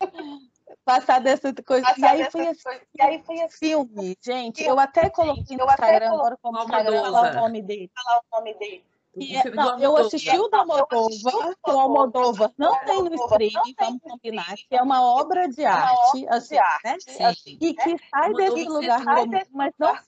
Passar 0.84 1.20
dessa 1.20 1.52
coisa. 1.66 1.84
Passar 1.84 2.16
e, 2.16 2.22
aí 2.22 2.30
foi 2.30 2.46
assim, 2.46 2.80
e 2.94 3.02
aí 3.02 3.22
foi 3.24 3.40
assim, 3.42 3.58
filme, 3.58 4.16
gente. 4.22 4.62
Eu 4.62 4.78
até 4.78 5.10
coloquei 5.10 5.56
no 5.56 5.64
Instagram 5.64 6.12
agora 6.12 6.38
como 6.40 6.58
Instagram, 6.60 7.02
falar 7.02 7.32
o 7.32 7.34
nome 7.34 7.62
dele. 7.62 7.90
Falar 7.92 8.20
o 8.20 8.36
nome 8.36 8.54
dele. 8.54 8.84
É, 9.18 9.50
não, 9.50 9.78
eu 9.80 9.96
assisti 9.96 10.38
o 10.38 10.48
da 10.48 10.64
Moldova, 10.64 11.56
que 11.64 11.70
o 11.70 11.80
Almodóvar 11.80 12.52
não 12.56 12.78
tem 12.84 13.02
no 13.02 13.14
streaming, 13.14 13.74
vamos 13.78 14.00
combinar, 14.02 14.54
que 14.54 14.76
é 14.76 14.80
uma 14.80 15.02
obra 15.02 15.48
de 15.48 15.64
arte, 15.64 16.28
assim, 16.28 16.54
né? 16.84 16.96
Sim. 17.34 17.58
E 17.60 17.74
que 17.74 17.96
sai 18.08 18.32
desse 18.34 18.64
lugar 18.68 19.04
comum, 19.04 19.42
mas 19.52 19.74
não, 19.78 19.98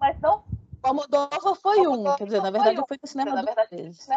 mas 0.00 0.20
não. 0.20 0.44
O 0.82 0.88
Almodóvar 0.88 1.54
foi 1.62 1.86
um, 1.86 2.16
quer 2.16 2.24
dizer, 2.24 2.42
na 2.42 2.50
verdade 2.50 2.78
eu 2.78 2.84
fui 2.88 2.98
no 3.00 3.08
cinema 3.08 3.42
duas 3.42 3.70
vezes. 3.70 4.08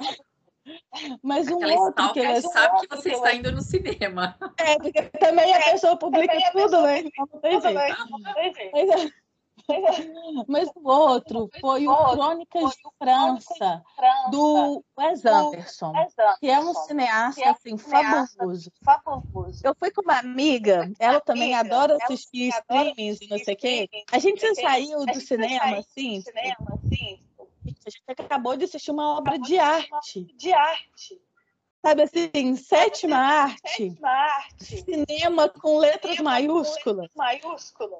Mas 1.23 1.47
um 1.47 1.57
Aquela 1.57 1.81
outro 1.81 2.13
que 2.13 2.19
ele 2.19 2.41
sabe 2.41 2.87
que 2.87 2.95
você 2.95 3.11
está 3.11 3.33
indo 3.33 3.51
no 3.51 3.61
cinema. 3.61 4.37
É, 4.57 4.75
porque 4.77 5.01
também 5.19 5.53
a 5.55 5.71
pessoa 5.71 5.97
publica 5.97 6.33
tudo, 6.51 6.81
né? 6.83 6.99
Então 6.99 7.27
não 7.31 7.39
tem 7.41 7.61
jeito. 7.61 9.13
Mas, 10.47 10.69
o 10.75 10.89
outro 10.89 11.49
foi 11.59 11.87
o 11.87 12.11
Crônicas 12.11 12.71
de 12.71 12.83
França, 12.97 13.83
do 14.29 14.83
Wes 14.97 15.25
Anderson, 15.25 15.93
que 16.39 16.49
é 16.49 16.59
um 16.59 16.73
cineasta 16.73 17.49
assim, 17.49 17.77
fabuloso. 17.77 18.71
Eu 19.63 19.75
fui 19.75 19.91
com 19.91 20.01
uma 20.01 20.19
amiga, 20.19 20.91
ela 20.99 21.19
também 21.19 21.55
adora 21.55 21.97
assistir 22.01 22.49
streamings 22.49 23.21
e 23.21 23.27
não 23.27 23.37
sei 23.39 23.53
o 23.53 23.57
quê. 23.57 23.89
A 24.11 24.19
gente 24.19 24.55
saiu 24.55 25.05
do 25.05 25.21
cinema, 25.21 25.77
assim, 25.77 26.23
a 27.65 27.89
gente 27.89 28.03
acabou 28.07 28.55
de 28.57 28.65
assistir 28.65 28.91
uma 28.91 29.17
obra 29.17 29.37
de 29.39 29.57
arte. 29.57 30.23
De 30.35 30.53
arte 30.53 31.21
sabe 31.81 32.03
assim, 32.03 32.55
sétima 32.55 33.17
arte, 33.17 33.61
sétima 33.65 34.07
arte, 34.07 34.83
cinema 34.83 35.49
com 35.49 35.79
letras 35.79 36.19
maiúsculas. 36.19 37.09
Maiúscula. 37.15 37.97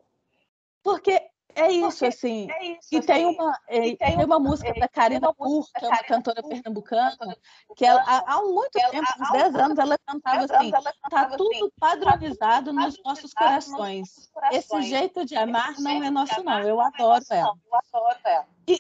Porque 0.84 1.22
é 1.56 1.72
isso, 1.72 2.06
assim. 2.06 2.50
É 2.52 2.66
isso, 2.66 2.88
e, 2.92 2.98
assim. 2.98 3.08
Tem 3.08 3.26
uma, 3.26 3.60
é, 3.68 3.88
e 3.88 3.98
tem, 3.98 4.16
tem 4.16 4.26
uma 4.26 4.40
música 4.40 4.74
da 4.74 4.88
Karina 4.88 5.34
Pur, 5.34 5.66
que 5.78 5.86
é 5.86 5.88
uma 5.88 6.04
cantora 6.04 6.42
pernambucana, 6.44 7.38
que 7.76 7.86
ela, 7.86 8.02
há, 8.06 8.36
há 8.36 8.42
muito 8.42 8.72
tempo, 8.72 8.98
uns 8.98 9.32
10 9.32 9.56
anos, 9.56 9.78
ela 9.78 9.98
cantava 10.06 10.46
assim: 10.46 10.72
tá 11.10 11.26
tudo 11.38 11.52
assim, 11.52 11.70
padronizado 11.80 12.74
nos 12.74 13.02
nossos 13.04 13.34
corações. 13.34 14.30
Esse 14.52 14.82
jeito 14.84 15.26
de 15.26 15.36
amar 15.36 15.74
não 15.80 16.04
é 16.04 16.10
nosso, 16.10 16.44
não. 16.44 16.60
Eu 16.60 16.80
adoro 16.80 17.24
ela. 17.30 17.54
Eu 17.66 17.76
adoro 17.76 18.20
ela. 18.26 18.48
E, 18.68 18.80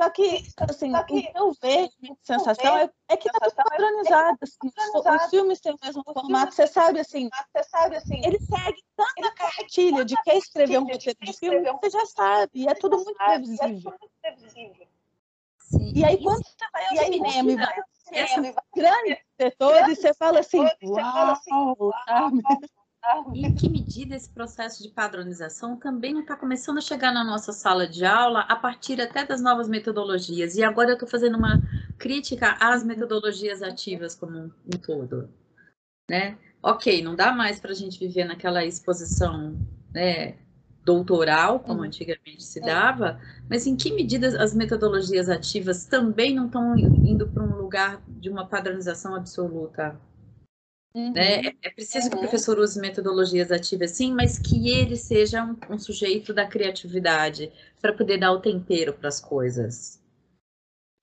só, 0.00 0.10
que, 0.10 0.44
assim, 0.56 0.90
só 0.92 1.02
que, 1.02 1.18
o 1.18 1.22
que 1.22 1.32
eu 1.34 1.52
vejo, 1.60 1.90
a 2.02 2.16
sensação 2.22 2.78
é, 2.78 2.90
é 3.08 3.16
que 3.16 3.28
está 3.28 3.50
tudo 3.50 3.68
padronizado. 3.68 4.38
Assim, 4.42 4.70
os 4.94 5.30
filmes 5.30 5.60
têm 5.60 5.72
o 5.72 5.78
mesmo 5.82 6.02
formato, 6.02 6.54
você 6.54 6.66
sabe, 6.66 7.00
assim, 7.00 7.28
você 7.54 7.64
sabe, 7.64 7.96
assim, 7.96 8.24
ele 8.24 8.38
segue 8.38 8.82
tanta 8.96 9.34
cartilha 9.34 10.04
de 10.04 10.16
quem 10.22 10.38
escreveu 10.38 10.80
um 10.80 10.84
roteiro 10.84 11.18
de 11.20 11.32
filme, 11.34 11.70
você 11.72 11.90
já 11.90 12.06
sabe, 12.06 12.50
e 12.54 12.66
é 12.66 12.74
tudo 12.74 12.96
muito 12.96 13.14
previsível. 13.14 13.94
Sim. 15.58 15.92
E 15.94 16.04
aí, 16.04 16.22
quando 16.22 16.42
você 16.42 16.66
vai 16.72 16.84
ao 16.86 16.96
cinema 17.04 17.52
e 17.52 17.56
vai 17.56 17.82
esses 18.12 18.54
grandes 18.74 19.18
setores, 19.40 19.98
você 19.98 20.14
fala 20.14 20.40
assim, 20.40 20.66
uau, 20.82 21.36
sabe? 22.06 22.42
E 23.32 23.46
em 23.46 23.54
que 23.54 23.68
medida 23.68 24.14
esse 24.14 24.28
processo 24.28 24.82
de 24.82 24.90
padronização 24.90 25.76
também 25.76 26.12
não 26.12 26.20
está 26.20 26.36
começando 26.36 26.78
a 26.78 26.82
chegar 26.82 27.12
na 27.12 27.24
nossa 27.24 27.52
sala 27.52 27.86
de 27.86 28.04
aula 28.04 28.40
a 28.40 28.54
partir 28.54 29.00
até 29.00 29.24
das 29.24 29.40
novas 29.40 29.68
metodologias? 29.68 30.56
E 30.56 30.62
agora 30.62 30.90
eu 30.90 30.94
estou 30.94 31.08
fazendo 31.08 31.36
uma 31.38 31.62
crítica 31.98 32.56
às 32.60 32.84
metodologias 32.84 33.62
ativas 33.62 34.14
como 34.14 34.38
um 34.38 34.78
todo. 34.78 35.28
Né? 36.10 36.36
Ok, 36.62 37.02
não 37.02 37.16
dá 37.16 37.32
mais 37.32 37.58
para 37.58 37.70
a 37.70 37.74
gente 37.74 37.98
viver 37.98 38.24
naquela 38.24 38.64
exposição 38.64 39.56
né, 39.92 40.36
doutoral, 40.84 41.60
como 41.60 41.80
uhum. 41.80 41.86
antigamente 41.86 42.42
se 42.42 42.60
dava, 42.60 43.18
mas 43.48 43.66
em 43.66 43.76
que 43.76 43.92
medida 43.92 44.42
as 44.42 44.54
metodologias 44.54 45.28
ativas 45.30 45.86
também 45.86 46.34
não 46.34 46.46
estão 46.46 46.76
indo 46.76 47.26
para 47.28 47.42
um 47.42 47.56
lugar 47.56 48.02
de 48.06 48.28
uma 48.28 48.46
padronização 48.46 49.14
absoluta? 49.14 49.98
Uhum. 50.94 51.12
Né? 51.12 51.46
É, 51.46 51.56
é 51.62 51.70
preciso 51.70 52.06
uhum. 52.06 52.10
que 52.10 52.16
o 52.16 52.20
professor 52.20 52.58
use 52.58 52.80
metodologias 52.80 53.52
ativas, 53.52 53.92
sim, 53.92 54.12
mas 54.12 54.38
que 54.38 54.70
ele 54.70 54.96
seja 54.96 55.44
um, 55.44 55.56
um 55.74 55.78
sujeito 55.78 56.34
da 56.34 56.46
criatividade 56.46 57.52
para 57.80 57.92
poder 57.92 58.18
dar 58.18 58.32
o 58.32 58.40
tempero 58.40 58.92
para 58.92 59.08
as 59.08 59.20
coisas. 59.20 60.00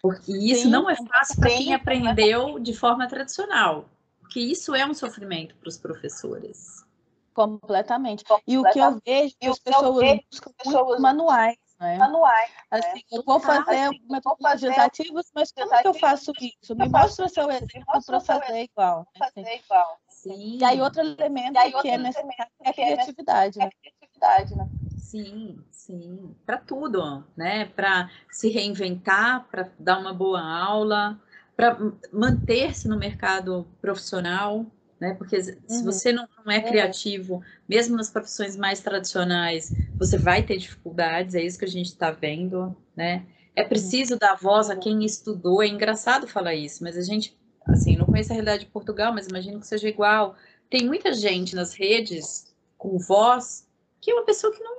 Porque 0.01 0.31
isso 0.31 0.63
sim, 0.63 0.69
não 0.69 0.89
é 0.89 0.95
fácil 0.95 1.39
para 1.39 1.49
quem 1.49 1.73
aprendeu 1.73 2.59
de 2.59 2.73
forma 2.73 3.07
tradicional, 3.07 3.89
porque 4.19 4.39
isso 4.39 4.75
é 4.75 4.85
um 4.85 4.93
sofrimento 4.93 5.55
para 5.55 5.69
os 5.69 5.77
professores. 5.77 6.85
Completamente. 7.33 8.23
Completamente. 8.25 8.43
E 8.47 8.57
o 8.57 8.63
que 8.63 8.79
eu 8.79 9.01
vejo 9.05 9.35
é 9.35 9.45
que 9.45 9.47
as 9.47 9.59
pessoas 9.59 10.19
buscam 10.29 10.51
muito 10.65 11.01
manuais 11.01 11.57
né? 11.79 11.97
manuais. 11.97 12.51
Assim, 12.71 12.95
né? 12.95 13.01
eu 13.11 13.23
vou 13.23 13.39
fazer 13.39 13.77
assim, 13.77 14.01
metodologias 14.09 14.77
ativas, 14.77 15.31
mas 15.33 15.51
como 15.51 15.81
que 15.81 15.87
eu 15.87 15.93
faço 15.93 16.31
isso? 16.39 16.75
Me 16.75 16.89
mostra 16.89 17.27
seu 17.29 17.49
exemplo 17.49 17.85
para 18.05 18.19
fazer 18.19 18.63
igual. 18.63 18.99
Né? 18.99 19.27
Fazer 19.27 19.61
igual. 19.63 19.99
Sim. 20.09 20.57
E 20.59 20.63
aí 20.63 20.81
outro 20.81 21.01
elemento 21.01 21.57
aí, 21.57 21.71
que 21.71 21.89
é 21.89 21.97
necessário 21.97 22.51
é 22.61 22.69
a 22.69 22.73
criatividade, 22.73 23.59
né? 23.59 23.69
criatividade, 23.81 24.55
né? 24.55 24.67
Sim, 24.97 25.63
sim, 25.71 26.35
para 26.45 26.57
tudo, 26.57 27.23
né? 27.35 27.65
Para 27.65 28.09
se 28.29 28.49
reinventar, 28.49 29.45
para 29.49 29.71
dar 29.79 29.99
uma 29.99 30.13
boa 30.13 30.41
aula, 30.41 31.17
para 31.55 31.77
manter-se 32.11 32.87
no 32.87 32.97
mercado 32.97 33.65
profissional, 33.79 34.65
né? 34.99 35.13
Porque 35.13 35.41
se 35.41 35.57
uhum. 35.69 35.83
você 35.83 36.11
não, 36.11 36.27
não, 36.45 36.51
é 36.51 36.61
criativo, 36.61 37.41
mesmo 37.67 37.95
nas 37.95 38.09
profissões 38.09 38.55
mais 38.55 38.81
tradicionais, 38.81 39.71
você 39.95 40.17
vai 40.17 40.43
ter 40.43 40.57
dificuldades, 40.57 41.35
é 41.35 41.41
isso 41.41 41.59
que 41.59 41.65
a 41.65 41.69
gente 41.69 41.87
está 41.87 42.11
vendo, 42.11 42.75
né? 42.95 43.25
É 43.55 43.63
uhum. 43.63 43.69
preciso 43.69 44.13
uhum. 44.13 44.19
dar 44.19 44.35
voz 44.35 44.69
a 44.69 44.75
quem 44.75 45.03
estudou, 45.05 45.61
é 45.61 45.67
engraçado 45.67 46.27
falar 46.27 46.55
isso, 46.55 46.83
mas 46.83 46.97
a 46.97 47.01
gente, 47.01 47.37
assim, 47.67 47.95
não 47.95 48.05
conheço 48.05 48.31
a 48.31 48.33
realidade 48.33 48.65
de 48.65 48.71
Portugal, 48.71 49.13
mas 49.13 49.27
imagino 49.27 49.59
que 49.59 49.67
seja 49.67 49.87
igual. 49.87 50.35
Tem 50.69 50.85
muita 50.85 51.13
gente 51.13 51.55
nas 51.55 51.73
redes 51.73 52.53
com 52.77 52.97
voz 52.97 53.67
que 54.01 54.11
é 54.11 54.13
uma 54.13 54.25
pessoa 54.25 54.53
que 54.53 54.63
não 54.63 54.77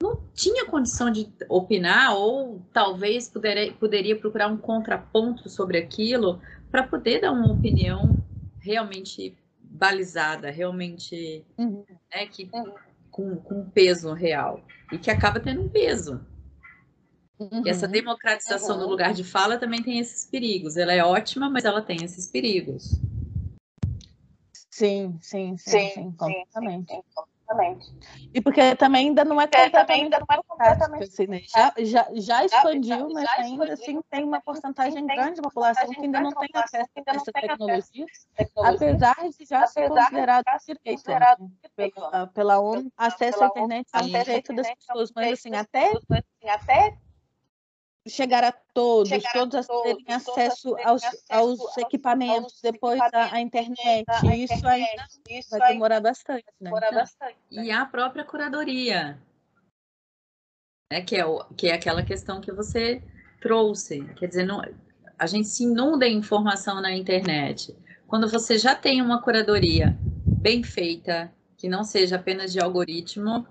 não 0.00 0.22
tinha 0.32 0.64
condição 0.64 1.10
de 1.10 1.28
opinar 1.48 2.14
ou 2.14 2.62
talvez 2.72 3.28
poderia, 3.28 3.72
poderia 3.72 4.16
procurar 4.16 4.46
um 4.46 4.56
contraponto 4.56 5.48
sobre 5.48 5.76
aquilo 5.76 6.40
para 6.70 6.84
poder 6.86 7.20
dar 7.20 7.32
uma 7.32 7.52
opinião 7.52 8.16
realmente 8.60 9.36
balizada, 9.60 10.50
realmente 10.50 11.44
uhum. 11.56 11.84
né, 12.12 12.26
que, 12.26 12.48
uhum. 12.52 12.74
com, 13.10 13.36
com 13.36 13.70
peso 13.70 14.12
real 14.12 14.64
e 14.92 14.98
que 14.98 15.10
acaba 15.10 15.40
tendo 15.40 15.62
um 15.62 15.68
peso. 15.68 16.24
Uhum. 17.38 17.62
E 17.64 17.70
essa 17.70 17.86
uhum. 17.86 17.92
democratização 17.92 18.76
do 18.76 18.84
uhum. 18.84 18.90
lugar 18.90 19.14
de 19.14 19.22
fala 19.22 19.58
também 19.58 19.82
tem 19.82 19.98
esses 19.98 20.28
perigos. 20.28 20.76
Ela 20.76 20.92
é 20.92 21.04
ótima, 21.04 21.48
mas 21.48 21.64
ela 21.64 21.80
tem 21.80 22.02
esses 22.02 22.26
perigos. 22.26 23.00
Sim, 24.70 25.18
sim, 25.20 25.56
sim, 25.56 25.70
sim, 25.70 25.90
sim 25.94 26.12
completamente. 26.12 26.92
Sim, 26.92 27.02
sim, 27.02 27.22
Exatamente. 27.48 27.90
E 28.34 28.40
porque 28.40 28.76
também 28.76 29.08
ainda 29.08 29.24
não 29.24 29.40
é 29.40 29.46
completamente, 29.46 30.02
ainda 30.02 30.18
não 30.18 30.26
é 30.30 30.42
completamente 30.46 31.04
assim, 31.04 31.26
né? 31.26 31.40
já, 31.48 31.72
já, 31.78 32.06
já 32.12 32.44
expandiu, 32.44 33.08
mas 33.10 33.24
já 33.24 33.42
ainda 33.42 33.72
assim 33.72 34.00
tem 34.10 34.24
uma 34.24 34.40
porcentagem 34.40 35.06
grande 35.06 35.36
da 35.36 35.42
população 35.42 35.88
que 35.88 36.00
ainda 36.00 36.20
não 36.20 36.32
tem 36.32 36.50
acesso 36.54 36.90
a 36.94 37.14
essa 37.14 37.32
tecnologia, 37.32 38.06
apesar 38.56 39.16
de 39.16 39.46
já 39.46 39.66
ser 39.66 39.88
considerado 39.88 40.44
direito, 40.84 41.10
né? 41.10 41.90
pela, 41.90 42.26
pela 42.26 42.58
ONU, 42.58 42.92
acesso 42.96 43.42
à 43.42 43.46
internet 43.46 43.88
é 43.94 43.98
um 43.98 44.06
direito 44.06 44.52
das 44.52 44.74
pessoas, 44.74 45.10
mas 45.14 45.32
assim, 45.32 45.54
até 45.54 45.92
chegar 48.08 48.44
a 48.44 48.52
todos, 48.52 49.08
chegar 49.08 49.32
todos 49.32 49.54
a 49.54 49.62
todos, 49.64 49.82
terem 49.82 50.14
acesso 50.14 50.76
aos, 50.84 51.02
aos, 51.04 51.60
aos 51.60 51.78
equipamentos, 51.78 52.54
aos 52.54 52.60
depois 52.60 53.00
à 53.00 53.40
internet. 53.40 54.06
Isso 54.34 54.66
ainda 54.66 55.06
isso 55.28 55.50
vai 55.50 55.72
demorar 55.72 56.00
bastante. 56.00 56.44
Né? 56.60 56.70
Demorar 56.70 56.92
bastante 56.92 57.36
né? 57.50 57.64
E 57.64 57.70
a 57.70 57.84
própria 57.84 58.24
curadoria, 58.24 59.18
né, 60.92 61.02
que, 61.02 61.16
é 61.16 61.24
o, 61.24 61.44
que 61.56 61.68
é 61.68 61.74
aquela 61.74 62.02
questão 62.02 62.40
que 62.40 62.52
você 62.52 63.02
trouxe. 63.40 64.04
Quer 64.14 64.26
dizer, 64.26 64.46
não, 64.46 64.62
a 65.18 65.26
gente 65.26 65.48
se 65.48 65.64
inunda 65.64 66.06
em 66.06 66.16
informação 66.16 66.80
na 66.80 66.92
internet. 66.92 67.76
Quando 68.06 68.28
você 68.28 68.56
já 68.56 68.74
tem 68.74 69.02
uma 69.02 69.20
curadoria 69.20 69.96
bem 70.24 70.62
feita, 70.62 71.32
que 71.56 71.68
não 71.68 71.84
seja 71.84 72.16
apenas 72.16 72.52
de 72.52 72.60
algoritmo, 72.60 73.46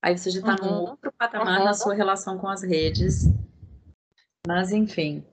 aí 0.00 0.16
você 0.16 0.30
já 0.30 0.40
está 0.40 0.56
uhum. 0.62 0.70
num 0.70 0.80
outro 0.90 1.12
patamar 1.18 1.58
uhum. 1.58 1.64
na 1.64 1.74
sua 1.74 1.94
relação 1.94 2.38
com 2.38 2.48
as 2.48 2.62
redes 2.62 3.28
mas, 4.46 4.72
enfim. 4.72 5.24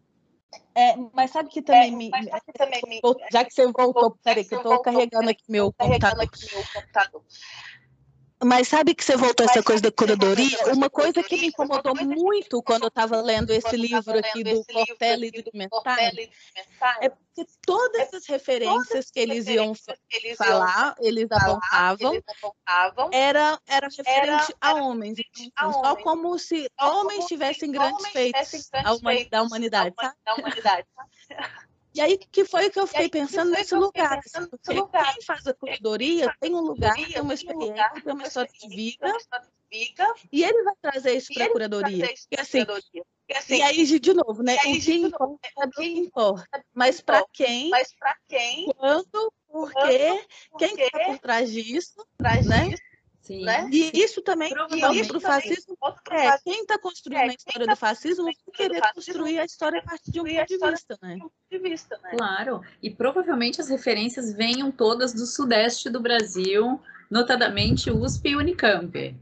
É, 0.75 0.95
mas 1.13 1.31
sabe 1.31 1.49
que 1.49 1.61
também, 1.61 1.93
é, 1.93 1.95
me, 1.95 2.09
que 2.09 2.53
também 2.53 2.81
me, 2.87 3.01
Já 3.31 3.43
que 3.43 3.53
você 3.53 3.69
voltou, 3.71 4.17
peraí, 4.23 4.45
que 4.45 4.53
eu 4.53 4.59
estou 4.59 4.81
carregando 4.81 5.29
aqui 5.29 5.43
meu 5.49 5.71
computador. 5.73 7.23
Mas 8.43 8.67
sabe 8.67 8.95
que 8.95 9.03
você 9.03 9.15
voltou 9.15 9.45
essa 9.45 9.61
coisa 9.61 9.83
da 9.83 9.91
curadoria? 9.91 10.57
Uma 10.73 10.89
coisa 10.89 11.21
que 11.21 11.37
me 11.37 11.47
incomodou 11.47 11.95
muito 11.95 12.61
quando 12.63 12.83
eu 12.83 12.87
estava 12.87 13.21
lendo 13.21 13.51
esse 13.51 13.77
livro 13.77 14.17
aqui 14.17 14.43
do 14.43 14.65
Cortelli 14.65 15.31
e 15.33 15.41
do 15.43 15.51
Mentale 15.53 16.31
é 17.01 17.09
porque 17.09 17.45
todas 17.65 18.13
as 18.13 18.25
referências 18.25 19.11
que 19.11 19.19
eles 19.19 19.45
iam 19.47 19.73
falar, 20.37 20.95
eles 20.99 21.27
apontavam, 21.31 22.21
era, 23.11 23.59
era 23.67 23.87
referente 23.87 24.55
a 24.59 24.73
homens. 24.73 25.19
Então, 25.39 25.71
só 25.73 25.95
como 25.97 26.37
se 26.39 26.67
homens 26.79 27.25
tivessem 27.25 27.71
grandes 27.71 28.07
feitos 28.07 28.69
da 29.29 29.43
humanidade, 29.43 29.93
sabe? 29.95 30.15
E 31.93 31.99
aí, 32.01 32.17
que 32.17 32.45
foi 32.45 32.69
que 32.69 32.79
eu 32.79 32.87
fiquei 32.87 33.09
pensando 33.09 33.51
nesse 33.51 33.75
lugar? 33.75 34.21
Pensando 34.21 34.49
porque 34.49 34.73
lugar. 34.73 35.13
quem 35.13 35.23
faz 35.23 35.45
a 35.45 35.53
curadoria 35.53 36.33
tem 36.39 36.55
um 36.55 36.61
lugar, 36.61 36.95
tem 36.95 37.21
uma 37.21 37.33
experiência, 37.33 37.91
tem 38.03 38.13
uma 38.13 38.23
história 38.23 38.49
de 38.51 38.67
vida, 38.69 39.13
e 40.31 40.43
ele 40.43 40.63
vai 40.63 40.73
trazer 40.81 41.15
isso 41.15 41.33
para 41.33 41.45
a 41.45 41.49
curadoria. 41.49 42.05
E 42.05 42.39
assim, 42.39 42.65
assim, 43.35 43.57
e 43.57 43.61
aí, 43.61 43.99
de 43.99 44.13
novo, 44.13 44.43
né? 44.43 44.55
O 44.55 44.61
que 44.61 44.93
importa 44.93 45.49
é 45.57 45.65
o 45.65 45.69
que 45.69 45.83
importa. 45.85 46.65
Mas 46.73 47.01
para 47.01 47.25
quem? 47.31 47.69
Mas 47.69 47.93
para 47.97 48.15
quem? 48.27 48.71
Quando? 48.77 49.33
Por 49.47 49.71
quê? 49.71 50.25
Quem 50.57 50.73
está 50.73 50.99
por 51.05 51.19
trás 51.19 51.51
disso? 51.51 52.05
Né? 52.19 52.75
Sim. 53.21 53.43
Né? 53.45 53.69
E 53.71 53.91
isso 53.93 54.21
também 54.21 54.49
contra 54.49 55.17
o 55.17 55.21
fascismo. 55.21 55.77
É, 56.09 56.37
quem 56.39 56.61
está 56.61 56.79
construindo 56.79 57.19
é, 57.19 57.23
a 57.23 57.27
história 57.27 57.67
tá 57.67 57.73
do 57.73 57.77
fascismo 57.77 58.23
vai 58.23 58.33
querer 58.53 58.81
construir 58.93 59.39
a 59.39 59.45
história 59.45 59.79
a 59.79 59.83
partir 59.83 60.11
de 60.11 60.19
um 60.19 60.23
ponto 60.23 60.47
de 60.47 60.57
vista, 60.57 60.97
né? 61.01 61.19
De 61.51 61.59
vista, 61.59 61.99
né? 62.03 62.11
Claro. 62.17 62.61
E 62.81 62.89
provavelmente 62.89 63.61
as 63.61 63.69
referências 63.69 64.33
venham 64.33 64.71
todas 64.71 65.13
do 65.13 65.27
sudeste 65.27 65.87
do 65.87 65.99
Brasil, 65.99 66.81
notadamente 67.11 67.91
USP 67.91 68.29
e 68.29 68.35
Unicamp. 68.35 68.97
É, 68.97 69.15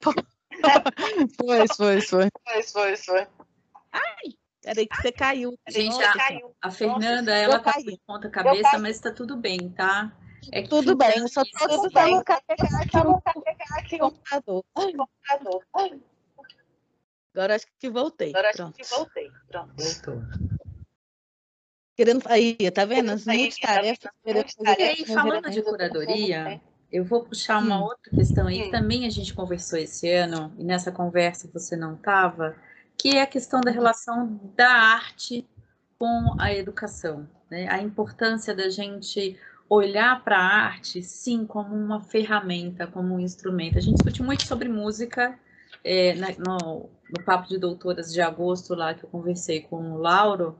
pô. 0.00 0.12
Foi, 1.36 1.68
foi, 1.68 2.00
foi. 2.00 2.28
Foi, 2.42 2.62
foi, 2.62 2.96
foi. 2.96 3.26
Ai, 3.92 4.32
peraí 4.62 4.86
que 4.86 4.96
você 4.96 5.12
caiu. 5.12 5.58
Gente, 5.68 5.92
Nossa, 5.92 6.08
a, 6.08 6.16
caiu. 6.16 6.56
a 6.62 6.70
Fernanda, 6.70 7.32
Nossa, 7.32 7.32
ela 7.32 7.58
tá 7.58 7.74
com 7.74 7.96
ponta 8.06 8.30
cabeça, 8.30 8.78
mas 8.78 8.98
tá 8.98 9.10
tudo 9.10 9.36
bem, 9.36 9.68
tá? 9.68 10.16
É 10.52 10.62
tudo 10.62 10.96
bem, 10.96 11.18
eu 11.18 11.28
só 11.28 11.42
tô 11.44 11.90
tentando 11.90 12.24
carregar 12.24 12.82
aqui 13.78 13.98
computador. 13.98 14.64
computador. 14.74 15.62
Agora 17.34 17.56
acho 17.56 17.66
que 17.78 17.90
voltei. 17.90 18.30
Agora 18.30 18.50
acho 18.50 18.72
que 18.72 18.84
voltei. 18.84 19.30
Pronto. 19.48 19.74
Voltou. 19.76 20.22
Querendo 21.96 22.22
aí, 22.26 22.56
tá 22.70 22.84
vendo? 22.84 23.10
As 23.12 23.24
multitarefas. 23.24 24.10
E 24.78 24.82
aí, 24.82 25.04
falando 25.06 25.50
de 25.50 25.62
curadoria, 25.62 26.60
eu 26.92 27.04
vou 27.04 27.24
puxar 27.24 27.58
uma 27.58 27.78
hum. 27.78 27.84
outra 27.84 28.10
questão 28.10 28.46
aí, 28.46 28.64
que 28.64 28.70
também 28.70 29.06
a 29.06 29.10
gente 29.10 29.34
conversou 29.34 29.78
esse 29.78 30.10
ano, 30.10 30.52
e 30.58 30.64
nessa 30.64 30.92
conversa 30.92 31.48
você 31.52 31.76
não 31.76 31.94
estava, 31.94 32.56
que 32.96 33.16
é 33.16 33.22
a 33.22 33.26
questão 33.26 33.60
da 33.60 33.70
relação 33.70 34.40
da 34.54 34.68
arte 34.68 35.46
com 35.98 36.36
a 36.38 36.52
educação. 36.52 37.28
Né? 37.50 37.68
A 37.68 37.80
importância 37.80 38.54
da 38.54 38.68
gente 38.68 39.38
olhar 39.68 40.22
para 40.22 40.38
a 40.38 40.66
arte, 40.66 41.02
sim, 41.02 41.46
como 41.46 41.74
uma 41.74 42.00
ferramenta, 42.00 42.86
como 42.86 43.14
um 43.14 43.20
instrumento. 43.20 43.78
A 43.78 43.80
gente 43.80 43.96
discute 43.96 44.22
muito 44.22 44.46
sobre 44.46 44.68
música 44.68 45.38
é, 45.84 46.14
no, 46.14 46.88
no, 47.10 47.24
Papo 47.24 47.48
de 47.48 47.58
Doutoras 47.58 48.12
de 48.12 48.20
agosto, 48.20 48.74
lá 48.74 48.94
que 48.94 49.04
eu 49.04 49.10
conversei 49.10 49.60
com 49.60 49.92
o 49.92 49.98
Lauro, 49.98 50.58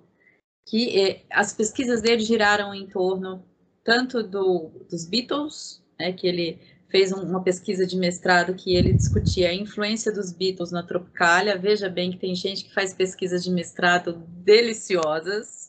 que 0.66 1.00
é, 1.00 1.22
as 1.30 1.52
pesquisas 1.52 2.02
dele 2.02 2.22
giraram 2.22 2.74
em 2.74 2.86
torno 2.86 3.44
tanto 3.84 4.22
do, 4.22 4.70
dos 4.90 5.06
Beatles, 5.06 5.82
né, 5.98 6.12
que 6.12 6.26
ele 6.26 6.60
fez 6.88 7.12
um, 7.12 7.22
uma 7.22 7.42
pesquisa 7.42 7.86
de 7.86 7.96
mestrado 7.96 8.54
que 8.54 8.74
ele 8.74 8.92
discutia 8.92 9.50
a 9.50 9.54
influência 9.54 10.12
dos 10.12 10.32
Beatles 10.32 10.70
na 10.70 10.82
Tropicália. 10.82 11.58
Veja 11.58 11.88
bem 11.88 12.10
que 12.10 12.18
tem 12.18 12.34
gente 12.34 12.64
que 12.64 12.74
faz 12.74 12.92
pesquisas 12.92 13.44
de 13.44 13.50
mestrado 13.50 14.22
deliciosas, 14.28 15.65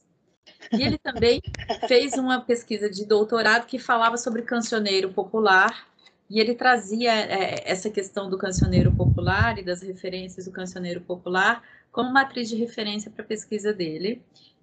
e 0.71 0.81
ele 0.81 0.97
também 0.97 1.41
fez 1.87 2.13
uma 2.13 2.41
pesquisa 2.41 2.89
de 2.89 3.05
doutorado 3.05 3.65
que 3.65 3.79
falava 3.79 4.17
sobre 4.17 4.41
cancioneiro 4.41 5.11
popular, 5.11 5.87
e 6.29 6.39
ele 6.39 6.53
trazia 6.53 7.13
é, 7.13 7.63
essa 7.69 7.89
questão 7.89 8.29
do 8.29 8.37
cancioneiro 8.37 8.91
popular 8.91 9.57
e 9.57 9.63
das 9.63 9.81
referências 9.81 10.45
do 10.45 10.51
cancioneiro 10.51 11.01
popular 11.01 11.63
como 11.91 12.11
matriz 12.11 12.49
de 12.49 12.55
referência 12.55 13.09
para 13.09 13.23
a 13.23 13.27
pesquisa 13.27 13.73
dele. 13.73 14.21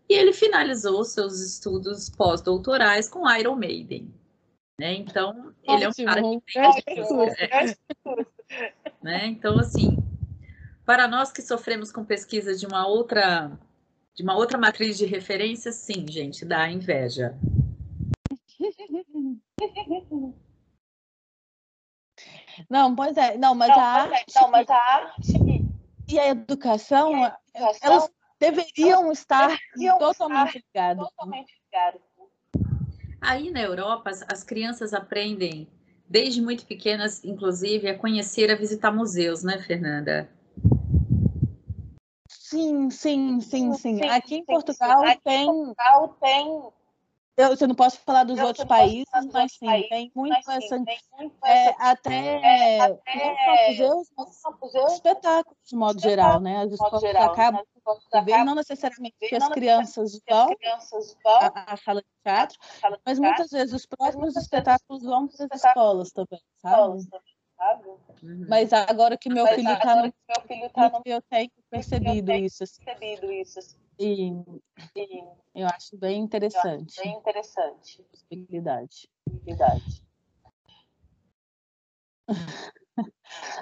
E 0.08 0.14
ele 0.14 0.32
finalizou 0.32 1.02
seus 1.04 1.40
estudos 1.40 2.10
pós-doutorais 2.10 3.08
com 3.08 3.28
Iron 3.36 3.56
Maiden. 3.56 4.12
Né? 4.78 4.94
Então, 4.94 5.54
ele 5.62 5.84
é 5.84 5.88
um 5.88 5.92
cara 6.04 6.22
que 6.22 6.82
tem... 6.82 7.02
É, 7.38 7.76
né? 9.02 9.26
Então, 9.26 9.58
assim, 9.58 9.96
para 10.84 11.08
nós 11.08 11.32
que 11.32 11.40
sofremos 11.40 11.90
com 11.90 12.04
pesquisa 12.04 12.54
de 12.54 12.66
uma 12.66 12.86
outra 12.86 13.58
de 14.14 14.22
uma 14.22 14.36
outra 14.36 14.56
matriz 14.56 14.96
de 14.96 15.04
referência, 15.04 15.72
sim, 15.72 16.06
gente, 16.08 16.44
dá 16.44 16.70
inveja. 16.70 17.36
Não, 22.70 22.94
pois 22.94 23.16
é. 23.16 23.36
Não, 23.36 23.54
mas, 23.54 23.68
não, 23.68 23.80
a, 23.80 23.84
arte, 23.84 24.36
é. 24.36 24.40
não, 24.40 24.50
mas 24.50 24.70
a 24.70 24.76
arte 24.76 25.32
e 26.08 26.18
a 26.18 26.28
educação, 26.28 27.12
e 27.12 27.24
a 27.24 27.38
educação 27.58 27.82
elas 27.82 28.10
deveriam 28.38 29.04
elas 29.04 29.18
estar 29.18 29.48
deveriam 29.48 29.98
totalmente 29.98 30.64
ligadas. 30.64 31.08
Totalmente 31.08 31.60
ligadas. 31.64 32.00
Aí 33.20 33.50
na 33.50 33.60
Europa, 33.60 34.10
as, 34.10 34.22
as 34.30 34.44
crianças 34.44 34.92
aprendem 34.92 35.66
desde 36.08 36.40
muito 36.40 36.66
pequenas, 36.66 37.24
inclusive, 37.24 37.88
a 37.88 37.98
conhecer, 37.98 38.50
a 38.50 38.54
visitar 38.54 38.92
museus, 38.92 39.42
né, 39.42 39.58
Fernanda? 39.58 40.28
Sim, 42.54 42.90
sim, 42.90 43.40
sim, 43.40 43.74
sim. 43.74 44.02
Aqui 44.04 44.36
em 44.36 44.44
Portugal 44.44 45.02
tem. 45.24 45.46
Portugal 45.46 46.16
tem 46.20 46.72
eu, 47.36 47.48
eu 47.60 47.66
não 47.66 47.74
posso 47.74 47.98
falar 47.98 48.22
dos 48.22 48.38
eu 48.38 48.46
outros 48.46 48.64
países, 48.64 49.04
mas 49.32 49.52
sim, 49.54 49.66
países, 49.66 49.88
tem 49.88 50.12
muito 50.14 50.36
essa, 50.36 50.78
sim, 50.78 50.84
é, 51.44 51.74
até, 51.80 52.14
é, 52.14 52.80
até 52.80 53.70
museus, 53.70 54.08
museus, 54.62 54.92
espetáculos 54.92 55.58
de 55.66 55.74
modo 55.74 56.00
geral, 56.00 56.38
né? 56.38 56.58
As 56.58 56.70
escolas 56.70 57.00
geral, 57.00 57.32
acabam 57.32 57.64
né? 58.24 58.44
não 58.44 58.54
necessariamente 58.54 59.16
que 59.18 59.34
as 59.34 59.48
crianças 59.48 60.20
vão 60.28 60.48
à, 61.26 61.72
à 61.72 61.76
sala 61.76 62.02
de 62.02 62.06
teatro, 62.22 62.56
mas 63.04 63.18
muitas 63.18 63.50
vezes 63.50 63.74
os 63.74 63.84
próprios 63.84 64.36
espetáculos 64.36 65.02
vão 65.02 65.26
para 65.26 65.48
as 65.50 65.64
escolas 65.64 66.12
também, 66.12 66.40
sabe? 66.58 67.02
Uhum. 68.22 68.46
Mas 68.48 68.72
agora 68.72 69.16
que 69.16 69.28
meu 69.28 69.46
filho 69.46 69.72
está 69.72 69.96
no, 69.96 70.02
meu 70.02 70.40
filho 70.46 70.70
tá 70.70 70.88
no, 70.90 71.02
eu 71.04 71.22
tenho 71.22 71.50
percebido 71.70 72.32
isso. 72.32 72.64
Assim. 72.64 72.84
Percebido 72.84 73.32
isso. 73.32 73.58
Assim. 73.58 73.76
E, 73.98 74.30
e 74.96 75.24
eu 75.54 75.66
acho 75.68 75.96
bem 75.96 76.20
interessante. 76.20 76.98
Acho 76.98 77.08
bem 77.08 77.18
interessante. 77.18 78.02
Possibilidade. 78.04 79.08
Possibilidade. 79.24 80.02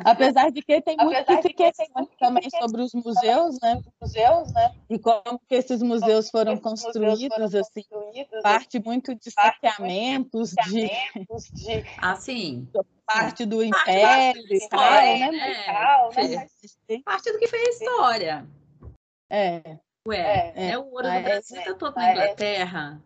Apesar 0.05 0.51
de 0.51 0.62
que 0.62 0.80
tem 0.83 0.97
muito 0.97 1.24
que 1.24 1.43
se 1.43 1.49
questiona 1.55 2.07
também 2.18 2.51
sobre 2.51 2.83
os 2.83 2.93
museus, 2.93 3.59
né? 3.62 3.83
Museus, 4.01 4.53
né? 4.53 4.74
E 4.91 4.99
como 4.99 5.41
que 5.49 5.55
esses 5.55 5.83
museus 5.83 6.28
foram 6.30 6.57
construídos, 6.59 7.55
assim, 7.55 7.85
parte 8.43 8.78
muito 8.85 9.14
de 9.14 9.30
saqueamentos, 9.30 10.51
de... 10.66 10.89
de... 11.53 11.85
Assim, 11.99 12.68
parte 13.07 13.47
do 13.47 13.62
império 13.62 14.45
e 14.51 14.68
tal, 14.68 14.80
né? 14.80 16.47
É, 16.89 16.95
é, 16.95 17.03
parte 17.05 17.33
do 17.33 17.39
que 17.39 17.49
foi 17.49 17.59
a 17.59 17.70
história. 17.70 18.47
É. 19.30 19.78
Ué, 20.07 20.53
é, 20.57 20.70
é 20.72 20.78
o 20.78 20.85
ouro 20.91 21.11
do 21.11 21.22
Brasil 21.22 21.59
está 21.59 21.74
todo 21.74 21.95
na 21.95 22.12
Inglaterra. 22.12 23.03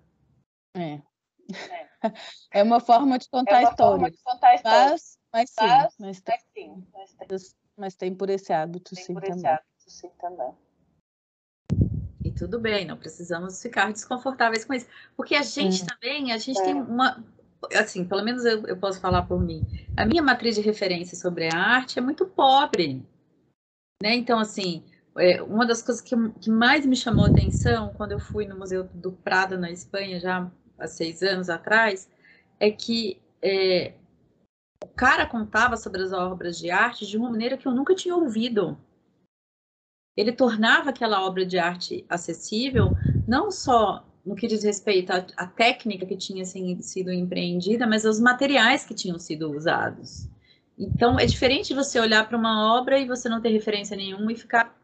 É. 0.77 1.01
É 2.53 2.63
uma 2.63 2.79
forma 2.79 3.19
de 3.19 3.29
contar, 3.29 3.63
é 3.63 3.65
a, 3.65 3.71
história. 3.71 4.11
De 4.11 4.19
contar 4.23 4.49
a 4.49 4.55
história. 4.55 4.91
Mas, 4.91 5.16
mas 5.33 5.51
sim, 5.51 5.67
mas, 5.67 5.95
mas, 5.99 6.21
tem, 6.21 6.39
sim, 6.55 6.87
mas, 6.93 7.15
tem, 7.15 7.39
mas 7.77 7.95
tem 7.95 8.15
por 8.15 8.31
esse 8.31 8.53
hábito, 8.53 8.95
sim, 8.95 9.15
por 9.15 9.23
também. 9.23 9.37
Esse 9.37 9.47
hábito, 9.47 9.67
sim, 9.87 10.11
também. 10.21 10.55
E 12.25 12.33
tudo 12.33 12.59
bem, 12.59 12.85
não 12.85 12.97
precisamos 12.97 13.63
ficar 13.63 13.93
desconfortáveis 13.93 14.65
com 14.65 14.75
isso. 14.75 14.87
Porque 15.17 15.37
a 15.37 15.43
gente 15.43 15.85
hum. 15.85 15.87
também, 15.87 16.33
a 16.33 16.39
gente 16.39 16.59
é. 16.59 16.65
tem 16.65 16.75
uma. 16.75 17.25
Assim, 17.73 18.05
pelo 18.05 18.25
menos 18.25 18.45
eu, 18.45 18.67
eu 18.67 18.77
posso 18.77 19.01
falar 19.01 19.23
por 19.23 19.41
mim. 19.41 19.65
A 19.97 20.05
minha 20.05 20.23
matriz 20.23 20.57
de 20.57 20.61
referência 20.61 21.17
sobre 21.17 21.49
a 21.53 21.57
arte 21.57 21.99
é 21.99 22.03
muito 22.03 22.27
pobre. 22.27 23.07
Né? 24.03 24.15
Então, 24.15 24.39
assim, 24.39 24.85
é, 25.19 25.43
uma 25.43 25.65
das 25.65 25.83
coisas 25.83 26.03
que, 26.03 26.15
que, 26.41 26.51
mais 26.51 26.85
me 26.85 26.97
chamou 26.97 27.25
a 27.25 27.29
atenção 27.29 27.93
quando 27.95 28.13
eu 28.13 28.19
fui 28.19 28.47
no 28.47 28.59
Museu 28.59 28.85
do 28.85 29.13
Prado, 29.13 29.57
na 29.57 29.71
Espanha, 29.71 30.21
já 30.21 30.51
há 30.79 30.87
seis 30.87 31.23
anos 31.23 31.49
atrás, 31.49 32.09
é 32.61 32.71
que 32.71 33.21
é, 33.41 33.95
o 34.87 34.95
cara 34.95 35.27
contava 35.27 35.77
sobre 35.77 36.01
as 36.01 36.13
obras 36.13 36.57
de 36.57 36.71
arte 36.71 37.05
de 37.05 37.17
uma 37.17 37.29
maneira 37.29 37.59
que 37.59 37.67
eu 37.67 37.73
nunca 37.73 37.95
tinha 37.95 38.15
ouvido. 38.15 38.79
Ele 40.17 40.33
tornava 40.33 40.91
aquela 40.91 41.27
obra 41.27 41.45
de 41.45 41.59
arte 41.59 42.07
acessível, 42.09 42.97
não 43.27 43.51
só 43.51 44.07
no 44.25 44.37
que 44.37 44.47
diz 44.47 44.63
respeito 44.63 45.11
à, 45.11 45.27
à 45.37 45.47
técnica 45.47 46.07
que 46.07 46.17
tinha 46.17 46.43
assim, 46.43 46.81
sido 46.81 47.13
empreendida, 47.13 47.87
mas 47.87 48.07
aos 48.07 48.21
materiais 48.21 48.85
que 48.85 48.95
tinham 48.95 49.19
sido 49.19 49.51
usados. 49.51 50.29
Então, 50.79 51.19
é 51.19 51.27
diferente 51.27 51.75
você 51.75 51.99
olhar 51.99 52.27
para 52.29 52.39
uma 52.39 52.79
obra 52.79 52.99
e 52.99 53.07
você 53.07 53.29
não 53.29 53.41
ter 53.41 53.51
referência 53.51 53.97
nenhuma 53.97 54.33
e 54.33 54.37
ficar 54.37 54.76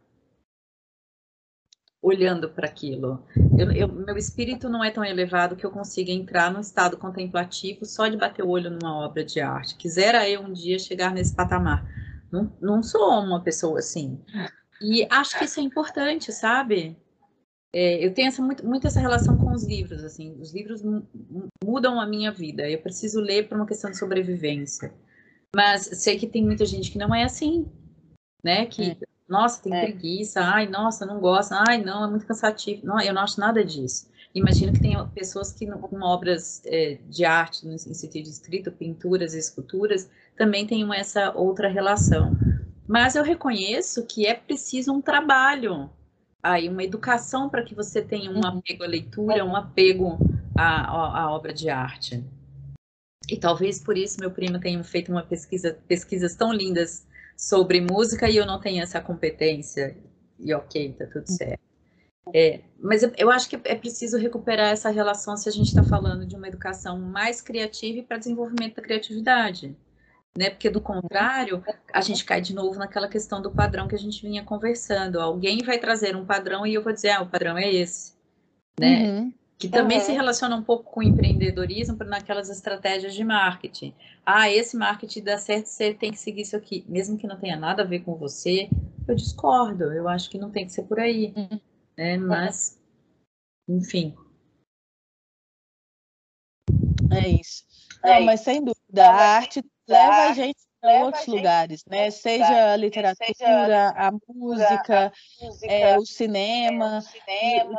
olhando 2.02 2.50
para 2.50 2.66
aquilo. 2.66 3.24
Eu, 3.56 3.70
eu, 3.70 3.88
meu 3.88 4.16
espírito 4.18 4.68
não 4.68 4.82
é 4.82 4.90
tão 4.90 5.04
elevado 5.04 5.54
que 5.54 5.64
eu 5.64 5.70
consiga 5.70 6.10
entrar 6.10 6.52
num 6.52 6.60
estado 6.60 6.96
contemplativo 6.96 7.86
só 7.86 8.08
de 8.08 8.16
bater 8.16 8.44
o 8.44 8.48
olho 8.48 8.70
numa 8.70 8.98
obra 8.98 9.24
de 9.24 9.40
arte. 9.40 9.76
Quisera 9.76 10.28
eu 10.28 10.42
um 10.42 10.52
dia 10.52 10.80
chegar 10.80 11.14
nesse 11.14 11.32
patamar. 11.32 11.88
Não, 12.30 12.52
não 12.60 12.82
sou 12.82 13.08
uma 13.20 13.40
pessoa 13.40 13.78
assim. 13.78 14.20
E 14.80 15.06
acho 15.08 15.38
que 15.38 15.44
isso 15.44 15.60
é 15.60 15.62
importante, 15.62 16.32
sabe? 16.32 16.96
É, 17.72 18.04
eu 18.04 18.12
tenho 18.12 18.28
essa, 18.28 18.42
muito, 18.42 18.66
muito, 18.66 18.86
essa 18.86 19.00
relação 19.00 19.38
com 19.38 19.52
os 19.52 19.64
livros. 19.64 20.02
assim. 20.02 20.36
Os 20.40 20.52
livros 20.52 20.82
mudam 21.64 22.00
a 22.00 22.06
minha 22.06 22.32
vida. 22.32 22.68
Eu 22.68 22.82
preciso 22.82 23.20
ler 23.20 23.48
por 23.48 23.56
uma 23.56 23.66
questão 23.66 23.90
de 23.90 23.96
sobrevivência. 23.96 24.92
Mas 25.54 25.82
sei 25.82 26.18
que 26.18 26.26
tem 26.26 26.42
muita 26.42 26.66
gente 26.66 26.90
que 26.90 26.98
não 26.98 27.14
é 27.14 27.22
assim, 27.22 27.70
né? 28.42 28.66
Que 28.66 28.90
é 28.90 29.11
nossa, 29.32 29.62
tem 29.62 29.74
é. 29.74 29.84
preguiça, 29.84 30.42
ai, 30.42 30.68
nossa, 30.68 31.06
não 31.06 31.18
gosta, 31.18 31.56
ai, 31.66 31.82
não, 31.82 32.04
é 32.04 32.10
muito 32.10 32.26
cansativo. 32.26 32.86
Não, 32.86 33.00
eu 33.00 33.14
não 33.14 33.22
acho 33.22 33.40
nada 33.40 33.64
disso. 33.64 34.10
Imagino 34.34 34.72
que 34.72 34.80
tem 34.80 34.94
pessoas 35.08 35.52
que 35.52 35.66
com 35.66 36.00
obras 36.02 36.62
é, 36.66 36.98
de 37.08 37.24
arte, 37.24 37.66
no 37.66 37.78
sentido 37.78 38.28
estrito, 38.28 38.70
pinturas 38.70 39.34
e 39.34 39.38
esculturas, 39.38 40.10
também 40.36 40.66
tenham 40.66 40.92
essa 40.92 41.32
outra 41.34 41.68
relação. 41.68 42.36
Mas 42.86 43.14
eu 43.14 43.22
reconheço 43.22 44.06
que 44.06 44.26
é 44.26 44.34
preciso 44.34 44.92
um 44.92 45.00
trabalho, 45.00 45.88
aí 46.42 46.68
uma 46.68 46.82
educação 46.82 47.48
para 47.48 47.62
que 47.62 47.74
você 47.74 48.02
tenha 48.02 48.30
um 48.30 48.36
uhum. 48.36 48.58
apego 48.58 48.84
à 48.84 48.86
leitura, 48.86 49.44
um 49.44 49.56
apego 49.56 50.18
à, 50.56 50.82
à, 50.82 51.20
à 51.22 51.30
obra 51.30 51.54
de 51.54 51.70
arte. 51.70 52.22
E 53.30 53.36
talvez 53.36 53.80
por 53.80 53.96
isso 53.96 54.20
meu 54.20 54.30
primo 54.30 54.60
tenha 54.60 54.82
feito 54.84 55.10
uma 55.10 55.22
pesquisa, 55.22 55.78
pesquisas 55.88 56.34
tão 56.34 56.52
lindas 56.52 57.06
sobre 57.42 57.80
música 57.80 58.30
e 58.30 58.36
eu 58.36 58.46
não 58.46 58.60
tenho 58.60 58.82
essa 58.82 59.00
competência. 59.00 59.96
E 60.38 60.54
ok, 60.54 60.92
tá 60.92 61.06
tudo 61.06 61.26
certo. 61.26 61.60
É, 62.32 62.60
mas 62.78 63.02
eu, 63.18 63.30
acho 63.30 63.48
que 63.48 63.58
é 63.64 63.74
preciso 63.74 64.16
recuperar 64.16 64.70
essa 64.70 64.90
relação 64.90 65.36
se 65.36 65.48
a 65.48 65.52
gente 65.52 65.66
está 65.66 65.82
falando 65.82 66.24
de 66.24 66.36
uma 66.36 66.46
educação 66.46 66.96
mais 67.00 67.40
criativa 67.40 67.98
e 67.98 68.02
para 68.02 68.18
desenvolvimento 68.18 68.76
da 68.76 68.82
criatividade. 68.82 69.76
Né? 70.38 70.50
Porque 70.50 70.70
do 70.70 70.80
contrário, 70.80 71.62
a 71.92 72.00
gente 72.00 72.24
cai 72.24 72.40
de 72.40 72.54
novo 72.54 72.78
naquela 72.78 73.08
questão 73.08 73.42
do 73.42 73.50
padrão 73.50 73.88
que 73.88 73.96
a 73.96 73.98
gente 73.98 74.22
vinha 74.22 74.44
conversando. 74.44 75.20
Alguém 75.20 75.64
vai 75.64 75.78
trazer 75.78 76.14
um 76.14 76.24
padrão 76.24 76.64
e 76.64 76.74
eu 76.74 76.82
vou 76.82 76.92
dizer, 76.92 77.10
ah, 77.10 77.22
o 77.22 77.28
padrão 77.28 77.58
é 77.58 77.68
esse. 77.68 78.14
Né? 78.78 79.02
Uhum 79.02 79.41
que 79.62 79.68
também 79.68 79.98
uhum. 79.98 80.04
se 80.04 80.10
relaciona 80.10 80.56
um 80.56 80.62
pouco 80.62 80.90
com 80.90 80.98
o 80.98 81.02
empreendedorismo 81.04 81.96
naquelas 82.04 82.50
estratégias 82.50 83.14
de 83.14 83.22
marketing. 83.22 83.94
Ah, 84.26 84.50
esse 84.50 84.76
marketing 84.76 85.22
dá 85.22 85.38
certo, 85.38 85.66
você 85.66 85.94
tem 85.94 86.10
que 86.10 86.18
seguir 86.18 86.42
isso 86.42 86.56
aqui, 86.56 86.84
mesmo 86.88 87.16
que 87.16 87.28
não 87.28 87.38
tenha 87.38 87.56
nada 87.56 87.82
a 87.82 87.86
ver 87.86 88.00
com 88.00 88.16
você. 88.16 88.68
Eu 89.06 89.14
discordo, 89.14 89.84
eu 89.84 90.08
acho 90.08 90.28
que 90.28 90.36
não 90.36 90.50
tem 90.50 90.66
que 90.66 90.72
ser 90.72 90.82
por 90.82 90.98
aí, 90.98 91.32
uhum. 91.36 91.60
né? 91.96 92.16
Mas, 92.16 92.76
enfim. 93.68 94.16
É 97.12 97.28
isso. 97.28 97.62
Não, 98.02 98.10
é 98.10 98.20
mas 98.24 98.40
sem 98.40 98.64
dúvida, 98.64 99.08
a 99.08 99.36
arte 99.36 99.62
leva 99.88 100.30
a 100.30 100.32
gente 100.34 100.58
outros 100.82 101.26
lugares, 101.26 101.84
né? 101.86 102.10
Seja 102.10 102.72
a 102.72 102.76
literatura, 102.76 103.90
a 103.90 104.10
música, 104.28 105.12
é, 105.62 105.98
o 105.98 106.04
cinema, 106.04 107.02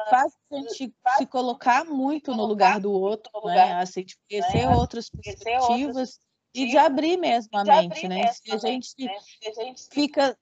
faz 0.09 0.33
a 0.51 0.55
gente 0.55 0.93
se 1.17 1.25
colocar 1.25 1.85
muito 1.85 2.33
no 2.35 2.45
lugar 2.45 2.79
do 2.79 2.91
outro, 2.91 3.31
né? 3.45 3.73
Assim, 3.73 4.03
de 4.03 4.15
conhecer 4.29 4.67
outras 4.69 5.09
perspectivas 5.09 6.19
e 6.53 6.67
de 6.67 6.77
abrir 6.77 7.17
mesmo 7.17 7.57
a 7.57 7.63
mente, 7.63 8.07
né? 8.07 8.27
Se 8.27 8.51
a 8.51 8.57
gente 8.57 8.95
fica 9.91 10.37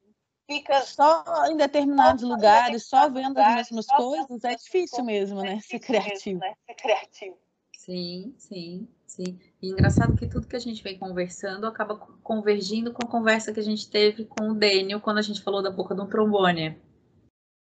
fica 0.47 0.81
só 0.81 1.23
em 1.49 1.55
determinados 1.55 2.23
lugares, 2.23 2.85
só 2.87 3.09
vendo 3.09 3.37
as 3.39 3.55
mesmas 3.55 3.87
coisas, 3.87 4.43
é 4.43 4.55
difícil 4.55 5.03
mesmo, 5.03 5.41
né? 5.41 5.59
Ser 5.61 5.79
criativo. 5.79 6.41
Ser 6.41 6.75
criativo. 6.75 7.37
Sim, 7.77 8.35
sim, 8.37 8.87
sim. 9.11 9.39
E 9.61 9.69
engraçado 9.69 10.15
que 10.15 10.27
tudo 10.27 10.47
que 10.47 10.55
a 10.55 10.59
gente 10.59 10.81
vem 10.81 10.97
conversando 10.97 11.67
acaba 11.67 11.95
convergindo 12.23 12.93
com 12.93 13.05
a 13.05 13.09
conversa 13.09 13.53
que 13.53 13.59
a 13.59 13.63
gente 13.63 13.89
teve 13.89 14.25
com 14.25 14.49
o 14.49 14.53
Daniel 14.53 15.01
quando 15.01 15.17
a 15.17 15.21
gente 15.21 15.41
falou 15.41 15.61
da 15.61 15.69
boca 15.69 15.93
de 15.93 16.01
um 16.01 16.07
trombone. 16.07 16.77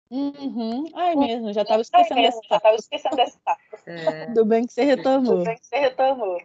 Uhum. 0.10 0.86
Ai 0.94 1.16
mesmo, 1.16 1.52
já 1.52 1.64
estava 1.64 1.82
esquecendo 1.82 2.22
desse 2.22 2.40
papo. 2.48 2.50
Já 2.50 2.58
estava 2.58 2.76
esquecendo 2.76 3.16
desse 3.16 3.40
papo. 3.40 3.62
É... 3.86 4.26
Tudo 4.28 4.46
bem 4.46 4.66
que 4.66 4.74
você 4.74 4.84
retornou. 4.84 5.34
Tudo 5.34 5.46
bem 5.46 5.58
que 5.58 5.66
você 5.66 5.78
retornou. 5.78 6.42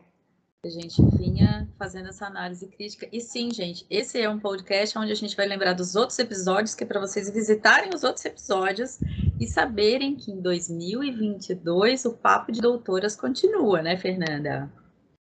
A 0.63 0.69
gente 0.69 1.03
vinha 1.17 1.67
fazendo 1.79 2.09
essa 2.11 2.27
análise 2.27 2.67
crítica. 2.67 3.09
E 3.11 3.21
sim, 3.21 3.51
gente, 3.51 3.87
esse 3.89 4.21
é 4.21 4.29
um 4.29 4.39
podcast 4.39 4.99
onde 4.99 5.13
a 5.13 5.15
gente 5.15 5.35
vai 5.35 5.47
lembrar 5.47 5.73
dos 5.73 5.97
outros 5.97 6.19
episódios, 6.19 6.75
que 6.75 6.85
é 6.85 6.87
para 6.87 7.01
vocês 7.01 7.31
visitarem 7.31 7.91
os 7.95 8.05
outros 8.05 8.25
episódios 8.27 8.99
e 9.39 9.47
saberem 9.47 10.17
que 10.17 10.31
em 10.31 10.41
2022 10.41 12.05
o 12.05 12.13
papo 12.13 12.53
de 12.53 12.61
doutoras 12.61 13.17
continua, 13.17 13.81
né, 13.81 13.97
Fernanda? 13.97 14.71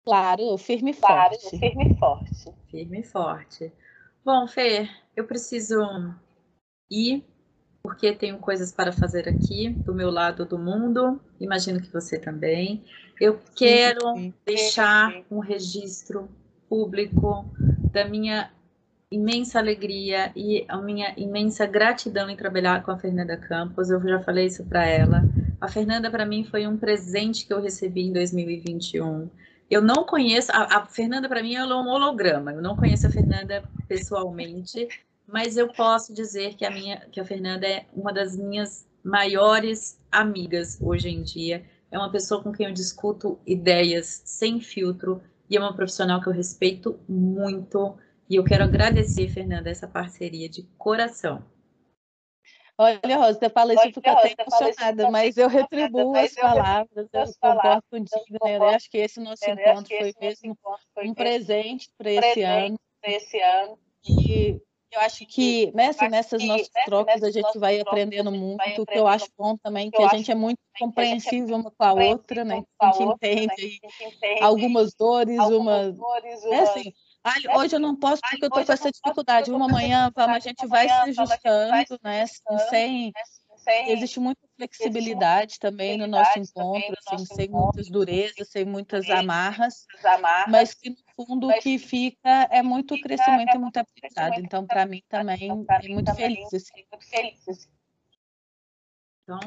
Claro, 0.08 0.58
firme 0.58 0.92
e 0.92 0.94
claro, 0.94 1.36
forte. 1.36 1.60
Firme 1.60 1.92
e 1.92 2.00
forte. 2.00 2.54
Firme 2.72 3.00
e 3.02 3.04
forte. 3.04 3.74
Bom, 4.24 4.48
Fê, 4.48 4.88
eu 5.14 5.26
preciso 5.26 5.82
ir, 6.90 7.26
porque 7.84 8.14
tenho 8.14 8.38
coisas 8.38 8.72
para 8.72 8.94
fazer 8.94 9.28
aqui, 9.28 9.68
do 9.68 9.94
meu 9.94 10.10
lado 10.10 10.46
do 10.46 10.58
mundo. 10.58 11.20
Imagino 11.42 11.82
que 11.82 11.92
você 11.92 12.18
também. 12.18 12.86
Eu 13.20 13.38
quero 13.54 14.00
sim, 14.16 14.32
sim. 14.32 14.34
deixar 14.46 15.14
um 15.30 15.40
registro 15.40 16.30
público 16.70 17.44
da 17.92 18.06
minha 18.06 18.50
imensa 19.12 19.60
alegria 19.60 20.32
e 20.38 20.64
a 20.70 20.78
minha 20.78 21.14
imensa 21.18 21.66
gratidão 21.66 22.30
em 22.30 22.38
trabalhar 22.38 22.82
com 22.82 22.92
a 22.92 22.98
Fernanda 22.98 23.36
Campos. 23.36 23.90
Eu 23.90 24.02
já 24.08 24.22
falei 24.22 24.46
isso 24.46 24.64
para 24.64 24.86
ela. 24.86 25.26
A 25.60 25.68
Fernanda, 25.68 26.10
para 26.10 26.26
mim, 26.26 26.46
foi 26.46 26.66
um 26.66 26.78
presente 26.78 27.46
que 27.46 27.52
eu 27.52 27.62
recebi 27.62 28.04
em 28.04 28.14
2021. 28.14 29.30
Eu 29.70 29.82
não 29.82 30.06
conheço, 30.06 30.52
a, 30.52 30.78
a 30.78 30.86
Fernanda, 30.86 31.28
para 31.28 31.44
mim, 31.44 31.56
é 31.56 31.64
um 31.64 31.88
holograma. 31.88 32.54
Eu 32.54 32.62
não 32.62 32.76
conheço 32.76 33.08
a 33.08 33.10
Fernanda 33.10 33.64
pessoalmente, 33.88 34.88
mas 35.28 35.58
eu 35.58 35.68
posso 35.74 36.14
dizer 36.14 36.56
que 36.56 36.66
a, 36.66 36.72
minha, 36.72 37.00
que 37.12 37.20
a 37.20 37.26
Fernanda 37.26 37.68
é 37.68 37.86
uma 37.94 38.14
das 38.14 38.38
minhas 38.38 38.88
maiores 39.04 40.00
amigas 40.12 40.78
hoje 40.82 41.10
em 41.10 41.22
dia. 41.22 41.66
É 41.92 41.98
uma 41.98 42.12
pessoa 42.12 42.42
com 42.42 42.52
quem 42.52 42.68
eu 42.68 42.74
discuto 42.74 43.40
ideias 43.46 44.22
sem 44.26 44.60
filtro 44.60 45.22
e 45.50 45.56
é 45.58 45.60
uma 45.60 45.76
profissional 45.76 46.22
que 46.22 46.28
eu 46.28 46.34
respeito 46.34 47.00
muito 47.08 47.98
e 48.30 48.36
eu 48.36 48.44
quero 48.44 48.66
agradecer, 48.66 49.30
Fernanda, 49.30 49.70
essa 49.70 49.88
parceria 49.88 50.50
de 50.50 50.64
coração. 50.78 51.46
Olha, 52.80 53.18
Rosa, 53.18 53.40
você 53.40 53.50
fala 53.50 53.74
isso, 53.74 53.84
fico 53.86 54.08
até 54.08 54.36
emocionada, 54.40 55.10
mas 55.10 55.38
eu 55.38 55.48
retribuo 55.48 56.16
as 56.16 56.34
palavras, 56.36 57.08
eu 57.12 57.26
concordo 57.42 57.84
contigo, 57.90 58.38
né? 58.44 58.58
Eu 58.58 58.64
acho 58.66 58.90
que 58.90 58.98
esse 59.00 59.20
nosso 59.20 59.50
encontro 59.50 59.96
foi 59.98 60.14
mesmo 60.22 60.58
um 61.04 61.14
presente 61.14 61.90
para 61.98 62.12
esse 62.12 62.42
ano. 62.42 62.78
E 64.08 64.62
eu 64.92 65.02
acho 65.02 65.26
que 65.26 65.72
nessa, 65.74 66.08
nessas 66.08 66.44
nossas 66.44 66.70
trocas 66.86 67.22
a 67.24 67.32
gente 67.32 67.58
vai 67.58 67.80
aprendendo 67.80 68.32
muito, 68.32 68.84
o 68.84 68.86
que 68.86 68.98
eu 68.98 69.08
acho 69.08 69.28
bom 69.38 69.58
também, 69.58 69.92
que 69.92 70.02
a 70.02 70.08
gente 70.10 70.32
é 70.32 70.36
muito 70.36 70.60
compreensível 70.80 71.58
uma 71.58 71.72
com 71.72 71.84
a 71.84 71.94
outra, 71.94 72.46
né? 72.46 72.64
A 72.80 72.92
gente 72.92 73.04
entende 73.04 73.80
algumas 74.42 74.94
dores, 74.94 75.38
uma... 75.40 75.96
É 76.52 76.60
assim, 76.60 76.94
Olha, 76.94 76.94
hoje 77.56 77.76
eu 77.76 77.80
não 77.80 77.96
posso 77.96 78.22
porque 78.22 78.46
eu 78.46 78.48
estou 78.48 78.66
com 78.66 78.72
essa 78.72 78.92
dificuldade. 78.92 79.52
Uma 79.52 79.68
manhã, 79.68 80.12
vamos, 80.16 80.36
a 80.38 80.40
gente 80.40 80.66
vai 80.68 80.88
se 80.88 80.94
ajustando, 80.94 82.00
né? 82.04 82.26
Sem, 82.70 83.14
existe 83.88 84.20
muita 84.20 84.42
flexibilidade 84.56 85.60
também 85.60 85.98
no 85.98 86.08
nosso 86.08 86.40
encontro, 86.40 86.96
assim, 87.06 87.26
sem 87.26 87.50
muitas 87.50 87.90
durezas, 87.90 88.50
sem 88.50 88.66
muitas 88.66 89.10
amarras, 89.10 89.86
mas 90.48 90.74
que 90.74 90.90
no 90.92 90.98
fundo 91.16 91.50
o 91.50 91.60
que 91.60 91.78
fica 91.78 92.48
é 92.50 92.62
muito 92.64 93.00
crescimento 93.02 93.56
e 93.56 93.58
muito 93.58 93.78
aprendizado. 93.78 94.40
Então, 94.40 94.66
para 94.66 94.86
mim 94.86 95.04
também 95.10 95.50
é 95.50 95.88
muito 95.90 96.14
feliz. 96.14 96.54
Assim. 96.54 97.68
Então, 99.24 99.40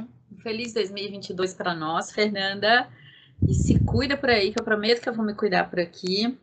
feliz 0.42 0.74
2022 0.74 1.54
para 1.54 1.74
nós, 1.74 2.12
Fernanda. 2.12 2.90
E 3.46 3.54
se 3.54 3.80
cuida 3.80 4.16
por 4.18 4.28
aí, 4.28 4.52
que 4.52 4.60
eu 4.60 4.64
prometo 4.64 5.00
que 5.00 5.08
eu 5.08 5.14
vou 5.14 5.24
me 5.24 5.34
cuidar 5.34 5.70
por 5.70 5.80
aqui. 5.80 6.38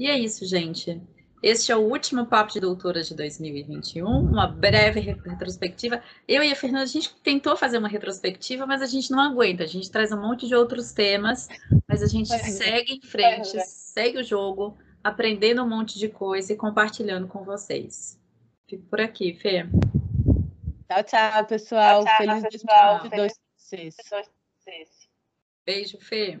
E 0.00 0.06
é 0.06 0.18
isso, 0.18 0.46
gente. 0.46 0.98
Este 1.42 1.70
é 1.70 1.76
o 1.76 1.80
último 1.80 2.24
Papo 2.24 2.54
de 2.54 2.58
Doutora 2.58 3.02
de 3.02 3.14
2021, 3.14 4.06
uma 4.06 4.46
breve 4.46 4.98
retrospectiva. 4.98 6.02
Eu 6.26 6.42
e 6.42 6.50
a 6.50 6.56
Fernanda, 6.56 6.84
a 6.84 6.86
gente 6.86 7.14
tentou 7.16 7.54
fazer 7.54 7.76
uma 7.76 7.86
retrospectiva, 7.86 8.64
mas 8.66 8.80
a 8.80 8.86
gente 8.86 9.10
não 9.10 9.20
aguenta. 9.20 9.62
A 9.62 9.66
gente 9.66 9.90
traz 9.90 10.10
um 10.10 10.18
monte 10.18 10.48
de 10.48 10.54
outros 10.54 10.92
temas, 10.92 11.48
mas 11.86 12.02
a 12.02 12.06
gente 12.06 12.32
é. 12.32 12.38
segue 12.38 12.94
em 12.94 13.02
frente, 13.02 13.58
é. 13.58 13.60
segue 13.60 14.16
o 14.16 14.24
jogo, 14.24 14.78
aprendendo 15.04 15.62
um 15.62 15.68
monte 15.68 15.98
de 15.98 16.08
coisa 16.08 16.54
e 16.54 16.56
compartilhando 16.56 17.28
com 17.28 17.44
vocês. 17.44 18.18
Fico 18.66 18.84
por 18.84 19.02
aqui, 19.02 19.34
Fê. 19.34 19.66
Tchau, 20.88 21.04
tchau, 21.04 21.44
pessoal. 21.44 22.04
Tchau, 22.06 22.16
tchau, 22.16 22.40
Feliz 22.40 22.42
2022 22.44 23.32
para 24.08 24.22
vocês. 24.64 25.08
Beijo, 25.66 25.98
Fê. 26.00 26.40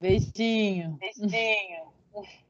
Beijinho. 0.00 0.98
Beijinho. 0.98 1.92